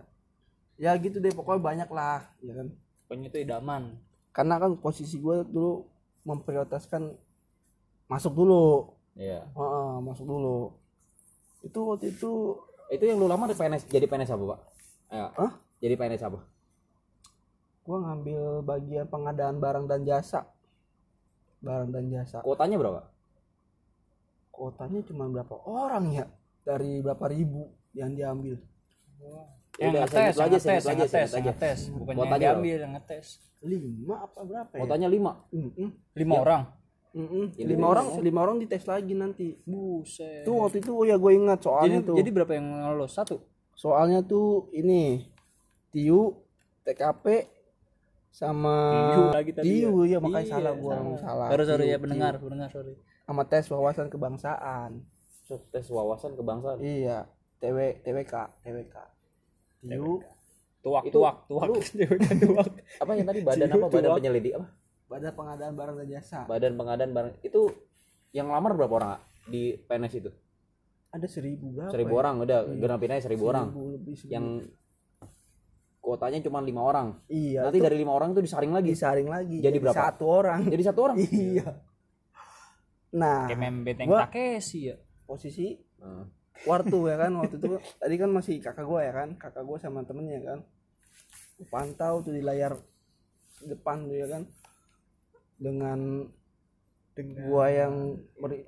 ya 0.79 0.95
gitu 0.95 1.19
deh 1.19 1.29
pokoknya 1.29 1.59
banyak 1.59 1.89
lah 1.91 2.23
ya 2.39 2.55
kan 2.55 2.71
pokoknya 3.03 3.27
itu 3.27 3.37
idaman 3.41 3.99
karena 4.31 4.55
kan 4.55 4.79
posisi 4.79 5.19
gue 5.19 5.43
dulu 5.43 5.83
memprioritaskan 6.23 7.19
masuk 8.07 8.31
dulu 8.33 8.95
Iya. 9.11 9.43
Heeh, 9.49 9.91
masuk 9.99 10.23
dulu 10.23 10.71
itu 11.59 11.79
waktu 11.83 12.05
itu 12.09 12.31
Itu 12.87 13.03
yang 13.03 13.19
lu 13.19 13.27
lamar 13.27 13.45
di 13.45 13.53
PNS 13.53 13.85
jadi 13.85 14.07
PNS 14.07 14.31
apa, 14.31 14.43
Pak? 14.49 14.59
Ayo. 15.11 15.27
Hah? 15.35 15.51
Jadi 15.77 15.93
PNS 15.93 16.23
apa? 16.23 16.39
gue 17.81 17.97
ngambil 17.97 18.41
bagian 18.63 19.05
pengadaan 19.05 19.57
barang 19.57 19.83
dan 19.83 20.05
jasa 20.05 20.45
barang 21.59 21.89
dan 21.91 22.03
jasa. 22.11 22.39
Kuotanya 22.43 22.77
berapa? 22.79 23.01
kotanya 24.59 24.99
cuma 25.07 25.31
berapa 25.31 25.55
orang 25.63 26.05
ya? 26.11 26.25
Dari 26.67 26.99
berapa 26.99 27.25
ribu 27.31 27.71
yang 27.95 28.11
diambil? 28.11 28.59
Yang 29.79 29.91
Udah, 29.95 30.01
ngetes 30.03 30.19
yang 30.19 30.27
aja, 30.27 30.43
ngetes 30.51 30.63
saya 30.67 30.75
yang 30.75 30.83
aja, 30.83 30.99
ngetes 30.99 31.29
yang 31.31 31.45
ngetes. 31.47 31.79
Bukan 31.95 32.11
yang 32.11 32.19
Kuotanya 32.19 32.43
diambil 32.43 32.77
yang 32.83 32.93
ngetes. 32.99 33.27
Lima 33.63 34.15
apa 34.27 34.39
berapa 34.43 34.73
ya? 34.75 34.81
Kuotanya 34.83 35.07
5. 35.07 35.55
Mm-mm. 35.55 35.89
lima 36.19 36.35
orang? 36.35 36.63
Mm-mm. 37.09 37.45
Ini 37.57 37.65
lima 37.65 37.73
lima 37.73 37.85
orang 37.87 38.07
lima 38.19 38.39
orang 38.43 38.57
dites 38.59 38.85
lagi 38.85 39.13
nanti. 39.15 39.47
Buset. 39.63 40.43
Tuh 40.43 40.67
waktu 40.67 40.83
itu 40.83 40.91
oh 40.91 41.07
ya 41.07 41.15
gue 41.15 41.31
ingat 41.31 41.63
jadi 41.63 41.65
soalnya 41.65 41.99
tuh. 42.03 42.15
jadi 42.19 42.29
berapa 42.29 42.51
yang 42.59 42.67
lolos? 42.91 43.11
Satu? 43.15 43.39
Soalnya 43.73 44.19
tuh 44.21 44.67
ini 44.75 45.23
tiu 45.95 46.35
TKP 46.83 47.47
sama 48.29 48.75
tadi 49.33 49.51
tiu 49.59 50.05
ya? 50.05 50.17
makanya 50.17 50.45
Iya, 50.45 50.53
salah 50.53 50.73
gua 50.73 50.91
sama. 50.91 51.01
ngomong 51.01 51.17
salah 51.19 51.47
sorry 51.49 51.63
sorry 51.65 51.85
ya 51.87 51.97
pendengar 51.97 52.33
pendengar 52.37 52.69
sorry. 52.69 52.93
Sama 53.23 53.43
tes 53.43 53.65
wawasan 53.67 54.07
kebangsaan. 54.07 54.91
Tes 55.69 55.85
wawasan 55.87 56.33
kebangsaan. 56.33 56.77
iya 56.79 57.25
TW 57.57 57.77
TWK 57.99 58.33
TWK 58.61 58.95
tiu 59.81 60.21
tuak 60.79 61.03
Itu 61.03 61.19
tuak 61.19 61.35
tuak. 61.45 61.67
tuak. 62.39 62.67
Apa 63.03 63.11
yang 63.13 63.27
tadi? 63.27 63.39
Badan 63.41 63.67
apa? 63.69 63.85
Badan 63.89 64.11
penyelidik 64.15 64.53
apa? 64.55 64.67
pada 65.09 65.33
pengadaan 65.33 65.73
barang 65.73 65.95
dan 65.97 66.07
jasa. 66.07 66.39
Badan 66.45 66.73
pengadaan 66.73 67.11
barang. 67.11 67.33
Itu 67.41 67.73
yang 68.29 68.47
lamar 68.47 68.77
berapa 68.77 68.93
orang 68.93 69.17
di 69.45 69.73
PNS 69.75 70.13
itu? 70.15 70.31
ada 71.09 71.25
seribu 71.25 71.73
berapa 71.73 71.89
Seribu 71.89 72.13
ya? 72.13 72.19
orang 72.21 72.35
udah. 72.39 72.59
Genapin 72.69 73.09
aja 73.09 73.25
seribu 73.25 73.49
orang. 73.49 73.73
Seribu 73.73 73.81
lebih 73.89 74.13
seribu. 74.13 74.29
Yang 74.31 74.45
kuotanya 76.09 76.41
cuma 76.41 76.59
lima 76.59 76.81
orang. 76.81 77.07
iya 77.27 77.61
Nanti 77.61 77.77
tuh 77.77 77.85
dari 77.85 77.97
lima 77.97 78.11
orang 78.11 78.33
itu 78.33 78.41
disaring 78.41 78.71
lagi. 78.71 78.89
disaring 78.89 79.27
lagi 79.27 79.57
Jadi 79.59 79.77
berapa? 79.77 79.93
satu 80.09 80.25
orang 80.25 80.65
Jadi 80.65 80.83
satu 80.83 80.99
orang. 81.03 81.17
iya 81.45 81.69
nah 83.09 83.45
kayak 83.45 84.05
Gua- 84.05 84.21
Takeshi 84.23 84.79
ya 84.85 84.97
posisi 85.23 85.77
Nah, 85.97 86.23
waktu 86.63 86.97
ya 87.05 87.15
kan 87.17 87.31
waktu 87.35 87.55
itu 87.55 87.67
tadi 87.95 88.15
kan 88.15 88.29
masih 88.29 88.57
kakak 88.57 88.83
gue 88.83 89.01
ya 89.01 89.11
kan 89.11 89.29
kakak 89.35 89.61
gue 89.61 89.77
sama 89.77 90.01
temennya 90.01 90.39
kan 90.41 90.59
pantau 91.67 92.21
tuh 92.21 92.31
di 92.31 92.39
layar 92.39 92.77
depan 93.61 94.05
tuh 94.05 94.15
ya 94.15 94.27
kan 94.27 94.47
dengan 95.57 96.23
dengan 97.11 97.43
gua 97.43 97.67
yang 97.67 97.93
meri- 98.37 98.63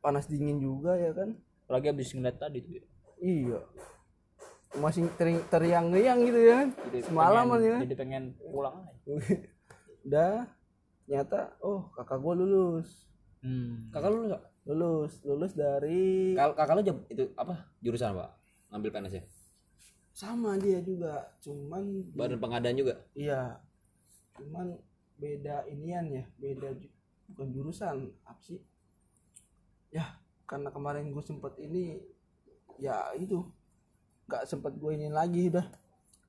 panas 0.00 0.24
dingin 0.24 0.56
juga 0.56 0.96
ya 0.96 1.12
kan 1.12 1.36
lagi 1.66 1.86
habis 1.86 2.08
ngeliat 2.10 2.36
tadi 2.36 2.58
tuh 2.58 2.72
ya. 2.72 2.84
iya 3.20 3.60
masih 4.72 5.10
teri- 5.18 5.42
teriang-riang 5.46 6.22
gitu 6.22 6.38
ya 6.38 6.54
kan 6.56 6.68
Jadi 6.86 6.98
semalaman 7.02 7.58
pengen- 7.58 7.66
ya 7.66 7.78
jadi 7.84 7.94
pengen 7.96 8.24
pulang 8.38 8.76
aja 8.80 9.14
udah 10.06 10.34
ternyata 11.02 11.38
oh 11.58 11.90
kakak 11.90 12.18
gua 12.18 12.34
lulus 12.34 13.10
hmm. 13.42 13.90
kakak 13.90 14.08
lu 14.08 14.30
nggak? 14.30 14.44
lulus 14.62 15.12
lulus 15.24 15.52
dari 15.52 16.36
Kak- 16.38 16.54
kakak 16.54 16.74
lu 16.76 16.82
jam- 16.84 17.06
itu 17.08 17.24
apa? 17.34 17.66
Jurusan 17.80 18.14
apa? 18.14 18.36
Ngambil 18.70 18.90
PNS 18.92 19.14
ya? 19.14 19.24
sama 20.12 20.54
dia 20.54 20.78
juga 20.78 21.22
cuman 21.40 22.12
Badan 22.12 22.38
pengadaan 22.38 22.76
juga. 22.76 22.94
iya 23.12 23.56
cuman 24.36 24.76
beda 25.16 25.64
inian 25.66 26.06
ya 26.08 26.24
beda 26.36 26.76
ju- 26.76 26.92
bukan 27.28 27.48
jurusan 27.50 27.96
apa 28.22 28.40
sih 28.40 28.60
ya 29.88 30.18
karena 30.44 30.68
kemarin 30.68 31.08
gue 31.08 31.20
sempet 31.20 31.56
ini 31.58 32.02
ya 32.76 33.10
itu 33.14 33.42
nggak 34.30 34.46
sempet 34.46 34.78
gue 34.78 34.94
ini 34.94 35.10
lagi 35.10 35.50
udah. 35.50 35.66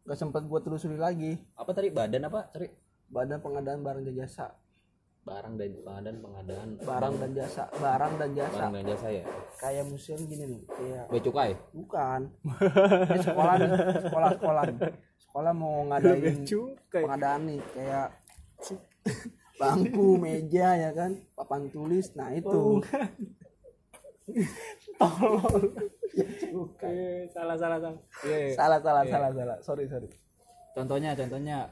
Nggak 0.10 0.18
sempet 0.18 0.42
gue 0.50 0.60
telusuri 0.66 0.98
lagi. 0.98 1.38
Apa 1.54 1.70
tadi 1.78 1.94
badan 1.94 2.26
apa? 2.26 2.50
Tadi? 2.50 2.66
Badan 3.14 3.38
pengadaan 3.38 3.86
barang 3.86 4.02
dan 4.10 4.16
jasa. 4.18 4.50
Barang 5.22 5.54
dan 5.54 5.70
pengadaan 5.86 6.18
pengadaan. 6.18 6.68
Barang 6.82 7.14
dan 7.22 7.32
jasa 7.38 7.70
barang 7.78 8.14
dan 8.18 8.30
jasa. 8.34 8.58
Barang 8.58 8.74
dan 8.74 8.86
jasa 8.90 9.08
ya. 9.14 9.24
kayak 9.62 9.86
museum 9.86 10.18
gini 10.26 10.44
nih 10.50 10.62
kayak 10.66 11.06
Bea 11.14 11.22
cukai. 11.22 11.52
bukan. 11.78 12.22
Ini 13.06 13.22
sekolah 13.22 13.54
nih 13.62 13.70
sekolah 14.10 14.30
sekolah 14.42 14.64
nih. 14.66 14.78
sekolah 15.22 15.52
mau 15.54 15.86
ngadain 15.94 16.42
pengadaan 16.90 17.42
nih 17.46 17.62
kayak 17.78 18.08
bangku 19.62 20.18
meja 20.18 20.68
ya 20.74 20.90
kan? 20.98 21.14
Papan 21.38 21.70
tulis 21.70 22.10
nah 22.18 22.34
itu 22.34 22.82
Eh, 26.82 27.24
salah 27.32 27.56
salah 27.56 27.80
salah. 27.80 28.00
Iya. 28.28 28.52
salah 28.54 28.80
salah 28.84 29.04
salah 29.08 29.32
salah. 29.32 29.58
Sorry 29.64 29.88
sorry. 29.88 30.12
Contohnya 30.76 31.16
contohnya. 31.16 31.72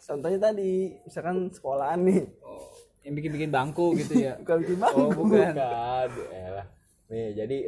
Contohnya 0.00 0.38
tadi 0.40 0.96
misalkan 1.04 1.52
sekolahan 1.52 2.00
nih. 2.00 2.24
Oh, 2.40 2.64
yang 3.04 3.12
bikin 3.12 3.30
bikin 3.36 3.50
bangku 3.52 3.92
gitu 3.92 4.24
ya? 4.24 4.34
Bukan 4.40 4.56
bikin 4.64 4.78
bangku. 4.80 5.00
oh 5.04 5.08
bukan 5.12 5.52
Bukan. 5.52 6.08
Elah. 6.32 6.66
Nih, 7.12 7.28
jadi 7.36 7.58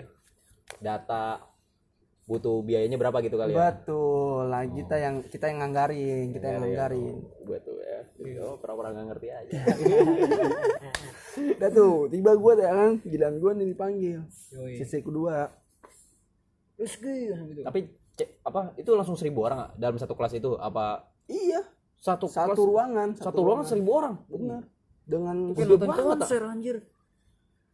data 0.80 1.49
butuh 2.30 2.62
biayanya 2.62 2.94
berapa 2.94 3.18
gitu 3.26 3.34
kali 3.34 3.50
ya? 3.50 3.74
betul. 3.74 4.46
Lah 4.46 4.62
kita 4.62 4.94
yang 5.02 5.26
kita 5.26 5.50
yang 5.50 5.66
nganggarin 5.66 6.30
kita 6.30 6.46
yang 6.46 6.62
nganggarin. 6.62 7.16
Betul 7.42 7.76
ya. 7.82 8.00
Oh, 8.46 8.54
pernah-pernah 8.62 8.90
nggak 8.94 9.06
ngerti 9.10 9.28
aja. 9.34 9.58
udah 11.58 11.70
tuh 11.74 12.06
tiba 12.06 12.30
gua 12.38 12.52
ya 12.54 12.70
kan 12.70 12.92
giliran 13.02 13.34
gua 13.42 13.50
nih 13.58 13.66
dipanggil. 13.74 14.22
Sesi 14.78 15.02
kedua. 15.02 15.50
Terus 16.78 16.94
gitu. 17.02 17.66
Tapi 17.66 17.80
cek, 18.14 18.46
apa 18.46 18.78
itu 18.78 18.90
langsung 18.94 19.18
seribu 19.18 19.42
orang 19.50 19.74
dalam 19.74 19.98
satu 19.98 20.14
kelas 20.14 20.38
itu? 20.38 20.54
Apa 20.54 21.10
iya. 21.26 21.66
satu 21.98 22.30
satu 22.30 22.54
kelas- 22.54 22.68
ruangan 22.70 23.08
satu 23.18 23.40
ruangan 23.42 23.66
seribu 23.66 23.90
orang? 23.98 24.14
benar. 24.30 24.62
Dengan 25.02 25.36
Kayak 25.58 25.66
gede 25.66 25.86
banget 25.90 26.18
anjir. 26.46 26.76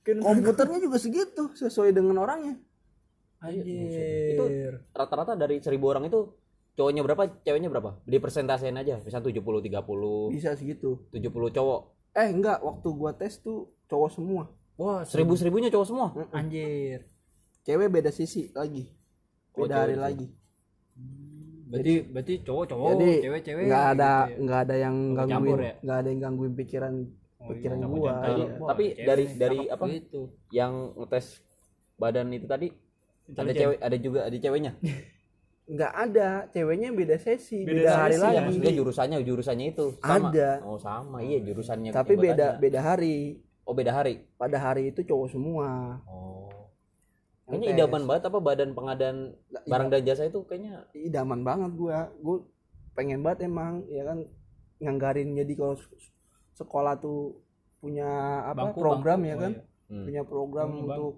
Komputernya 0.07 0.79
juga 0.81 0.97
segitu 0.97 1.53
sesuai 1.53 1.93
dengan 1.93 2.25
orangnya 2.25 2.57
Anjir. 3.39 4.81
rata-rata 4.91 5.35
dari 5.35 5.59
seribu 5.59 5.89
orang 5.89 6.05
itu 6.05 6.33
cowoknya 6.73 7.03
berapa 7.03 7.23
ceweknya 7.41 7.69
berapa 7.69 8.01
di 8.03 8.17
persentasein 8.17 8.75
aja 8.75 8.99
misal 8.99 9.21
70 9.21 9.41
30 9.63 10.33
bisa 10.33 10.53
segitu 10.53 11.05
70 11.11 11.31
cowok 11.51 11.81
eh 12.13 12.29
enggak 12.29 12.61
waktu 12.61 12.89
gua 12.91 13.13
tes 13.13 13.39
tuh 13.39 13.69
cowok 13.87 14.11
semua 14.11 14.45
Wah, 14.77 15.01
seribu 15.03 15.33
seribunya 15.35 15.69
cowok 15.69 15.87
semua 15.87 16.13
anjir. 16.31 17.09
cewek 17.63 17.89
beda 17.89 18.11
sisi 18.11 18.53
lagi 18.53 18.93
Oh, 19.53 19.65
beda 19.65 19.73
cewek 19.73 19.81
hari 19.81 19.95
sih. 19.95 20.03
lagi 20.03 20.27
Berarti 21.67 21.95
berarti 22.07 22.35
cowok-cowok, 22.41 22.91
cewek-cewek. 23.19 23.65
nggak 23.67 23.85
ada 23.91 24.13
gitu 24.23 24.31
ya. 24.31 24.37
nggak 24.39 24.61
ada 24.61 24.75
yang 24.77 24.97
gangguin 25.11 25.33
campur 25.35 25.59
ya? 25.59 25.75
nggak 25.83 25.97
ada 25.97 26.09
yang 26.09 26.21
gangguin 26.21 26.55
pikiran 26.55 26.95
Oh, 27.37 27.47
pikiran 27.49 27.77
iya, 27.77 27.87
gua 27.87 28.13
campur-campur. 28.17 28.39
iya. 28.39 28.67
Tapi 28.67 28.85
cewek 28.87 29.07
dari- 29.07 29.35
dari 29.35 29.59
apa? 29.67 29.85
Gitu. 29.89 30.21
yang 30.51 30.73
ngetes 30.95 31.27
badan 31.97 32.29
itu 32.31 32.47
tadi 32.47 32.69
ada 33.29 33.53
cewek 33.53 33.79
ada 33.81 33.97
juga 33.97 34.21
ada 34.25 34.37
ceweknya? 34.37 34.73
Nggak 35.67 35.93
ada. 35.93 36.29
Ceweknya 36.49 36.95
beda 36.95 37.17
sesi 37.19 37.67
Beda 37.67 37.83
beda, 37.83 37.93
hari 37.99 38.15
sesi, 38.15 38.23
Iya, 38.23 38.31
lagi 38.31 38.41
maksudnya 38.47 38.75
jurusannya 38.79 39.17
jurusannya 39.21 39.67
itu 39.75 39.85
sama. 39.99 40.31
Ada. 40.31 40.51
oh 40.63 40.79
sama. 40.79 41.19
Iya 41.21 41.39
jurusannya 41.43 41.91
tapi 41.91 42.15
beda 42.15 42.35
bertanya. 42.55 42.63
beda 42.63 42.81
hari. 42.81 43.17
Oh 43.67 43.75
beda 43.75 43.91
hari? 43.91 44.15
Pada 44.39 44.57
hari 44.57 44.95
itu 44.95 45.03
cowok 45.03 45.29
semua. 45.29 45.99
Oh. 46.07 46.47
Kayaknya 47.47 47.69
idaman 47.79 48.03
banget 48.07 48.23
apa 48.27 48.39
badan 48.39 48.71
pengadaan 48.75 49.19
Nah, 49.51 49.63
barang 49.65 49.89
dan 49.89 50.03
jasa 50.03 50.27
itu 50.27 50.43
kayaknya? 50.43 50.87
Idaman 50.93 51.43
banget 51.43 51.75
gua. 51.75 52.11
Gua 52.19 52.47
pengen 52.95 53.27
banget 53.27 53.47
emang 53.47 53.83
ya 53.87 54.03
kan 54.03 54.23
nganggarin. 54.79 55.35
Jadi 55.35 55.53
kalau 55.55 55.75
sekolah 56.55 56.95
tuh 56.97 57.43
punya 57.77 58.07
apa 58.47 58.71
Bangku, 58.71 58.79
program 58.79 59.19
bangku. 59.19 59.31
ya 59.31 59.35
Oh, 59.35 59.43
kan 59.43 59.53
iya. 59.53 59.63
hmm. 59.91 60.05
punya 60.07 60.23
program 60.23 60.69
Bangku, 60.71 60.87
untuk 60.87 61.15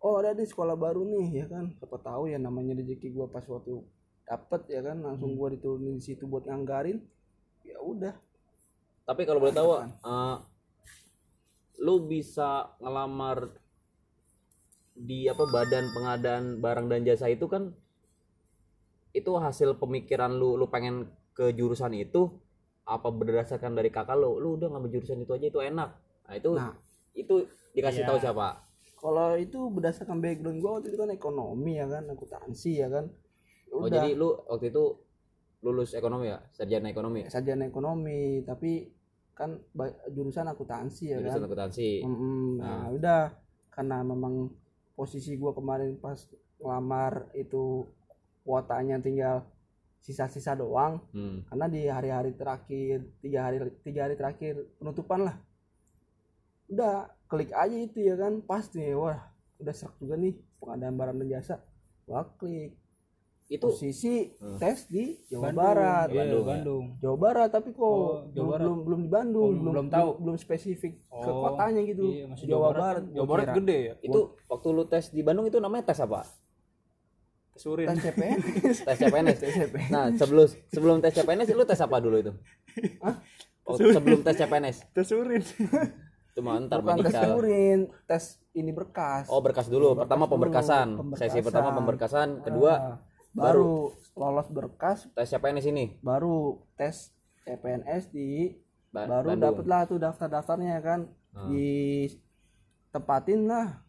oh 0.00 0.14
ada 0.20 0.32
di 0.32 0.44
sekolah 0.48 0.76
baru 0.76 1.04
nih 1.04 1.44
ya 1.44 1.46
kan? 1.48 1.72
Siapa 1.76 1.96
tahu 2.00 2.28
ya 2.32 2.40
namanya 2.40 2.76
rezeki 2.76 3.12
gua 3.12 3.28
pas 3.28 3.44
waktu 3.44 3.80
dapet 4.24 4.62
ya 4.72 4.80
kan? 4.80 4.96
Langsung 5.00 5.36
gua 5.36 5.52
diturunin 5.52 6.00
di 6.00 6.02
situ 6.04 6.24
buat 6.24 6.48
nganggarin. 6.48 7.00
Ya 7.64 7.78
udah. 7.80 8.14
Tapi 9.04 9.22
kalau 9.28 9.40
boleh 9.42 9.54
tahu 9.54 9.68
eh, 9.84 10.36
lu 11.80 11.94
bisa 12.06 12.72
ngelamar 12.80 13.50
di 15.00 15.24
apa 15.26 15.48
badan 15.48 15.88
pengadaan 15.96 16.44
barang 16.60 16.86
dan 16.92 17.00
jasa 17.08 17.32
itu 17.32 17.48
kan 17.48 17.72
itu 19.10 19.32
hasil 19.32 19.80
pemikiran 19.80 20.36
lu 20.36 20.54
lu 20.60 20.68
pengen 20.70 21.08
ke 21.34 21.50
jurusan 21.56 21.96
itu 21.96 22.30
apa 22.86 23.08
berdasarkan 23.10 23.74
dari 23.74 23.90
kakak 23.90 24.18
lu? 24.18 24.38
Lu 24.38 24.56
udah 24.60 24.70
ngambil 24.70 25.00
jurusan 25.00 25.22
itu 25.24 25.32
aja 25.34 25.46
itu 25.48 25.60
enak. 25.60 25.90
Nah 26.26 26.34
itu 26.36 26.50
Nah. 26.54 26.74
itu 27.10 27.34
dikasih 27.74 28.02
Iya. 28.06 28.08
tahu 28.08 28.18
siapa 28.22 28.69
kalau 29.00 29.40
itu 29.40 29.58
berdasarkan 29.72 30.20
background 30.20 30.60
gua 30.60 30.70
waktu 30.78 30.92
itu 30.92 30.98
kan 31.00 31.08
ekonomi 31.08 31.80
ya 31.80 31.88
kan 31.88 32.04
akuntansi 32.12 32.72
ya 32.84 32.88
kan. 32.92 33.08
Ya 33.66 33.72
oh 33.72 33.88
udah. 33.88 33.92
jadi 33.96 34.10
lu 34.12 34.28
waktu 34.44 34.68
itu 34.68 34.84
lulus 35.64 35.96
ekonomi 35.96 36.28
ya? 36.28 36.38
Sarjana 36.52 36.92
ekonomi 36.92 37.24
sarjana 37.32 37.64
ekonomi 37.64 38.44
tapi 38.44 38.92
kan 39.32 39.56
jurusan 40.12 40.44
akuntansi 40.52 41.16
ya 41.16 41.18
jurusan 41.24 41.40
kan. 41.40 41.48
akuntansi. 41.48 42.04
Mm-mm. 42.04 42.60
nah. 42.60 42.92
Udah 42.92 43.22
karena 43.72 44.04
memang 44.04 44.52
posisi 44.92 45.32
gua 45.40 45.56
kemarin 45.56 45.96
pas 45.96 46.20
ngelamar 46.60 47.32
itu 47.32 47.88
kuotanya 48.44 49.00
tinggal 49.00 49.48
sisa-sisa 50.00 50.56
doang 50.56 51.00
hmm. 51.12 51.52
karena 51.52 51.66
di 51.68 51.82
hari-hari 51.88 52.32
terakhir 52.32 53.04
tiga 53.20 53.48
hari 53.48 53.56
tiga 53.84 54.08
hari 54.08 54.16
terakhir 54.16 54.60
penutupan 54.76 55.28
lah. 55.28 55.36
Udah 56.68 57.08
klik 57.30 57.50
aja 57.52 57.76
itu 57.78 57.98
ya 58.00 58.14
kan 58.14 58.42
pas 58.42 58.66
nih 58.68 58.92
wah 58.92 59.22
udah 59.56 59.70
serak 59.70 59.94
juga 59.96 60.14
nih 60.14 60.34
pengadaan 60.58 60.94
barang 60.94 61.16
dan 61.16 61.28
jasa 61.30 61.54
gua 62.02 62.26
klik 62.34 62.74
itu 63.46 63.62
posisi 63.64 64.30
Hmm. 64.36 64.58
tes 64.58 64.86
di 64.86 65.18
Jawa 65.26 65.42
Bandung. 65.48 65.58
Barat 65.60 66.06
Iya, 66.06 66.16
Bandung, 66.16 66.38
ya. 66.38 66.46
Bandung. 66.46 66.84
Jawa 66.96 67.16
Barat 67.18 67.48
tapi 67.50 67.68
kok 67.70 67.82
Oh, 67.82 68.22
Jawa 68.28 68.30
belum, 68.30 68.46
Barat. 68.46 68.60
belum 68.60 68.78
belum 68.80 69.00
di 69.00 69.10
Bandung 69.10 69.42
Oh, 69.44 69.50
belum 69.52 69.72
belum 69.72 69.86
tahu. 69.88 70.10
belum 70.18 70.36
spesifik 70.36 70.92
ke 71.02 71.28
Oh, 71.28 71.38
kotanya 71.44 71.80
gitu 71.82 72.04
Iya, 72.04 72.24
masih 72.26 72.44
Jawa, 72.46 72.66
Barat 72.68 73.02
Jawa 73.08 73.26
Barat 73.26 73.46
gede 73.52 73.78
ya. 73.80 73.94
itu 74.00 74.20
waktu 74.44 74.68
lu 74.68 74.84
tes 74.84 75.04
di 75.08 75.20
Bandung 75.20 75.46
itu 75.46 75.58
namanya 75.58 75.84
tes 75.84 75.98
apa 75.98 76.22
tes 77.52 77.66
CPNS 78.00 78.42
tes 78.80 78.96
CPNS 78.96 79.38
tes 79.42 79.52
CPNS 79.52 79.90
Nah, 79.90 80.06
sebelum 80.14 80.44
sebelum 80.68 80.96
tes 80.98 81.12
CPNS 81.12 81.48
lu 81.50 81.64
tes 81.64 81.78
apa 81.78 81.96
dulu 81.98 82.16
itu? 82.16 82.32
Oh, 83.62 83.76
sebelum 83.76 84.22
tes 84.22 84.34
CPNS. 84.36 84.76
Kesurin. 84.90 85.42
Cuma 86.32 86.56
ntar 86.58 86.80
bukan 86.80 86.98
tes 87.00 87.14
urin 87.30 87.78
tes 88.04 88.24
ini 88.52 88.70
berkas 88.70 89.26
Oh, 89.26 89.38
berkas 89.38 89.66
dulu. 89.66 89.92
Berkas 89.92 90.02
Pertama 90.04 90.24
dulu, 90.24 90.32
pemberkasan. 90.32 90.86
pemberkasan. 90.94 91.28
Sesi 91.28 91.40
pertama 91.40 91.68
pemberkasan, 91.72 92.28
kedua 92.40 92.72
Ah, 92.72 92.96
baru 93.32 93.70
lolos 94.12 94.48
berkas 94.48 95.06
tes 95.10 95.26
CPNS 95.28 95.66
ini. 95.66 95.98
baru 96.00 96.36
tes 96.74 97.10
CPNS 97.40 98.08
di 98.08 98.54
Ba- 98.88 99.06
baru 99.06 99.34
dapet 99.34 99.64
lah 99.64 99.82
tuh 99.84 99.96
daftar-daftarnya 99.96 100.78
kan 100.80 101.06
Hmm. 101.30 101.46
di 101.48 102.10
tempatin 102.88 103.46
lah 103.46 103.86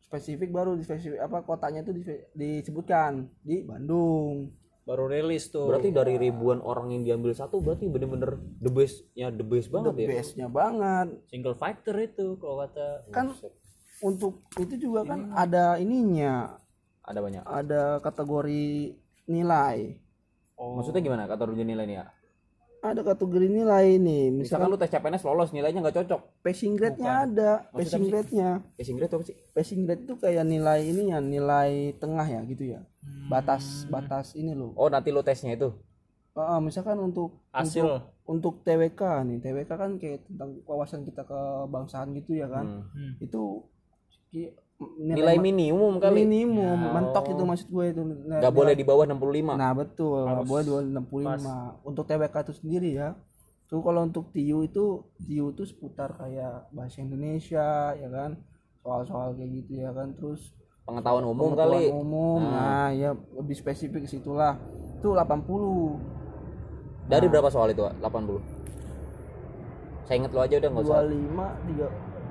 spesifik 0.00 0.48
baru 0.48 0.72
di 0.72 0.82
spesifik 0.82 1.18
apa 1.18 1.42
kotanya 1.42 1.82
itu 1.82 1.92
di- 1.92 2.04
disebutkan 2.32 3.28
di 3.40 3.60
Bandung 3.62 4.48
Baru 4.84 5.08
rilis 5.08 5.48
tuh. 5.48 5.64
Berarti 5.64 5.88
dari 5.88 6.20
ribuan 6.20 6.60
orang 6.60 6.92
yang 6.92 7.02
diambil 7.08 7.32
satu 7.32 7.64
berarti 7.64 7.88
bener-bener 7.88 8.36
the 8.60 8.68
best-nya 8.68 9.32
the 9.32 9.40
best 9.40 9.72
the 9.72 9.80
banget 9.80 9.92
ya. 9.96 10.08
bestnya 10.12 10.48
banget 10.52 11.08
single 11.32 11.56
fighter 11.56 11.96
itu 11.98 12.36
kalau 12.36 12.60
kata 12.68 13.08
kan 13.08 13.32
untuk 14.04 14.44
itu 14.60 14.76
juga 14.76 15.08
kan 15.08 15.32
ada 15.32 15.80
ininya 15.80 16.60
Ada 17.00 17.20
banyak. 17.20 17.42
ada 17.48 17.82
kategori 18.00 18.92
nilai 19.24 19.96
oh, 20.60 20.76
Maksudnya 20.76 21.00
gimana 21.00 21.24
kata 21.24 21.48
rujuk 21.48 21.64
nilai 21.64 21.84
ini 21.88 21.96
ya? 21.96 22.04
Ada 22.86 23.00
kategori 23.02 23.48
nilai 23.48 23.96
nih 23.96 24.28
Misalkan 24.28 24.68
misalkan 24.68 24.68
lu 24.68 24.76
tes 24.76 24.90
CPNS 24.90 25.24
lolos 25.24 25.50
nilainya 25.50 25.80
nggak 25.80 25.96
cocok. 25.98 26.20
passing 26.38 26.72
grade-nya 26.74 27.12
ada 27.24 27.50
passing 27.70 28.04
grade-nya 28.04 28.60
Passing 28.74 28.94
grade 28.94 29.10
apa 29.10 29.24
sih? 29.24 29.36
passing 29.50 29.80
grade 29.82 30.02
itu 30.02 30.14
kayak 30.14 30.44
nilai 30.44 30.84
ininya 30.84 31.18
nilai 31.18 31.70
tengah 31.94 32.26
ya 32.26 32.40
gitu 32.44 32.64
ya 32.70 32.80
Hmm. 33.00 33.28
batas 33.28 33.84
batas 33.86 34.32
ini 34.32 34.52
loh 34.52 34.72
Oh, 34.74 34.86
nanti 34.86 35.08
lu 35.08 35.20
tesnya 35.20 35.52
itu. 35.52 35.72
Ah, 36.32 36.56
misalkan 36.58 36.96
untuk 36.98 37.40
hasil 37.50 37.84
untuk, 37.84 38.02
untuk 38.26 38.54
TWK 38.62 39.00
nih 39.22 39.38
TWK 39.38 39.70
kan 39.70 39.90
kayak 39.96 40.24
tentang 40.24 40.60
wawasan 40.62 41.02
kita 41.02 41.22
kebangsaan 41.22 42.12
gitu 42.12 42.34
ya 42.34 42.46
kan 42.46 42.84
Hmm. 42.84 42.84
Hmm. 42.90 43.12
itu 43.18 43.64
Nilai 44.96 45.34
ma- 45.34 45.44
minimum 45.44 45.92
kali. 45.96 46.22
minimum 46.22 46.78
Ya. 46.78 46.90
mentok 46.90 47.24
itu 47.28 47.42
maksud 47.42 47.68
gue 47.68 47.84
itu 47.88 48.00
Nilai- 48.00 48.40
Nggak 48.40 48.52
boleh 48.52 48.66
nilai- 48.68 48.78
di 48.78 48.84
bawah 48.84 49.04
65. 49.04 49.54
nah 49.54 49.72
betul 49.72 50.22
nggak 50.22 50.44
boleh 50.44 50.64
265 50.64 51.50
untuk 51.82 52.04
TWK 52.04 52.36
itu 52.40 52.52
sendiri 52.54 52.90
ya 52.94 53.08
tuh 53.64 53.80
kalau 53.80 54.02
untuk 54.02 54.28
TIU 54.30 54.62
itu 54.62 54.84
TIU 55.20 55.50
itu 55.50 55.64
seputar 55.64 56.12
kayak 56.12 56.68
bahasa 56.70 57.00
Indonesia 57.00 57.66
ya 57.92 58.08
kan 58.08 58.36
soal-soal 58.78 59.32
kayak 59.32 59.50
gitu 59.58 59.80
ya 59.80 59.90
kan 59.90 60.12
terus 60.12 60.52
Pengetahuan 60.84 61.24
umum 61.24 61.48
pengetahuan 61.50 61.74
kali. 61.74 61.88
umum 61.90 62.40
nah 62.44 62.88
ya 62.88 63.10
lebih 63.32 63.54
spesifik 63.54 64.04
ke 64.04 64.10
situlah 64.10 64.60
itu 64.94 65.08
80 65.08 65.96
Dari 67.04 67.26
berapa 67.26 67.48
soal 67.48 67.68
itu? 67.68 67.84
80. 68.00 68.40
Saya 70.02 70.16
inget 70.18 70.30
lu 70.30 70.40
aja 70.40 70.54
udah 70.54 70.70
nggak 70.70 70.84
usah. 70.84 71.00
25 71.02 71.44
tiga 71.66 71.86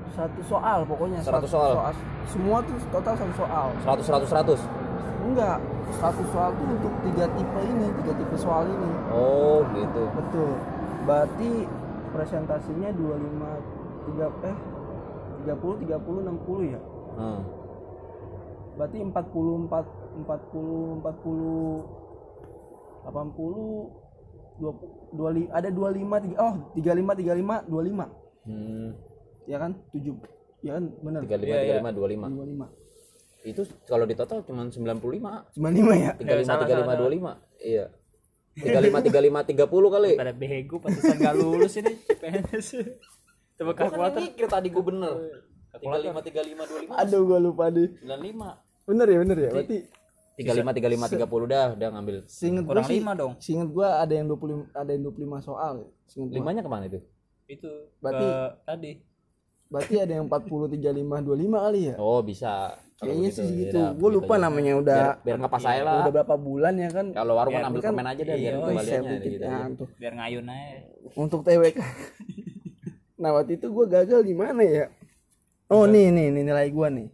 satu 0.10 0.41
soal 0.43 0.80
pokoknya 0.84 1.18
100 1.20 1.32
satu 1.32 1.47
soal. 1.47 1.74
semua 2.26 2.58
tuh 2.60 2.76
total 2.89 3.14
satu 3.16 3.34
soal 3.36 3.68
100 3.82 4.04
100 4.04 4.60
100. 4.60 4.60
enggak 5.24 5.58
satu 5.93 6.24
soal 6.30 6.49
tuh 6.54 6.66
untuk 6.70 6.93
tiga 7.01 7.26
tipe 7.30 7.60
ini 7.64 7.88
tiga 7.97 8.14
tipe 8.14 8.36
soal 8.36 8.64
ini 8.66 8.89
Oh, 9.10 9.64
gitu. 9.72 10.04
betul 10.12 10.51
berarti 11.04 11.51
presentasinya 12.10 12.89
25 12.91 14.06
tiga 14.06 14.26
eh 14.43 14.58
30 15.43 15.82
30 15.82 16.28
60 16.28 16.66
ya 16.70 16.82
Hmm. 17.14 17.41
berarti 18.74 18.97
44 18.99 19.86
40 20.24 21.01
40 21.01 21.86
80 23.04 24.01
20, 24.54 25.18
25 25.18 25.49
ada 25.49 25.68
25 25.68 26.22
tiga, 26.22 26.36
oh 26.39 26.56
35 26.74 27.14
35 27.16 27.66
25 27.66 28.06
Hmm. 28.43 28.91
Ya 29.46 29.58
kan 29.58 29.72
7 29.89 30.16
ya 30.62 30.72
kan 30.74 30.84
benar 30.98 31.22
35 31.24 31.44
Iya, 31.44 31.60
iya. 31.60 31.76
35 31.80 31.91
25. 31.94 32.28
25 32.30 32.68
Itu 33.44 33.62
kalau 33.84 34.06
di 34.06 34.16
total 34.16 34.39
cuma 34.41 34.64
95. 34.64 35.60
95 35.60 35.60
ya 35.98 36.12
35 36.16 36.48
salah, 36.48 36.64
35 36.64 36.80
salah. 36.80 36.96
25. 36.96 37.36
Iya. 37.60 37.86
35 38.54 39.04
35 39.04 39.68
30 39.68 39.89
kali. 39.89 40.12
pada 40.14 40.32
bego 40.32 40.76
pantesan 40.78 41.18
gak 41.18 41.36
lulus 41.36 41.74
ini 41.76 41.91
CPNS 42.00 42.68
coba 43.54 43.72
kan 43.72 43.86
kalkulator 43.86 44.22
mikir 44.22 44.46
tadi 44.48 44.68
gua 44.70 44.84
bener. 44.84 45.14
35 45.74 46.22
35 46.24 46.94
25 46.94 47.02
aduh 47.02 47.22
gua 47.24 47.39
lupa 47.39 47.66
deh 47.68 47.89
95. 48.00 48.86
bener 48.86 49.08
ya 49.08 49.18
bener 49.20 49.38
ya 49.39 49.50
berarti 49.52 49.78
35 50.34 50.66
35 51.18 51.18
30 51.20 51.52
dah 51.52 51.68
udah 51.74 51.89
ngambil. 51.91 52.16
Singet 52.26 52.64
kurang 52.64 52.86
lima 52.88 53.12
dong 53.14 53.34
singet 53.38 53.70
gua 53.70 54.00
ada 54.00 54.14
yang 54.14 54.26
25 54.26 54.70
ada 54.72 54.89
yang 54.89 55.04
25 55.04 55.41
soal. 55.41 55.76
Singet. 56.06 56.30
Limanya 56.32 56.62
ke 56.62 56.70
mana 56.70 56.86
itu? 56.86 57.02
itu 57.46 57.70
Berarti- 58.00 58.32
tadi 58.64 58.91
berarti 59.74 59.94
ada 59.98 60.14
yang 60.14 60.26
40 60.30 60.70
35 60.70 61.26
25 61.26 61.66
kali 61.66 61.80
ya? 61.90 61.96
Oh 61.98 62.22
bisa. 62.22 62.78
Kalau 62.94 63.10
kayaknya 63.10 63.30
sih 63.34 63.42
ya 63.42 63.50
segitu. 63.50 63.78
Udah, 63.82 63.90
gue 63.98 64.10
lupa 64.14 64.34
aja. 64.38 64.44
namanya 64.46 64.74
udah 64.78 65.02
biar, 65.26 65.38
biar 65.42 65.60
saya 65.60 65.82
lah. 65.82 65.94
udah 66.06 66.12
berapa 66.14 66.36
bulan 66.38 66.74
ya 66.78 66.90
kan? 66.94 67.06
Kalau 67.10 67.34
warung 67.34 67.52
kan 67.52 67.62
Ya, 67.66 67.68
ambil 67.74 67.82
kan- 67.82 67.94
komen 67.98 68.06
aja 68.06 68.22
deh 68.22 68.36
biar 68.38 68.38
iya, 68.38 68.52
Oh, 68.54 68.68
kembaliannya 68.70 69.02
saya 69.10 69.26
gitu. 69.26 69.46
Nah, 69.50 69.68
tuh. 69.74 69.88
biar 69.98 70.14
ngayun 70.14 70.46
aja. 70.46 70.78
Untuk 71.18 71.40
TWK. 71.42 71.80
Nah 73.14 73.30
waktu 73.40 73.56
itu 73.56 73.72
gue 73.72 73.86
gagal 73.88 74.20
di 74.28 74.36
mana 74.36 74.60
ya? 74.68 74.86
Oh 75.72 75.88
nih 75.88 76.12
nih 76.12 76.28
nih 76.28 76.44
nilai 76.44 76.68
gue 76.68 76.88
nih. 76.92 77.08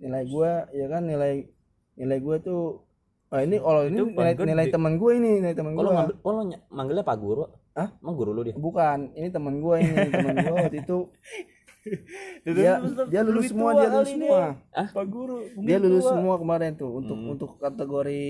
Nilai 0.00 0.24
gue 0.24 0.50
ya 0.72 0.86
kan 0.88 1.02
nilai 1.04 1.44
nilai 1.92 2.18
gue 2.24 2.36
tuh 2.40 2.80
oh 3.28 3.40
ini 3.40 3.60
kalau 3.60 3.84
ini 3.84 4.00
Itu 4.00 4.16
nilai, 4.16 4.32
nilai 4.32 4.66
teman 4.72 4.96
gue 4.96 5.12
ini 5.12 5.44
nilai 5.44 5.52
teman 5.52 5.76
gue 5.76 5.84
ngambil, 5.84 6.16
oh, 6.24 6.32
manggilnya 6.72 7.04
Pak 7.04 7.16
Guru? 7.20 7.44
Hah? 7.76 7.88
Emang 8.00 8.16
guru 8.16 8.32
lu 8.32 8.44
dia? 8.44 8.56
bukan 8.56 9.12
ini 9.12 9.28
teman 9.28 9.60
gue 9.60 9.76
ini 9.80 9.92
teman 10.12 10.36
gue 10.40 10.54
waktu 10.56 10.76
itu 10.84 10.96
dia 12.46 12.78
dia 13.10 13.20
lulus 13.26 13.50
semua 13.50 13.70
dia 13.74 13.88
lulus 13.90 14.10
semua. 14.10 14.42
pak 14.70 15.06
guru 15.10 15.38
dia 15.66 15.78
lulus 15.82 16.06
semua 16.06 16.34
kemarin 16.38 16.78
tuh 16.78 16.90
untuk 17.02 17.18
Hmm. 17.18 17.32
untuk 17.34 17.50
kategori 17.58 18.26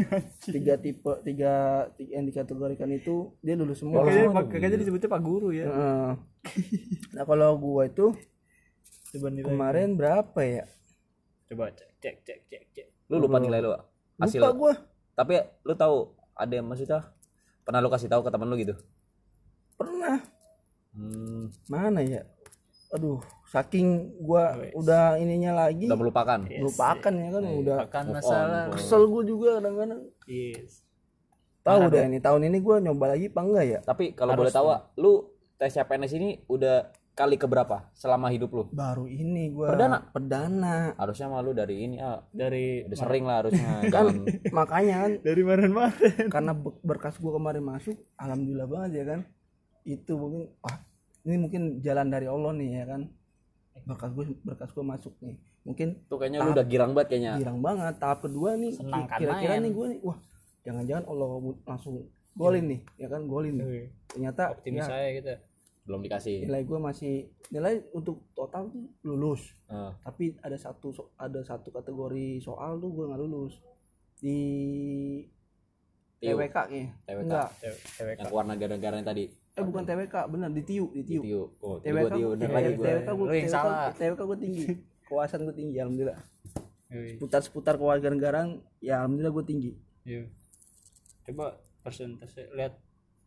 tiga 0.54 0.74
tipe 0.76 1.12
tiga, 1.24 1.52
tiga 1.96 2.10
yang 2.12 2.24
dikategorikan 2.28 2.92
itu 2.92 3.32
dia 3.40 3.56
lulus 3.56 3.80
semua. 3.80 4.04
Makanya 4.04 4.28
makanya 4.32 4.76
disebutnya 4.76 5.08
pak 5.08 5.22
guru 5.24 5.48
ya. 5.52 5.66
Heeh. 5.68 6.10
nah 7.16 7.24
kalau 7.24 7.56
gua 7.56 7.88
itu 7.88 8.12
coba 9.10 9.28
nilai. 9.32 9.48
kemarin 9.48 9.88
berapa 9.96 10.40
ya? 10.44 10.64
Coba 11.48 11.72
cek 11.72 11.90
cek 12.00 12.16
cek 12.22 12.40
cek 12.46 12.62
cek. 12.76 12.86
Lu 13.08 13.16
lupa 13.18 13.40
nilai 13.40 13.64
lu? 13.64 13.72
Hasil. 14.20 14.38
lupa 14.38 14.50
gua. 14.52 14.72
Tapi 15.16 15.40
lu 15.64 15.72
tahu 15.72 16.12
ada 16.32 16.52
yang 16.52 16.68
maksudnya? 16.68 17.12
Pernah 17.64 17.80
lu 17.80 17.88
kasih 17.88 18.08
tahu 18.08 18.24
ke 18.24 18.30
teman 18.30 18.48
lu 18.48 18.56
gitu? 18.60 18.76
pernah. 19.74 20.20
Hmm, 20.92 21.48
mana 21.70 22.02
ya 22.04 22.20
aduh 22.90 23.18
saking 23.46 24.18
gua 24.18 24.54
udah 24.74 25.14
ininya 25.16 25.66
lagi 25.66 25.86
udah 25.86 25.94
melupakan. 25.96 26.38
lupakan 26.42 27.12
ya 27.14 27.28
kan 27.30 27.42
udah 27.46 27.76
akan 27.86 28.04
Move 28.04 28.10
on, 28.10 28.16
masalah. 28.18 28.62
on. 28.66 28.72
kesel 28.74 29.02
gua 29.06 29.22
juga 29.22 29.48
kadang-kadang. 29.58 30.02
Yes. 30.26 30.82
Tahu 31.60 31.80
deh 31.86 32.02
ini 32.04 32.18
tahun 32.18 32.42
ini 32.46 32.58
gua 32.58 32.76
nyoba 32.78 33.14
lagi 33.14 33.28
apa 33.28 33.40
enggak 33.40 33.64
ya? 33.64 33.78
Tapi 33.80 34.04
kalau 34.12 34.32
boleh 34.34 34.50
tahu, 34.50 34.66
lu 34.96 35.12
tes 35.54 35.70
CPNS 35.70 36.12
ini 36.16 36.28
udah 36.46 36.88
kali 37.12 37.36
keberapa 37.36 37.84
selama 37.92 38.32
hidup 38.32 38.48
lu? 38.50 38.64
baru 38.72 39.04
ini 39.04 39.52
gua 39.52 39.70
Perdana? 39.70 39.98
perdana. 40.08 40.76
Harusnya 40.96 41.28
mah 41.28 41.44
lu 41.44 41.52
dari 41.52 41.84
ini 41.84 42.00
ah, 42.00 42.24
dari 42.32 42.82
udah 42.88 42.96
sering 42.96 43.22
lah 43.22 43.44
harusnya. 43.44 43.82
kan 43.94 44.06
makanya 44.50 44.94
kan. 45.04 45.12
Dari 45.20 45.40
kemarin-kemarin. 45.44 46.26
Karena 46.26 46.52
be- 46.56 46.80
berkas 46.80 47.20
gua 47.20 47.36
kemarin 47.36 47.62
masuk 47.62 47.94
alhamdulillah 48.16 48.66
banget 48.66 48.90
ya 48.98 49.04
kan. 49.04 49.20
Itu 49.84 50.16
mungkin 50.16 50.48
wah 50.58 50.89
ini 51.24 51.36
mungkin 51.36 51.62
jalan 51.84 52.08
dari 52.08 52.26
Allah 52.26 52.52
nih 52.56 52.68
ya 52.80 52.84
kan? 52.88 53.02
Berkas 53.84 54.10
gua 54.12 54.24
berkas 54.44 54.70
gua 54.72 54.84
masuk 54.96 55.14
nih. 55.20 55.36
Mungkin 55.64 55.88
tuh 56.08 56.16
kayaknya 56.16 56.40
lu 56.40 56.56
udah 56.56 56.66
girang 56.66 56.92
banget 56.96 57.08
kayaknya. 57.16 57.32
girang 57.40 57.60
banget. 57.60 57.94
Tahap 58.00 58.18
kedua 58.24 58.56
nih 58.56 58.72
Senang 58.72 59.04
kira-kira 59.08 59.54
main. 59.56 59.62
nih 59.64 59.72
gua 59.72 59.86
nih 59.92 60.00
wah 60.00 60.18
jangan-jangan 60.60 61.04
Allah 61.08 61.28
langsung 61.68 61.94
golin 62.32 62.64
nih 62.68 62.80
ya 62.96 63.08
kan? 63.12 63.20
Golin 63.28 63.54
nih. 63.60 63.88
Ternyata 64.08 64.42
optimis 64.56 64.84
ya, 64.84 64.88
saya 64.88 65.08
gitu. 65.16 65.32
Belum 65.84 66.00
dikasih. 66.04 66.36
nilai 66.48 66.62
gua 66.64 66.78
masih 66.92 67.14
nilai 67.52 67.74
untuk 67.92 68.24
total 68.32 68.68
tuh 68.72 68.84
lulus. 69.04 69.42
Eh, 69.68 69.92
tapi 70.04 70.24
ada 70.40 70.56
satu 70.56 70.92
ada 71.16 71.40
satu 71.44 71.68
kategori 71.72 72.40
soal 72.40 72.80
tuh 72.80 72.90
gua 72.92 73.04
nggak 73.12 73.20
lulus. 73.20 73.60
Di. 74.20 74.38
TWK 76.20 76.52
kayaknya. 76.68 76.92
TWK. 77.08 77.24
enggak 77.24 77.48
cewek 77.96 78.14
yang 78.20 78.28
keluar 78.28 78.44
negara-negara 78.44 78.94
yang 79.00 79.08
tadi. 79.08 79.24
Eh 79.50 79.62
bukan 79.62 79.82
TWK 79.82 80.14
bener 80.26 80.50
di 80.50 80.62
TIU 80.62 80.86
di 80.90 81.02
TIU 81.02 81.20
Tiu. 81.20 81.42
Oh, 81.58 81.76
TWK 81.78 81.94
gua 81.96 82.10
tiu 82.12 82.28
TWK 82.32 82.50
lagi 82.50 82.70
gua. 82.72 82.84
TWK 82.84 83.08
yang 83.26 83.26
TWK 83.40 83.48
salah. 83.48 83.90
TWK 83.92 84.20
gua 84.20 84.38
tinggi 84.38 84.64
kewasan 85.08 85.38
gua 85.42 85.52
tinggi 85.52 85.76
alhamdulillah 85.76 86.18
seputar 86.90 87.40
seputar 87.40 87.74
kewarganegaraan 87.76 88.48
ya 88.78 89.00
alhamdulillah 89.00 89.30
gua 89.32 89.44
tinggi 89.44 89.72
Iya. 90.02 90.26
coba 91.24 91.54
persentase 91.80 92.48
lihat 92.50 92.78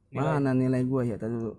mana 0.10 0.52
nilai 0.52 0.84
gua 0.84 1.04
ya 1.04 1.16
tadi 1.16 1.32
dulu 1.34 1.56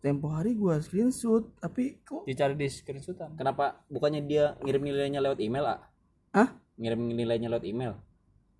tempo 0.00 0.28
hari 0.28 0.52
gua 0.52 0.76
screenshot 0.78 1.46
tapi 1.56 2.00
kok 2.00 2.24
dicari 2.24 2.52
di 2.54 2.66
screenshotan 2.66 3.32
Kenapa 3.34 3.84
bukannya 3.86 4.24
dia 4.24 4.56
ngirim 4.58 4.82
nilainya 4.82 5.20
lewat 5.20 5.38
email, 5.38 5.64
ah? 5.66 5.80
ah 6.32 6.48
Ngirim 6.74 7.06
nilainya 7.06 7.48
lewat 7.48 7.64
email. 7.64 7.92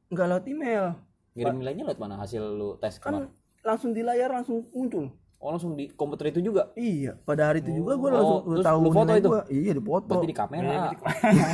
nggak 0.06 0.26
lewat 0.28 0.44
email 0.46 0.84
Ngirim 1.32 1.56
nilainya 1.56 1.84
lewat 1.84 1.98
mana 1.98 2.14
hasil 2.16 2.42
lu 2.42 2.76
tes 2.76 2.96
kemarin? 2.96 3.26
kan 3.26 3.39
langsung 3.62 3.90
di 3.90 4.00
layar 4.00 4.30
langsung 4.30 4.64
muncul. 4.70 5.10
Oh, 5.36 5.48
langsung 5.48 5.72
di 5.72 5.88
komputer 5.88 6.28
itu 6.28 6.44
juga. 6.44 6.68
iya 6.74 7.16
pada 7.18 7.48
hari 7.48 7.60
itu 7.60 7.72
juga 7.74 7.96
gua 7.96 8.08
Oh, 8.08 8.14
langsung 8.14 8.38
terus 8.52 8.60
tahu 8.62 8.78
lu 8.78 8.90
foto 8.90 9.12
itu? 9.14 9.24
gua. 9.26 9.42
Iya 9.46 9.72
di 9.72 9.82
foto 9.82 10.04
Berarti 10.10 10.28
di 10.28 10.36
kamera. 10.36 10.74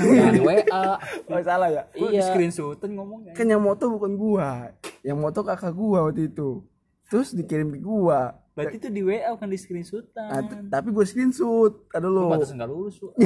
Jangan 0.02 0.32
di 0.32 0.42
WA. 0.42 0.82
oh, 1.22 1.42
salah 1.46 1.68
ya? 1.70 1.82
Gua 1.92 2.08
di 2.08 2.18
screenshotan 2.20 2.90
ngomongnya 2.92 3.32
kan 3.32 3.46
yang 3.46 3.62
moto 3.62 3.86
bukan 3.88 4.12
gua. 4.14 4.74
Yang 5.00 5.18
moto 5.20 5.40
kakak 5.40 5.70
gua 5.72 5.98
waktu 6.04 6.26
itu. 6.26 6.66
Terus 7.06 7.30
dikirim 7.30 7.70
ke 7.70 7.78
gua. 7.78 8.34
Berarti 8.52 8.76
itu 8.76 8.88
di 8.88 9.02
WA 9.04 9.30
bukan 9.30 9.46
di 9.46 9.58
screenshotan. 9.60 10.42
T- 10.42 10.66
tapi 10.66 10.88
gue 10.88 11.04
screenshot. 11.04 11.86
Ada 11.92 12.08
lu 12.08 12.24
lo. 12.24 12.32
Pantas 12.32 12.50
nggak 12.50 12.66
lulus 12.66 12.96
lu 12.98 13.12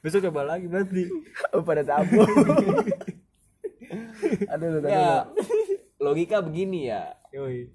besok 0.00 0.24
coba 0.24 0.42
lagi 0.48 0.66
berarti. 0.66 1.06
Oh, 1.52 1.60
pada 1.60 1.82
tabu 1.82 2.18
ada 4.46 4.64
lo 4.66 4.78
tadi 4.78 4.92
Ya, 4.92 5.10
logika 5.98 6.40
begini 6.40 6.86
ya. 6.86 7.14
Yoi. 7.30 7.68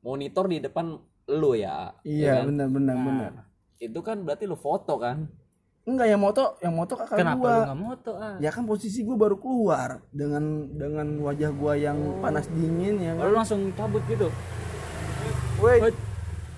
Monitor 0.00 0.44
di 0.46 0.58
depan 0.58 0.96
lu 1.28 1.52
ya. 1.54 1.94
iya 2.02 2.26
ya 2.26 2.34
kan? 2.42 2.50
benar 2.50 2.68
benar 2.68 2.96
benar 2.96 3.32
Itu 3.76 4.00
kan 4.00 4.22
berarti 4.22 4.44
lu 4.44 4.54
foto 4.54 4.96
kan? 4.96 5.28
enggak 5.80 6.06
yang 6.06 6.20
moto 6.20 6.54
yang 6.60 6.76
moto 6.76 6.92
kakak 6.94 7.18
kenapa 7.18 7.40
gua 7.40 7.50
lu 7.50 7.60
nggak 7.64 7.80
moto 7.80 8.10
ah 8.14 8.36
ya 8.36 8.52
kan 8.52 8.62
posisi 8.62 9.00
gua 9.00 9.16
baru 9.18 9.40
keluar 9.40 10.04
dengan 10.12 10.44
dengan 10.70 11.08
wajah 11.18 11.50
gua 11.50 11.72
yang 11.74 11.96
panas 12.20 12.46
dingin 12.52 13.00
ya 13.00 13.16
Oh, 13.16 13.24
kan 13.24 13.26
lu 13.26 13.34
langsung 13.34 13.60
cabut 13.74 14.04
gitu 14.06 14.28
Woi, 15.58 15.80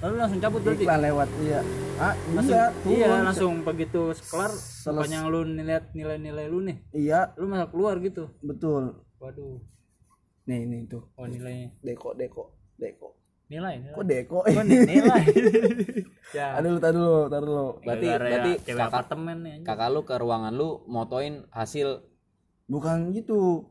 lalu 0.03 0.15
langsung 0.19 0.41
cabut 0.41 0.61
berarti? 0.61 0.83
Iklan 0.83 1.01
lewat 1.01 1.29
iya. 1.41 1.61
Ah 1.97 2.15
langsung 2.29 2.53
iya 2.53 2.67
iya 2.85 3.07
turun. 3.07 3.23
langsung 3.25 3.53
begitu 3.63 4.01
kelar 4.27 4.51
Seles- 4.51 5.07
bukannya 5.07 5.21
lu 5.25 5.41
lihat 5.63 5.85
nilai-nilai 5.93 6.47
lu 6.47 6.59
nih? 6.61 6.77
Iya. 6.91 7.21
Lu 7.39 7.47
malah 7.47 7.71
keluar 7.71 7.97
gitu? 7.99 8.27
Betul. 8.41 8.99
Waduh. 9.17 9.63
Nih 10.45 10.67
nih 10.67 10.91
tuh. 10.91 11.07
Oh 11.15 11.25
nilainya 11.25 11.71
deko 11.81 12.13
deko 12.13 12.51
deko. 12.75 13.15
Nilai 13.47 13.79
nilai. 13.79 13.95
Kok 13.95 14.05
deko? 14.05 14.39
Kok 14.43 14.65
ni- 14.67 14.83
nilai? 14.83 15.23
Ya. 16.33 16.57
Aduh, 16.57 16.81
tar 16.81 16.97
dulu, 16.97 17.29
tar 17.29 17.45
dulu. 17.45 17.77
Berarti 17.85 18.07
Gara-gara 18.09 18.31
berarti 18.33 18.53
cewek 18.65 18.81
kakak, 18.81 18.89
apartemen 18.89 19.37
nih 19.45 19.55
kakak 19.61 19.89
lu 19.93 20.01
ke 20.01 20.15
ruangan 20.17 20.53
lu 20.57 20.81
motoin 20.89 21.45
hasil. 21.53 22.01
Bukan 22.65 23.13
gitu. 23.13 23.69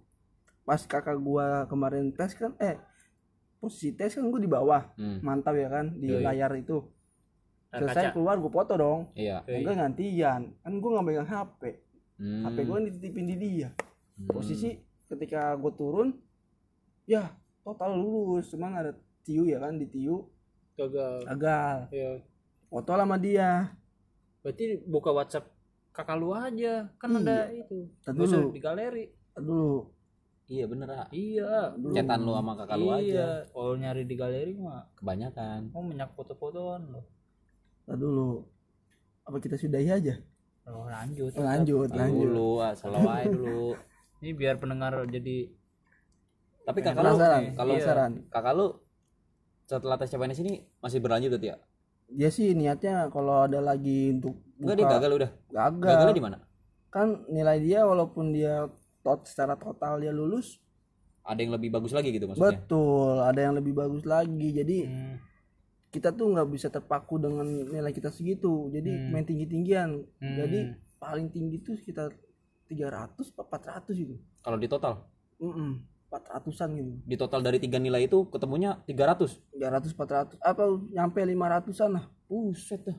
Pas 0.61 0.77
kakak 0.85 1.17
gua 1.17 1.65
kemarin 1.65 2.13
tes 2.13 2.37
kan, 2.37 2.53
eh 2.61 2.77
posisi 3.61 3.93
tes 3.93 4.17
kan 4.17 4.25
gua 4.25 4.41
di 4.41 4.49
bawah, 4.49 4.81
hmm, 4.97 5.21
mantap 5.21 5.53
ya 5.53 5.69
kan 5.69 5.93
di 5.93 6.09
Yoi. 6.09 6.25
layar 6.25 6.51
itu. 6.57 6.81
Selesai 7.71 8.09
kaca. 8.09 8.13
keluar 8.17 8.35
gua 8.41 8.51
foto 8.51 8.73
dong. 8.73 9.01
iya. 9.13 9.45
Enggak 9.45 9.77
gantian, 9.77 10.41
kan 10.65 10.73
gua 10.81 10.89
nggak 10.97 11.05
megang 11.05 11.29
HP. 11.29 11.61
Hmm, 12.17 12.41
HP 12.49 12.57
gua 12.65 12.75
kan 12.81 12.85
dititipin 12.89 13.25
di 13.29 13.35
dia. 13.37 13.69
hmm. 13.69 14.33
Posisi 14.33 14.73
ketika 15.05 15.53
gua 15.61 15.71
turun, 15.77 16.09
ya 17.05 17.29
total 17.61 17.93
lulus, 18.01 18.49
cuman 18.49 18.81
ada 18.81 18.91
tiu 19.21 19.45
ya 19.45 19.61
kan 19.61 19.77
di 19.77 19.85
tiu 19.85 20.25
gagal 20.73 21.21
gagal. 21.29 21.77
ya 21.93 22.11
Foto 22.71 22.91
sama 22.97 23.21
dia. 23.21 23.69
berarti 24.41 24.81
buka 24.89 25.13
WhatsApp 25.13 25.45
kakak 25.93 26.17
lu 26.17 26.33
aja 26.33 26.89
kan 26.97 27.13
ada 27.13 27.53
itu 27.53 27.85
dulu, 28.09 28.49
di 28.49 28.57
galeri 28.57 29.05
dulu. 29.37 29.85
Iya 30.51 30.67
bener 30.67 30.87
ah. 30.91 31.07
iya 31.09 31.71
Cetan 31.95 32.19
lu 32.21 32.35
sama 32.35 32.51
kakak 32.53 32.75
lu 32.75 32.91
aja. 32.91 32.99
iya 32.99 33.29
kalau 33.47 33.73
nyari 33.73 34.03
di 34.03 34.15
galeri 34.15 34.51
mah 34.53 34.83
Kebanyakan. 34.93 35.71
mau 35.71 35.79
banyak 35.81 36.09
foto-fotoan 36.11 36.91
lo 36.91 37.01
Tar 37.81 37.95
dulu. 37.95 38.43
Apa 39.23 39.39
kita 39.39 39.55
sudahi 39.55 39.87
aja? 39.89 40.19
oh, 40.63 40.85
lanjut 40.85 41.31
Lanjut, 41.33 41.87
lanjut. 41.89 42.27
Dulu 42.27 42.59
ah, 42.59 42.75
selalu 42.75 43.07
aja 43.09 43.27
dulu. 43.31 43.67
ini 44.19 44.31
biar 44.31 44.55
pendengar 44.55 44.91
jadi 45.07 45.47
Tapi 46.61 46.79
kakak 46.79 47.01
lu 47.01 47.15
kalau 47.55 47.73
penasaran. 47.73 48.11
kakak 48.27 48.53
lu 48.53 48.67
setelah 49.63 49.95
tes 49.95 50.11
CPNS 50.11 50.39
ini 50.41 50.53
masih 50.77 50.99
berlanjut 50.99 51.31
berarti 51.31 51.47
ya? 51.47 51.57
Dia 52.11 52.27
sih 52.27 52.51
niatnya 52.51 53.07
kalau 53.07 53.47
ada 53.47 53.57
lagi 53.57 54.11
untuk 54.11 54.35
Enggak 54.59 54.75
dia 54.75 54.83
buka- 54.83 54.95
gagal 54.99 55.11
udah. 55.15 55.31
gagal. 55.49 55.87
Gagalnya 55.87 56.11
di 56.13 56.21
mana? 56.21 56.37
kan 56.91 57.07
nilai 57.25 57.55
dia 57.57 57.81
walaupun 57.81 58.35
dia 58.35 58.67
tot 59.01 59.25
secara 59.25 59.53
total 59.53 59.97
dia 59.97 60.09
lulus 60.09 60.57
Ada 61.21 61.37
yang 61.39 61.53
lebih 61.53 61.69
bagus 61.69 61.91
lagi 61.91 62.09
gitu 62.09 62.25
maksudnya. 62.25 62.57
betul 62.57 63.13
ada 63.19 63.39
yang 63.39 63.53
lebih 63.53 63.73
bagus 63.73 64.01
lagi 64.03 64.47
jadi 64.51 64.77
hmm, 64.85 65.15
kita 65.89 66.09
tuh 66.09 66.31
nggak 66.31 66.47
bisa 66.47 66.67
terpaku 66.67 67.17
dengan 67.17 67.43
nilai 67.43 67.91
kita 67.91 68.09
segitu 68.09 68.69
jadi 68.69 68.89
Hmm. 68.89 69.09
main 69.11 69.23
tinggi 69.23 69.45
tinggian 69.45 70.01
Hmm. 70.17 70.35
jadi 70.35 70.59
paling 70.97 71.27
tinggi 71.27 71.59
tuh 71.59 71.75
sekitar 71.75 72.13
300 72.65 73.29
apa 73.31 73.57
400 73.83 73.97
itu 73.99 74.15
Kalau 74.39 74.55
di 74.55 74.65
total. 74.65 75.05
Mm-mm. 75.37 75.83
400-an 76.07 76.69
gitu 76.73 76.91
Di 77.03 77.15
total 77.15 77.39
dari 77.39 77.57
tiga 77.57 77.77
nilai 77.77 78.03
itu 78.03 78.27
ketemunya 78.27 78.81
300. 78.83 79.39
300 79.51 79.93
400 79.93 80.39
apa 80.39 80.63
nyampe 80.89 81.19
500-an 81.19 81.91
lah 81.91 82.05
buset 82.25 82.81
dah 82.81 82.97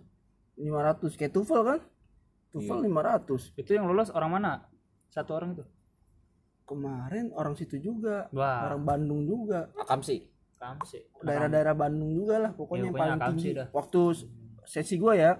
500 0.55 1.12
kayak 1.12 1.32
TOEFL 1.32 1.62
kan 1.62 1.80
TOEFL 2.50 2.78
500 2.82 3.57
itu 3.57 3.70
yang 3.70 3.84
lolos 3.84 4.09
orang 4.09 4.30
mana 4.30 4.53
satu 5.09 5.32
orang 5.32 5.53
itu 5.53 5.64
kemarin 6.72 7.26
orang 7.30 7.54
situ 7.54 7.76
juga 7.78 8.26
wah 8.30 8.66
orang 8.66 8.82
Bandung 8.82 9.22
juga 9.22 9.68
Akam 9.74 10.00
sih. 10.00 10.24
kamu 10.54 10.82
sih 10.84 11.02
daerah-daerah 11.18 11.74
Bandung 11.74 12.12
juga 12.12 12.38
lah 12.38 12.50
Ya, 12.50 12.56
pokoknya 12.56 12.80
yang 12.80 12.88
pokoknya 12.88 13.02
paling 13.02 13.18
Akamsi 13.18 13.36
tinggi 13.42 13.50
dah. 13.54 13.66
waktu 13.70 14.00
sesi 14.64 14.94
gua 14.96 15.12
ya 15.12 15.32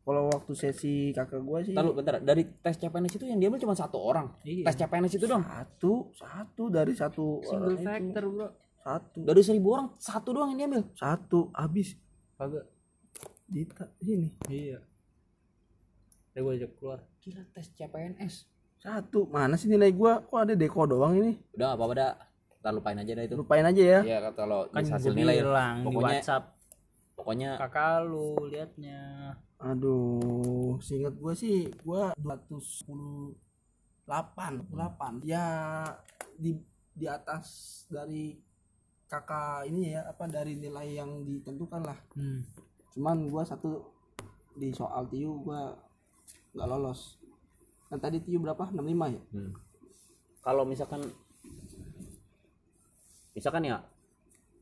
kalau 0.00 0.26
waktu 0.26 0.52
sesi 0.52 0.94
kakak 1.10 1.38
gua 1.40 1.60
sih 1.60 1.70
Lalu 1.70 1.90
bentar, 1.94 2.18
dari 2.18 2.42
tes 2.56 2.74
CPNS 2.74 3.14
itu 3.14 3.24
yang 3.24 3.38
diambil 3.38 3.60
cuma 3.60 3.74
satu 3.74 4.00
orang. 4.00 4.32
Iya. 4.42 4.64
Tes 4.64 4.74
CPNS 4.76 5.14
itu 5.14 5.24
dong. 5.24 5.40
satu 5.40 5.92
satu 6.10 6.62
dari 6.68 6.92
satu 6.92 7.38
single 7.40 7.68
orang 7.68 7.78
itu. 7.78 7.86
factor 7.86 8.24
bro 8.26 8.48
satu 8.76 9.18
Dari 9.22 9.40
seribu 9.40 9.68
orang 9.70 9.88
satu 9.94 10.28
doang 10.30 10.50
yang 10.50 10.66
diambil. 10.66 10.82
satu 10.92 11.52
habis 11.52 11.94
kagak 12.34 12.64
di 13.46 13.62
ta- 13.64 13.92
sini 13.96 14.28
iya 14.46 14.80
Udah 16.30 16.40
gue 16.40 16.52
ajak 16.56 16.70
keluar 16.74 16.98
Gila 17.20 17.42
tes 17.50 17.66
CPNS. 17.70 18.34
Satu. 18.80 19.28
Mana 19.28 19.54
sih 19.60 19.68
nilai 19.68 19.92
gua? 19.92 20.24
Kok 20.24 20.40
ada 20.40 20.54
deko 20.56 20.88
doang 20.88 21.14
ini? 21.20 21.36
Udah 21.54 21.76
apa 21.76 21.84
dah. 21.92 22.12
Ntar 22.60 22.72
lupain 22.76 22.96
aja 22.96 23.12
dah 23.16 23.24
itu. 23.24 23.36
lupain 23.36 23.64
aja 23.64 23.82
ya. 23.82 24.00
Ya 24.04 24.18
kalau 24.36 24.68
kan 24.68 24.84
di 24.84 24.88
gue 24.88 24.96
hasil 24.96 25.12
nilai 25.16 25.36
bilang 25.40 25.76
di 25.80 25.86
pokoknya 25.88 26.20
WhatsApp. 26.20 26.44
Pokoknya 27.16 27.50
kakak 27.60 28.08
lu 28.08 28.36
liatnya. 28.48 29.00
Aduh 29.60 30.80
seingat 30.80 31.16
gua 31.20 31.32
sih 31.36 31.68
gua 31.84 32.12
218 32.16 33.36
8 34.08 35.28
ya 35.28 35.44
di 36.36 36.56
di 36.96 37.06
atas 37.08 37.84
dari 37.92 38.36
kakak 39.08 39.68
ini 39.68 39.92
ya 39.96 40.08
apa 40.08 40.24
dari 40.28 40.56
nilai 40.56 40.96
yang 40.96 41.24
ditentukan 41.28 41.84
lah. 41.84 41.98
Hmm. 42.16 42.44
cuman 42.90 43.30
gua 43.30 43.46
satu 43.46 43.86
di 44.58 44.74
soal 44.74 45.06
tiu 45.06 45.44
gua 45.46 45.78
nggak 46.56 46.66
lolos 46.66 47.19
kan 47.90 47.98
tadi 47.98 48.22
tiu 48.22 48.38
berapa 48.38 48.70
65 48.70 48.86
ya 48.86 49.22
hmm. 49.34 49.52
kalau 50.46 50.62
misalkan 50.62 51.02
misalkan 53.34 53.66
ya 53.66 53.82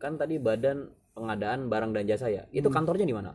kan 0.01 0.17
tadi 0.17 0.41
badan 0.41 0.89
pengadaan 1.19 1.67
barang 1.67 1.91
dan 1.91 2.07
jasa 2.07 2.31
ya. 2.31 2.47
Itu 2.55 2.71
kantornya 2.71 3.03
di 3.03 3.11
mana? 3.11 3.35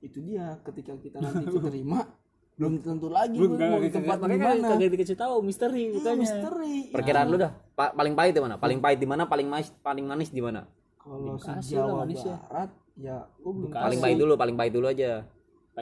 itu 0.00 0.18
dia 0.24 0.56
ketika 0.64 0.96
kita 0.96 1.20
nanti 1.20 1.44
keterima 1.60 2.08
belum 2.56 2.76
tentu 2.84 3.08
lagi 3.08 3.36
gua 3.40 3.56
mau 3.56 3.80
di 3.80 3.88
tempat 3.92 4.16
di 4.20 4.36
mana 4.36 4.68
kagak 4.76 4.90
dikasih 4.92 5.16
tahu 5.16 5.40
misteri 5.40 5.80
Iya, 5.80 5.92
bukannya 5.96 6.20
misteri 6.20 6.76
Perkiraan 6.92 7.26
lu 7.32 7.36
dah. 7.40 7.52
Pa- 7.72 7.92
paling 7.96 8.12
pahit 8.12 8.36
di 8.36 8.42
mana? 8.44 8.60
Paling 8.60 8.80
pahit 8.84 8.98
di 9.00 9.08
mana? 9.08 9.24
Paling 9.24 9.48
manis 9.48 9.68
paling 9.80 10.04
manis 10.04 10.28
di 10.28 10.42
mana? 10.44 10.68
kalau 11.00 11.40
se 11.40 11.48
Bekasi 11.48 11.72
Jawa 11.72 11.84
lah 11.88 11.94
manis 12.04 12.20
ya. 12.20 12.36
Barat 12.36 12.70
ya 13.00 13.16
gua 13.40 13.52
belum 13.56 13.68
Bekasi. 13.72 13.84
Paling 13.88 14.00
pahit 14.04 14.16
dulu, 14.20 14.32
paling 14.36 14.56
pahit 14.60 14.72
dulu 14.76 14.86
aja. 14.92 15.10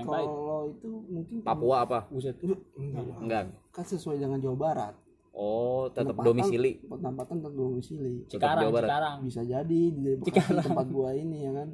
Paling 0.01 0.29
kalau 0.29 0.61
itu 0.69 0.87
mungkin 1.05 1.37
Papua 1.41 1.77
apa? 1.81 1.99
buset 2.09 2.37
enggak. 2.39 3.05
Enggak. 3.17 3.43
kan 3.69 3.85
sesuai 3.85 4.19
dengan 4.19 4.39
Jawa 4.39 4.55
Barat 4.57 4.95
Oh, 5.31 5.87
tetap 5.89 6.13
Penempatan- 6.13 6.27
domisili. 6.29 6.73
penempatan 6.83 7.35
tetap 7.39 7.55
domisili 7.55 8.15
Cikarang 8.27 8.59
Jawa 8.61 8.73
Barat. 8.75 8.89
Cikarang 8.89 9.17
bisa 9.23 9.41
jadi 9.41 9.81
di 9.89 10.11
Bekasi 10.17 10.51
tempat 10.61 10.87
gua 10.89 11.11
ini 11.13 11.39
ya 11.41 11.53
kan 11.53 11.69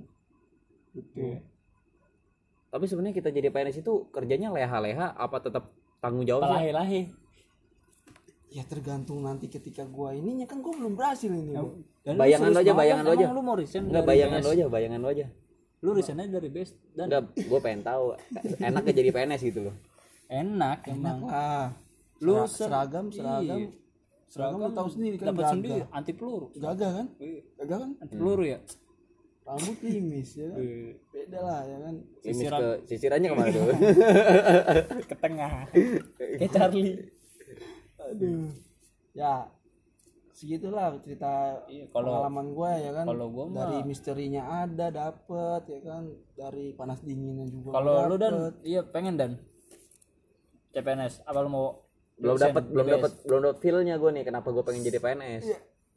gitu 0.92 1.16
Iya. 1.16 1.40
Tapi 2.68 2.84
sebenarnya 2.84 3.14
kita 3.14 3.30
jadi 3.30 3.48
PNS 3.48 3.80
itu 3.80 4.10
kerjanya 4.10 4.50
leha-leha 4.50 5.12
apa 5.12 5.36
tetap 5.38 5.70
tanggung 5.98 6.22
jawab 6.22 6.44
sih? 6.44 6.52
lahi 6.52 6.70
lahi 6.70 7.00
ya 8.50 8.62
tergantung 8.62 9.18
nanti 9.20 9.48
ketika 9.48 9.82
gua 9.84 10.12
ininya 10.12 10.44
kan 10.44 10.60
gua 10.60 10.74
belum 10.74 10.92
berhasil 10.92 11.26
ini 11.26 11.54
Bu. 11.54 11.80
Bayangan 12.04 12.50
lo 12.50 12.60
aja, 12.60 12.72
bayangan 12.72 13.02
lo 13.02 13.12
aja. 13.12 13.26
lu 13.28 13.40
mau 13.40 13.56
resign 13.56 13.88
Enggak 13.88 14.04
bayangan 14.04 14.40
lo 14.40 14.50
aja, 14.50 14.64
bayangan 14.68 15.00
lo 15.00 15.08
aja. 15.08 15.26
Lu 15.84 15.92
resign 15.92 16.32
dari 16.32 16.48
best 16.48 16.72
dan 16.96 17.12
Enggak, 17.12 17.36
gue 17.36 17.58
pengen 17.60 17.84
tahu. 17.84 18.16
Enaknya 18.56 18.92
jadi 18.96 19.10
PNS 19.12 19.42
gitu 19.44 19.60
loh. 19.68 19.76
enak 20.24 20.88
enak 20.88 20.88
emang. 20.88 21.18
lah. 21.28 21.68
Lu 22.24 22.32
Sera- 22.32 22.48
ser- 22.48 22.68
seragam 22.72 23.06
seragam 23.12 23.58
iya. 23.60 23.68
seragam. 24.24 24.58
Lu 24.64 24.72
tahu 24.72 24.88
sendiri 24.88 25.14
kan 25.20 25.26
dapat 25.30 25.44
sendiri 25.52 25.80
anti 25.92 26.12
peluru. 26.16 26.48
Gagah 26.56 26.90
kan? 27.04 27.06
Iya. 27.20 27.40
gagah 27.60 27.78
kan? 27.84 27.90
Anti 28.00 28.14
peluru 28.16 28.44
ya. 28.48 28.58
Rambut 29.44 29.76
limis 29.84 30.30
ya 30.40 30.46
kan? 30.48 30.58
Beda 31.12 31.38
lah 31.44 31.60
ya 31.68 31.76
kan? 31.84 31.94
Limis 32.24 32.48
ke 32.48 32.68
sisirannya 32.88 33.28
ke 33.28 33.36
mana 33.36 33.50
tuh? 33.52 33.64
ke 35.12 35.14
tengah. 35.20 35.52
Kayak 36.40 36.50
Charlie. 36.56 36.96
Aduh. 38.00 38.48
Ya 39.12 39.46
segitulah 40.44 41.00
cerita 41.00 41.32
Iya, 41.66 41.88
kalau- 41.88 42.20
pengalaman 42.20 42.46
gue 42.52 42.70
ya 42.76 42.90
kan? 42.92 43.04
kalau 43.08 43.26
gua 43.32 43.44
mah- 43.48 43.56
dari 43.64 43.78
misterinya 43.82 44.42
ada 44.60 44.86
dapet 44.92 45.62
ya 45.66 45.80
kan? 45.82 46.02
Dari 46.36 46.64
panas 46.76 47.00
dinginnya 47.00 47.48
juga 47.48 47.72
kalau 47.72 48.04
lu 48.04 48.16
dan? 48.20 48.32
Iya 48.60 48.84
pengen 48.84 49.16
dan. 49.16 49.32
CPNS 50.68 51.24
apa 51.24 51.38
lu 51.38 51.48
mau 51.48 51.66
belum 52.14 52.36
dapat 52.36 52.62
belum 52.68 52.86
dapat 52.88 53.12
belum 53.24 53.40
dapat 53.42 53.58
feelnya 53.58 53.94
gue 53.96 54.10
nih 54.12 54.24
kenapa 54.26 54.52
gue 54.52 54.60
pengen 54.60 54.84
jadi 54.84 55.00
PNS. 55.00 55.44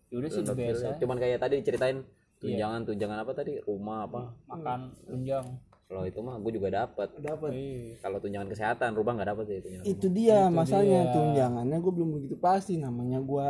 Ya 0.07 0.15
udah 0.15 0.29
sih 0.31 0.41
biasa. 0.41 0.87
Cuman 0.95 1.17
kayak 1.19 1.43
tadi 1.43 1.59
diceritain 1.59 2.07
tunjangan 2.39 2.87
tunjangan 2.87 3.19
apa 3.19 3.31
tadi? 3.35 3.59
Rumah 3.59 4.07
apa. 4.07 4.21
makan 4.47 4.95
tunjang. 5.03 5.45
Kalau 5.87 6.03
itu 6.03 6.19
mah 6.19 6.35
gue 6.37 6.51
juga 6.53 6.69
dapat. 6.69 7.09
dapet. 7.17 7.51
Iya. 7.51 7.95
Kalau 7.99 8.17
tunjangan 8.19 8.47
kesehatan 8.47 8.89
rumah 8.93 9.11
nggak 9.17 9.29
dapat 9.33 9.43
sih 9.45 9.59
tunjangan. 9.59 9.85
itu 9.87 10.07
dia 10.07 10.39
masalahnya 10.47 11.01
tunjangannya 11.11 11.77
gue 11.77 11.93
belum 11.93 12.09
begitu 12.13 12.35
pasti 12.37 12.77
namanya 12.77 13.19
gue 13.19 13.47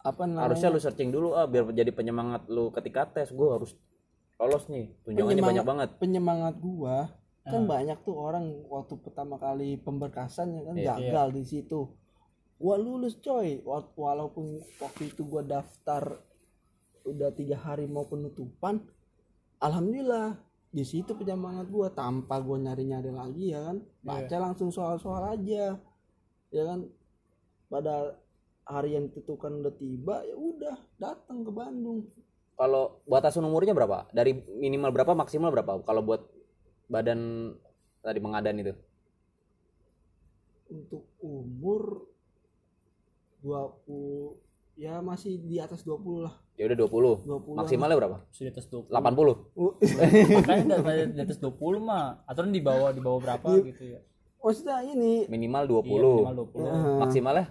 apa 0.00 0.24
namanya? 0.24 0.48
Harusnya 0.48 0.68
lu 0.72 0.80
searching 0.80 1.12
dulu 1.12 1.36
ah 1.36 1.44
biar 1.44 1.68
jadi 1.70 1.92
penyemangat 1.92 2.48
lu 2.48 2.72
ketika 2.72 3.04
tes. 3.04 3.28
Gue 3.30 3.48
harus 3.52 3.76
lolos 4.40 4.64
nih. 4.72 4.88
Tunjangannya 5.04 5.44
banyak 5.44 5.66
banget. 5.68 5.88
penyemangat 6.00 6.56
gua 6.56 7.12
kan 7.40 7.66
banyak 7.66 7.98
tuh 8.06 8.14
orang 8.14 8.62
waktu 8.70 8.94
pertama 9.00 9.34
kali 9.36 9.74
pemberkasan 9.76 10.54
ya 10.54 10.62
kan 10.64 10.76
gagal 10.76 11.28
di 11.34 11.44
situ. 11.44 11.92
Gua 12.56 12.76
lulus 12.76 13.20
coy. 13.20 13.60
Wa- 13.60 13.92
walaupun 13.92 14.60
waktu 14.78 15.12
itu 15.12 15.24
gua 15.28 15.44
daftar 15.44 16.20
udah 17.04 17.32
tiga 17.32 17.56
hari 17.56 17.88
mau 17.88 18.04
penutupan 18.04 18.84
alhamdulillah 19.58 20.36
di 20.70 20.84
situ 20.86 21.12
penyemangat 21.12 21.68
gua. 21.68 21.92
Tanpa 21.92 22.40
gua 22.40 22.56
nyari 22.56 22.88
nyari 22.88 23.12
lagi 23.12 23.52
ya 23.52 23.60
kan. 23.60 23.84
Baca 24.00 24.36
langsung 24.40 24.72
soal-soal 24.72 25.36
aja 25.36 25.76
ya 26.48 26.62
kan. 26.64 26.88
Pada 27.68 28.19
hari 28.70 28.94
yang 28.94 29.10
ditentukan 29.10 29.60
udah 29.60 29.74
tiba 29.74 30.22
ya 30.22 30.36
udah 30.38 30.76
datang 30.96 31.42
ke 31.42 31.50
Bandung 31.50 32.06
Kalau 32.54 33.00
batasan 33.08 33.42
umurnya 33.42 33.72
berapa? 33.72 34.04
Dari 34.12 34.36
minimal 34.36 34.92
berapa 34.92 35.16
maksimal 35.16 35.48
berapa? 35.48 35.80
Kalau 35.80 36.04
buat 36.04 36.28
badan 36.86 37.52
tadi 38.00 38.20
pengadaan 38.20 38.60
itu. 38.60 38.74
untuk 40.70 41.02
umur 41.18 42.06
20 43.42 44.78
ya 44.78 45.02
masih 45.02 45.42
di 45.42 45.58
atas 45.58 45.82
20 45.82 46.22
lah 46.30 46.34
Ya 46.54 46.70
udah 46.70 46.78
20. 46.86 47.26
20 47.26 47.58
Maksimalnya 47.58 47.96
berapa? 47.98 48.16
sudah 48.30 48.50
atas 48.54 48.70
20 48.70 48.86
80. 48.86 49.50
makanya 50.38 50.76
di- 50.78 51.12
di 51.16 51.20
atas 51.26 51.38
20 51.42 51.82
mah 51.82 52.22
atau 52.22 52.46
di 52.46 52.62
bawah 52.62 52.94
di 52.94 53.00
bawah 53.02 53.18
berapa 53.18 53.48
gitu 53.66 53.98
ya 53.98 54.00
maksudnya 54.38 54.78
ini 54.86 55.26
Minimal 55.26 55.66
20. 55.66 55.90
Iya, 55.90 56.00
minimal 56.22 56.34
20 56.48 56.62
eh, 56.62 56.98
Maksimalnya 57.02 57.44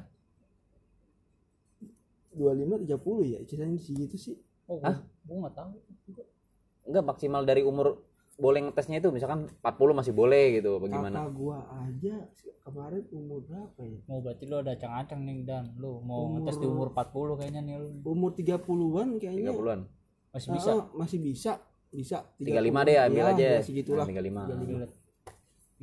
25 2.40 2.88
30 2.88 3.34
ya? 3.36 3.40
Ceritanya 3.44 3.76
segitu 3.84 4.16
sih. 4.16 4.36
Oh 4.72 4.80
gua, 4.80 4.96
gua 5.28 5.36
nggak 5.44 5.56
tahu 5.60 5.72
enggak 6.90 7.06
maksimal 7.06 7.42
dari 7.46 7.62
umur 7.62 8.02
boleh 8.40 8.66
ngetesnya 8.66 9.04
itu 9.04 9.12
misalkan 9.12 9.52
40 9.62 10.00
masih 10.00 10.14
boleh 10.16 10.64
gitu 10.64 10.80
bagaimana? 10.80 11.28
kakak 11.28 11.34
gua 11.36 11.58
aja 11.86 12.16
kemarin 12.64 13.04
umur 13.12 13.44
berapa 13.44 13.82
ya? 13.84 14.00
Mau 14.08 14.24
berarti 14.24 14.44
lu 14.48 14.56
ada 14.64 14.72
acang-acang 14.80 15.22
nih 15.28 15.44
dan. 15.44 15.76
Lu 15.76 16.00
mau 16.00 16.40
ngetes 16.40 16.56
di 16.56 16.68
umur 16.70 16.96
40 16.96 17.36
kayaknya 17.36 17.62
nih 17.68 17.76
lu 17.84 17.90
umur 18.08 18.32
30-an 18.32 19.20
kayaknya. 19.20 19.52
30-an. 19.52 19.82
masih 20.30 20.50
bisa? 20.56 20.70
Ah, 20.72 20.84
masih 20.96 21.20
bisa 21.20 21.52
bisa. 21.92 22.18
35 22.40 22.88
deh 22.88 22.96
ambil 22.96 23.26
Ya, 23.28 23.34
aja. 23.36 23.46
ya 23.58 23.62
segitulah. 23.66 24.06
Nah, 24.08 24.14
35. 24.16 24.88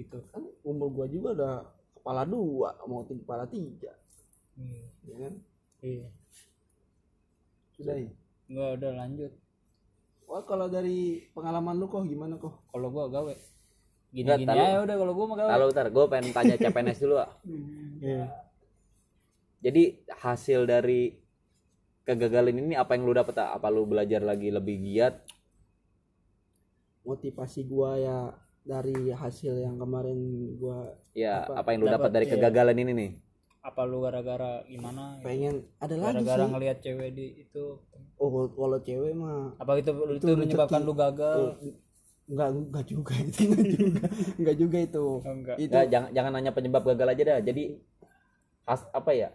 gitu. 0.00 0.16
Kan 0.32 0.42
umur 0.64 0.88
gua 0.94 1.06
juga 1.10 1.28
udah 1.36 1.54
kepala 1.98 2.22
dua 2.24 2.72
mau 2.88 3.04
tiga 3.04 3.20
kepala 3.20 3.44
tiga. 3.50 3.92
Iya. 4.56 4.84
Ya 5.04 5.16
kan? 5.28 5.34
Iya 5.84 6.08
sudah 7.76 7.94
ya 7.94 8.10
nggak 8.46 8.70
udah 8.80 8.92
lanjut 8.96 9.32
Wah 10.26 10.42
kalau 10.42 10.66
dari 10.66 11.22
pengalaman 11.30 11.78
lu 11.78 11.86
kok 11.86 12.02
gimana 12.02 12.34
kok? 12.34 12.50
kalau 12.66 12.90
gua 12.90 13.06
gawe 13.06 13.34
gini 14.10 14.26
gini 14.26 14.50
aja 14.50 14.82
udah 14.82 14.96
kalau 14.98 15.12
gua 15.14 15.26
mah 15.30 15.36
gawe 15.38 15.50
Lalu 15.54 15.66
ntar 15.70 15.86
gue 15.92 16.04
pengen 16.08 16.32
tanya 16.32 16.54
CPNS 16.56 16.98
dulu. 16.98 17.16
ah. 17.16 17.30
Iya. 18.02 18.26
Jadi 19.62 19.82
hasil 20.10 20.66
dari 20.66 21.14
kegagalan 22.02 22.54
ini 22.54 22.74
apa 22.74 22.94
yang 22.94 23.06
lu 23.06 23.14
dapet? 23.14 23.34
Apa 23.34 23.70
lu 23.70 23.86
belajar 23.86 24.20
lagi 24.20 24.50
lebih 24.50 24.76
giat? 24.82 25.14
Motivasi 27.06 27.62
gua 27.64 27.94
ya 27.96 28.18
dari 28.62 29.14
hasil 29.14 29.62
yang 29.62 29.78
kemarin 29.78 30.18
gua 30.58 30.90
Ya, 31.14 31.46
Apa? 31.46 31.62
apa, 31.62 31.68
yang 31.70 31.86
lu 31.86 31.88
dapat 31.88 32.10
dari 32.10 32.26
iya. 32.26 32.32
kegagalan 32.34 32.76
ini 32.76 32.92
nih? 32.92 33.10
Apa 33.66 33.82
lu 33.82 33.98
gara-gara 33.98 34.62
gimana 34.64 35.18
gitu? 35.18 35.26
pengen 35.26 35.54
ada 35.82 35.94
lagi 35.94 36.22
gara-gara 36.22 36.44
sih. 36.46 36.50
ngelihat 36.54 36.78
cewek 36.78 37.10
di 37.12 37.26
itu. 37.42 37.64
Oh 38.16 38.28
kalau- 38.48 38.78
cewek 38.78 39.12
mah. 39.12 39.58
Apa 39.58 39.76
itu 39.76 39.90
itu, 39.90 40.22
Itu 40.22 40.38
menyebabkan 40.38 40.80
rezeki. 40.80 40.88
lu 40.88 40.94
gagal? 40.94 41.40
Enggak 42.26 42.48
enggak 42.54 42.84
juga 42.86 43.14
itu 43.22 43.40
enggak 43.44 43.66
juga 43.66 43.98
enggak 44.38 44.56
juga 44.56 44.78
itu. 44.80 45.04
Oh, 45.18 45.20
enggak 45.26 45.56
itu 45.58 45.66
Nggak, 45.68 45.86
jangan 45.90 46.08
jangan 46.14 46.30
nanya 46.32 46.52
penyebab 46.54 46.82
gagal 46.86 47.08
aja 47.10 47.22
dah. 47.26 47.38
Jadi 47.42 47.64
has 48.64 48.82
apa 48.90 49.10
ya 49.10 49.28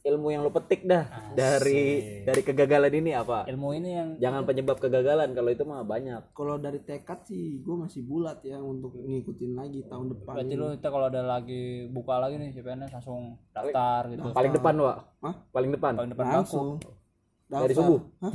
ilmu 0.00 0.32
yang 0.32 0.40
lo 0.40 0.50
petik 0.50 0.88
dah. 0.88 1.04
Dari 1.36 2.22
dari 2.24 2.40
kegagalan 2.40 2.92
ini 2.92 3.12
apa? 3.12 3.44
Ilmu 3.44 3.68
ini 3.76 3.90
yang 3.92 4.08
jangan 4.16 4.48
penyebab 4.48 4.80
kegagalan 4.80 5.36
kalau 5.36 5.50
itu 5.52 5.64
mah 5.68 5.84
banyak. 5.84 6.32
Kalau 6.32 6.56
dari 6.56 6.80
tekad 6.80 7.20
sih 7.28 7.60
gue 7.60 7.76
masih 7.76 8.00
bulat 8.04 8.40
ya 8.40 8.56
untuk 8.58 8.96
ngikutin 8.96 9.52
lagi 9.52 9.84
tahun 9.86 10.16
depan 10.16 10.32
berarti 10.40 10.54
ini. 10.56 10.60
lu 10.60 10.66
kita 10.72 10.88
kalau 10.88 11.06
ada 11.08 11.22
lagi 11.22 11.62
buka 11.92 12.16
lagi 12.16 12.40
nih 12.40 12.50
CPNS 12.56 12.92
langsung 12.96 13.36
daftar 13.52 14.08
gitu. 14.08 14.20
Paling 14.32 14.52
depan 14.56 14.74
wa 14.80 14.94
Hah? 15.20 15.34
paling 15.52 15.70
depan. 15.72 15.92
Paling 16.00 16.12
depan 16.16 16.26
langsung. 16.32 16.80
dari 17.50 17.74
Daftar. 17.74 17.82
subuh. 17.82 18.00
Hah? 18.22 18.32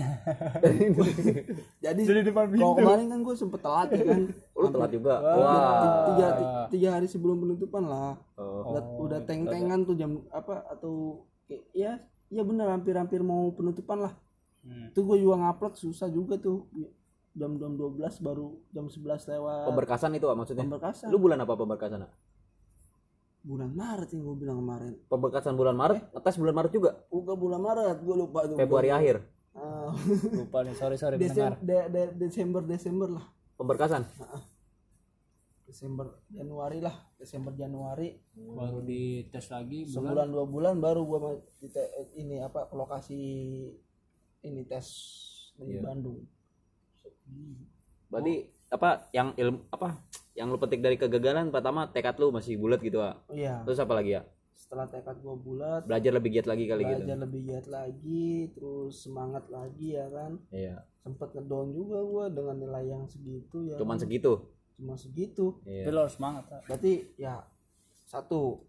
jadi 1.87 2.01
jadi 2.03 2.21
depan 2.27 2.51
kalau 2.51 2.75
kemarin 2.75 3.07
kan 3.07 3.19
gue 3.23 3.35
sempet 3.39 3.63
telat 3.63 3.87
ya 3.95 4.03
kan. 4.03 4.21
Oh, 4.51 4.59
lu 4.59 4.67
telat 4.75 4.91
juga? 4.91 5.13
Tiga- 5.23 5.39
wah. 5.39 6.03
tiga, 6.11 6.27
tiga 6.67 6.89
hari 6.99 7.07
sebelum 7.07 7.39
penutupan 7.39 7.87
lah. 7.87 8.19
Oh. 8.35 8.75
udah, 8.75 8.83
udah 9.07 9.19
teng-tengan 9.23 9.87
tuh 9.87 9.95
jam 9.95 10.19
apa 10.35 10.67
atau 10.67 11.23
ya 11.71 11.99
ya 12.27 12.41
bener 12.41 12.67
hampir-hampir 12.67 13.21
mau 13.21 13.51
penutupan 13.51 14.01
lah. 14.01 14.13
Hmm. 14.65 14.89
itu 14.89 14.97
gue 14.99 15.17
juga 15.21 15.37
ngupload 15.37 15.73
susah 15.75 16.09
juga 16.09 16.35
tuh. 16.35 16.65
Jam 17.35 17.59
jam 17.59 17.75
12 17.75 17.99
baru 18.19 18.57
jam 18.71 18.87
11 18.87 19.27
lewat. 19.27 19.67
Pemberkasan 19.67 20.15
itu 20.15 20.25
maksudnya? 20.25 20.63
Pemberkasan. 20.63 21.11
Lu 21.11 21.19
bulan 21.19 21.37
apa 21.37 21.53
pemberkasan 21.53 22.07
bulan 23.45 23.69
Maret 23.69 24.09
yang 24.09 24.25
gue 24.25 24.37
bilang 24.41 24.57
kemarin. 24.57 24.93
Pemberkasan 25.05 25.53
bulan 25.53 25.77
Maret? 25.77 26.01
Ngetes 26.09 26.35
bulan 26.35 26.55
Maret 26.55 26.71
juga? 26.73 26.91
Bukan 27.07 27.35
bulan 27.37 27.61
Maret 27.61 27.97
gue 28.01 28.15
lupa 28.17 28.39
tuh. 28.43 28.57
Februari 28.57 28.89
akhir? 28.89 29.21
Ah, 29.53 29.93
lupa 30.33 30.65
nih 30.65 30.73
sorry 30.73 30.97
sorry 30.97 31.15
Desem- 31.15 31.61
de- 31.61 31.87
de- 31.87 32.13
Desember 32.17 32.59
Desember 32.59 33.07
lah. 33.07 33.25
Pemberkasan 33.55 34.01
Desember 35.65 36.21
Januari 36.29 36.77
lah. 36.77 36.93
Desember 37.17 37.53
Januari. 37.57 38.13
Baru 38.37 38.85
dites 38.85 39.49
lagi 39.49 39.89
bulan? 39.89 39.93
Sebulan 39.97 40.27
dua 40.29 40.45
bulan 40.45 40.75
baru 40.77 41.01
gua 41.03 41.41
di 41.57 41.67
ini 42.21 42.37
apa 42.37 42.69
ke 42.69 42.75
lokasi 42.77 43.21
ini 44.45 44.61
tes 44.69 44.87
di 45.57 45.81
Bandung. 45.81 46.21
Berarti 48.13 48.35
apa 48.69 49.09
yang 49.09 49.33
ilmu 49.33 49.59
apa 49.73 49.97
yang 50.37 50.53
lu 50.53 50.61
petik 50.61 50.85
dari 50.85 51.01
kegagalan 51.01 51.49
pertama 51.49 51.89
tekad 51.89 52.17
lu 52.21 52.29
masih 52.29 52.61
bulat 52.61 52.81
gitu 52.85 53.01
Wak. 53.01 53.25
iya. 53.33 53.65
Terus 53.65 53.81
apa 53.81 53.93
lagi 53.97 54.21
ya? 54.21 54.21
Setelah 54.53 54.85
tekad 54.85 55.17
gua 55.25 55.33
bulat 55.33 55.81
belajar 55.89 56.13
lebih 56.13 56.29
giat 56.37 56.47
lagi 56.47 56.69
kali 56.69 56.83
gitu. 56.85 57.01
belajar 57.01 57.19
lebih 57.25 57.41
giat 57.41 57.67
lagi 57.73 58.53
terus 58.53 58.93
semangat 59.01 59.49
lagi 59.49 59.97
ya 59.97 60.05
kan? 60.13 60.37
Iya. 60.53 60.85
Sempet 61.01 61.33
ngedown 61.33 61.73
juga 61.73 61.99
gua 62.05 62.25
dengan 62.29 62.55
nilai 62.61 62.85
yang 62.85 63.09
segitu 63.09 63.65
ya 63.65 63.81
cuman 63.81 63.97
kan. 63.97 64.05
segitu 64.05 64.54
cuma 64.75 64.95
segitu. 64.99 65.59
Tapi 65.63 65.87
iya. 65.87 65.93
lo 65.93 65.99
harus 66.05 66.15
semangat 66.15 66.43
Kak. 66.51 66.61
berarti 66.67 66.93
ya 67.15 67.43
satu. 68.05 68.61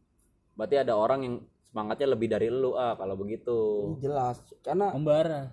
Berarti 0.56 0.76
ada 0.80 0.94
orang 0.96 1.20
yang 1.22 1.34
semangatnya 1.66 2.08
lebih 2.16 2.28
dari 2.32 2.48
lu 2.48 2.74
ah 2.78 2.96
kalau 2.96 3.18
begitu. 3.18 3.92
Ini 3.92 4.00
jelas 4.00 4.40
karena 4.64 4.94
membara. 4.94 5.52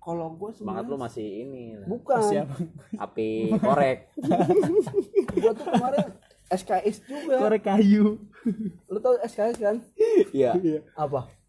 kalau 0.00 0.32
gue 0.32 0.50
semangat 0.56 0.88
lu 0.88 0.96
masih 0.96 1.44
ini 1.44 1.76
lah. 1.76 1.86
bukan. 1.86 2.22
Siapa 2.24 2.56
api 2.96 3.52
korek. 3.60 3.98
Gua 5.40 5.52
tuh 5.52 5.66
kemarin 5.68 6.08
SKS 6.50 6.96
juga. 7.04 7.52
Kayu. 7.60 8.16
Lu 8.88 8.98
tau 8.98 9.14
SKS 9.20 9.56
kan? 9.60 9.76
Iya. 10.32 10.56
Apa 10.96 11.39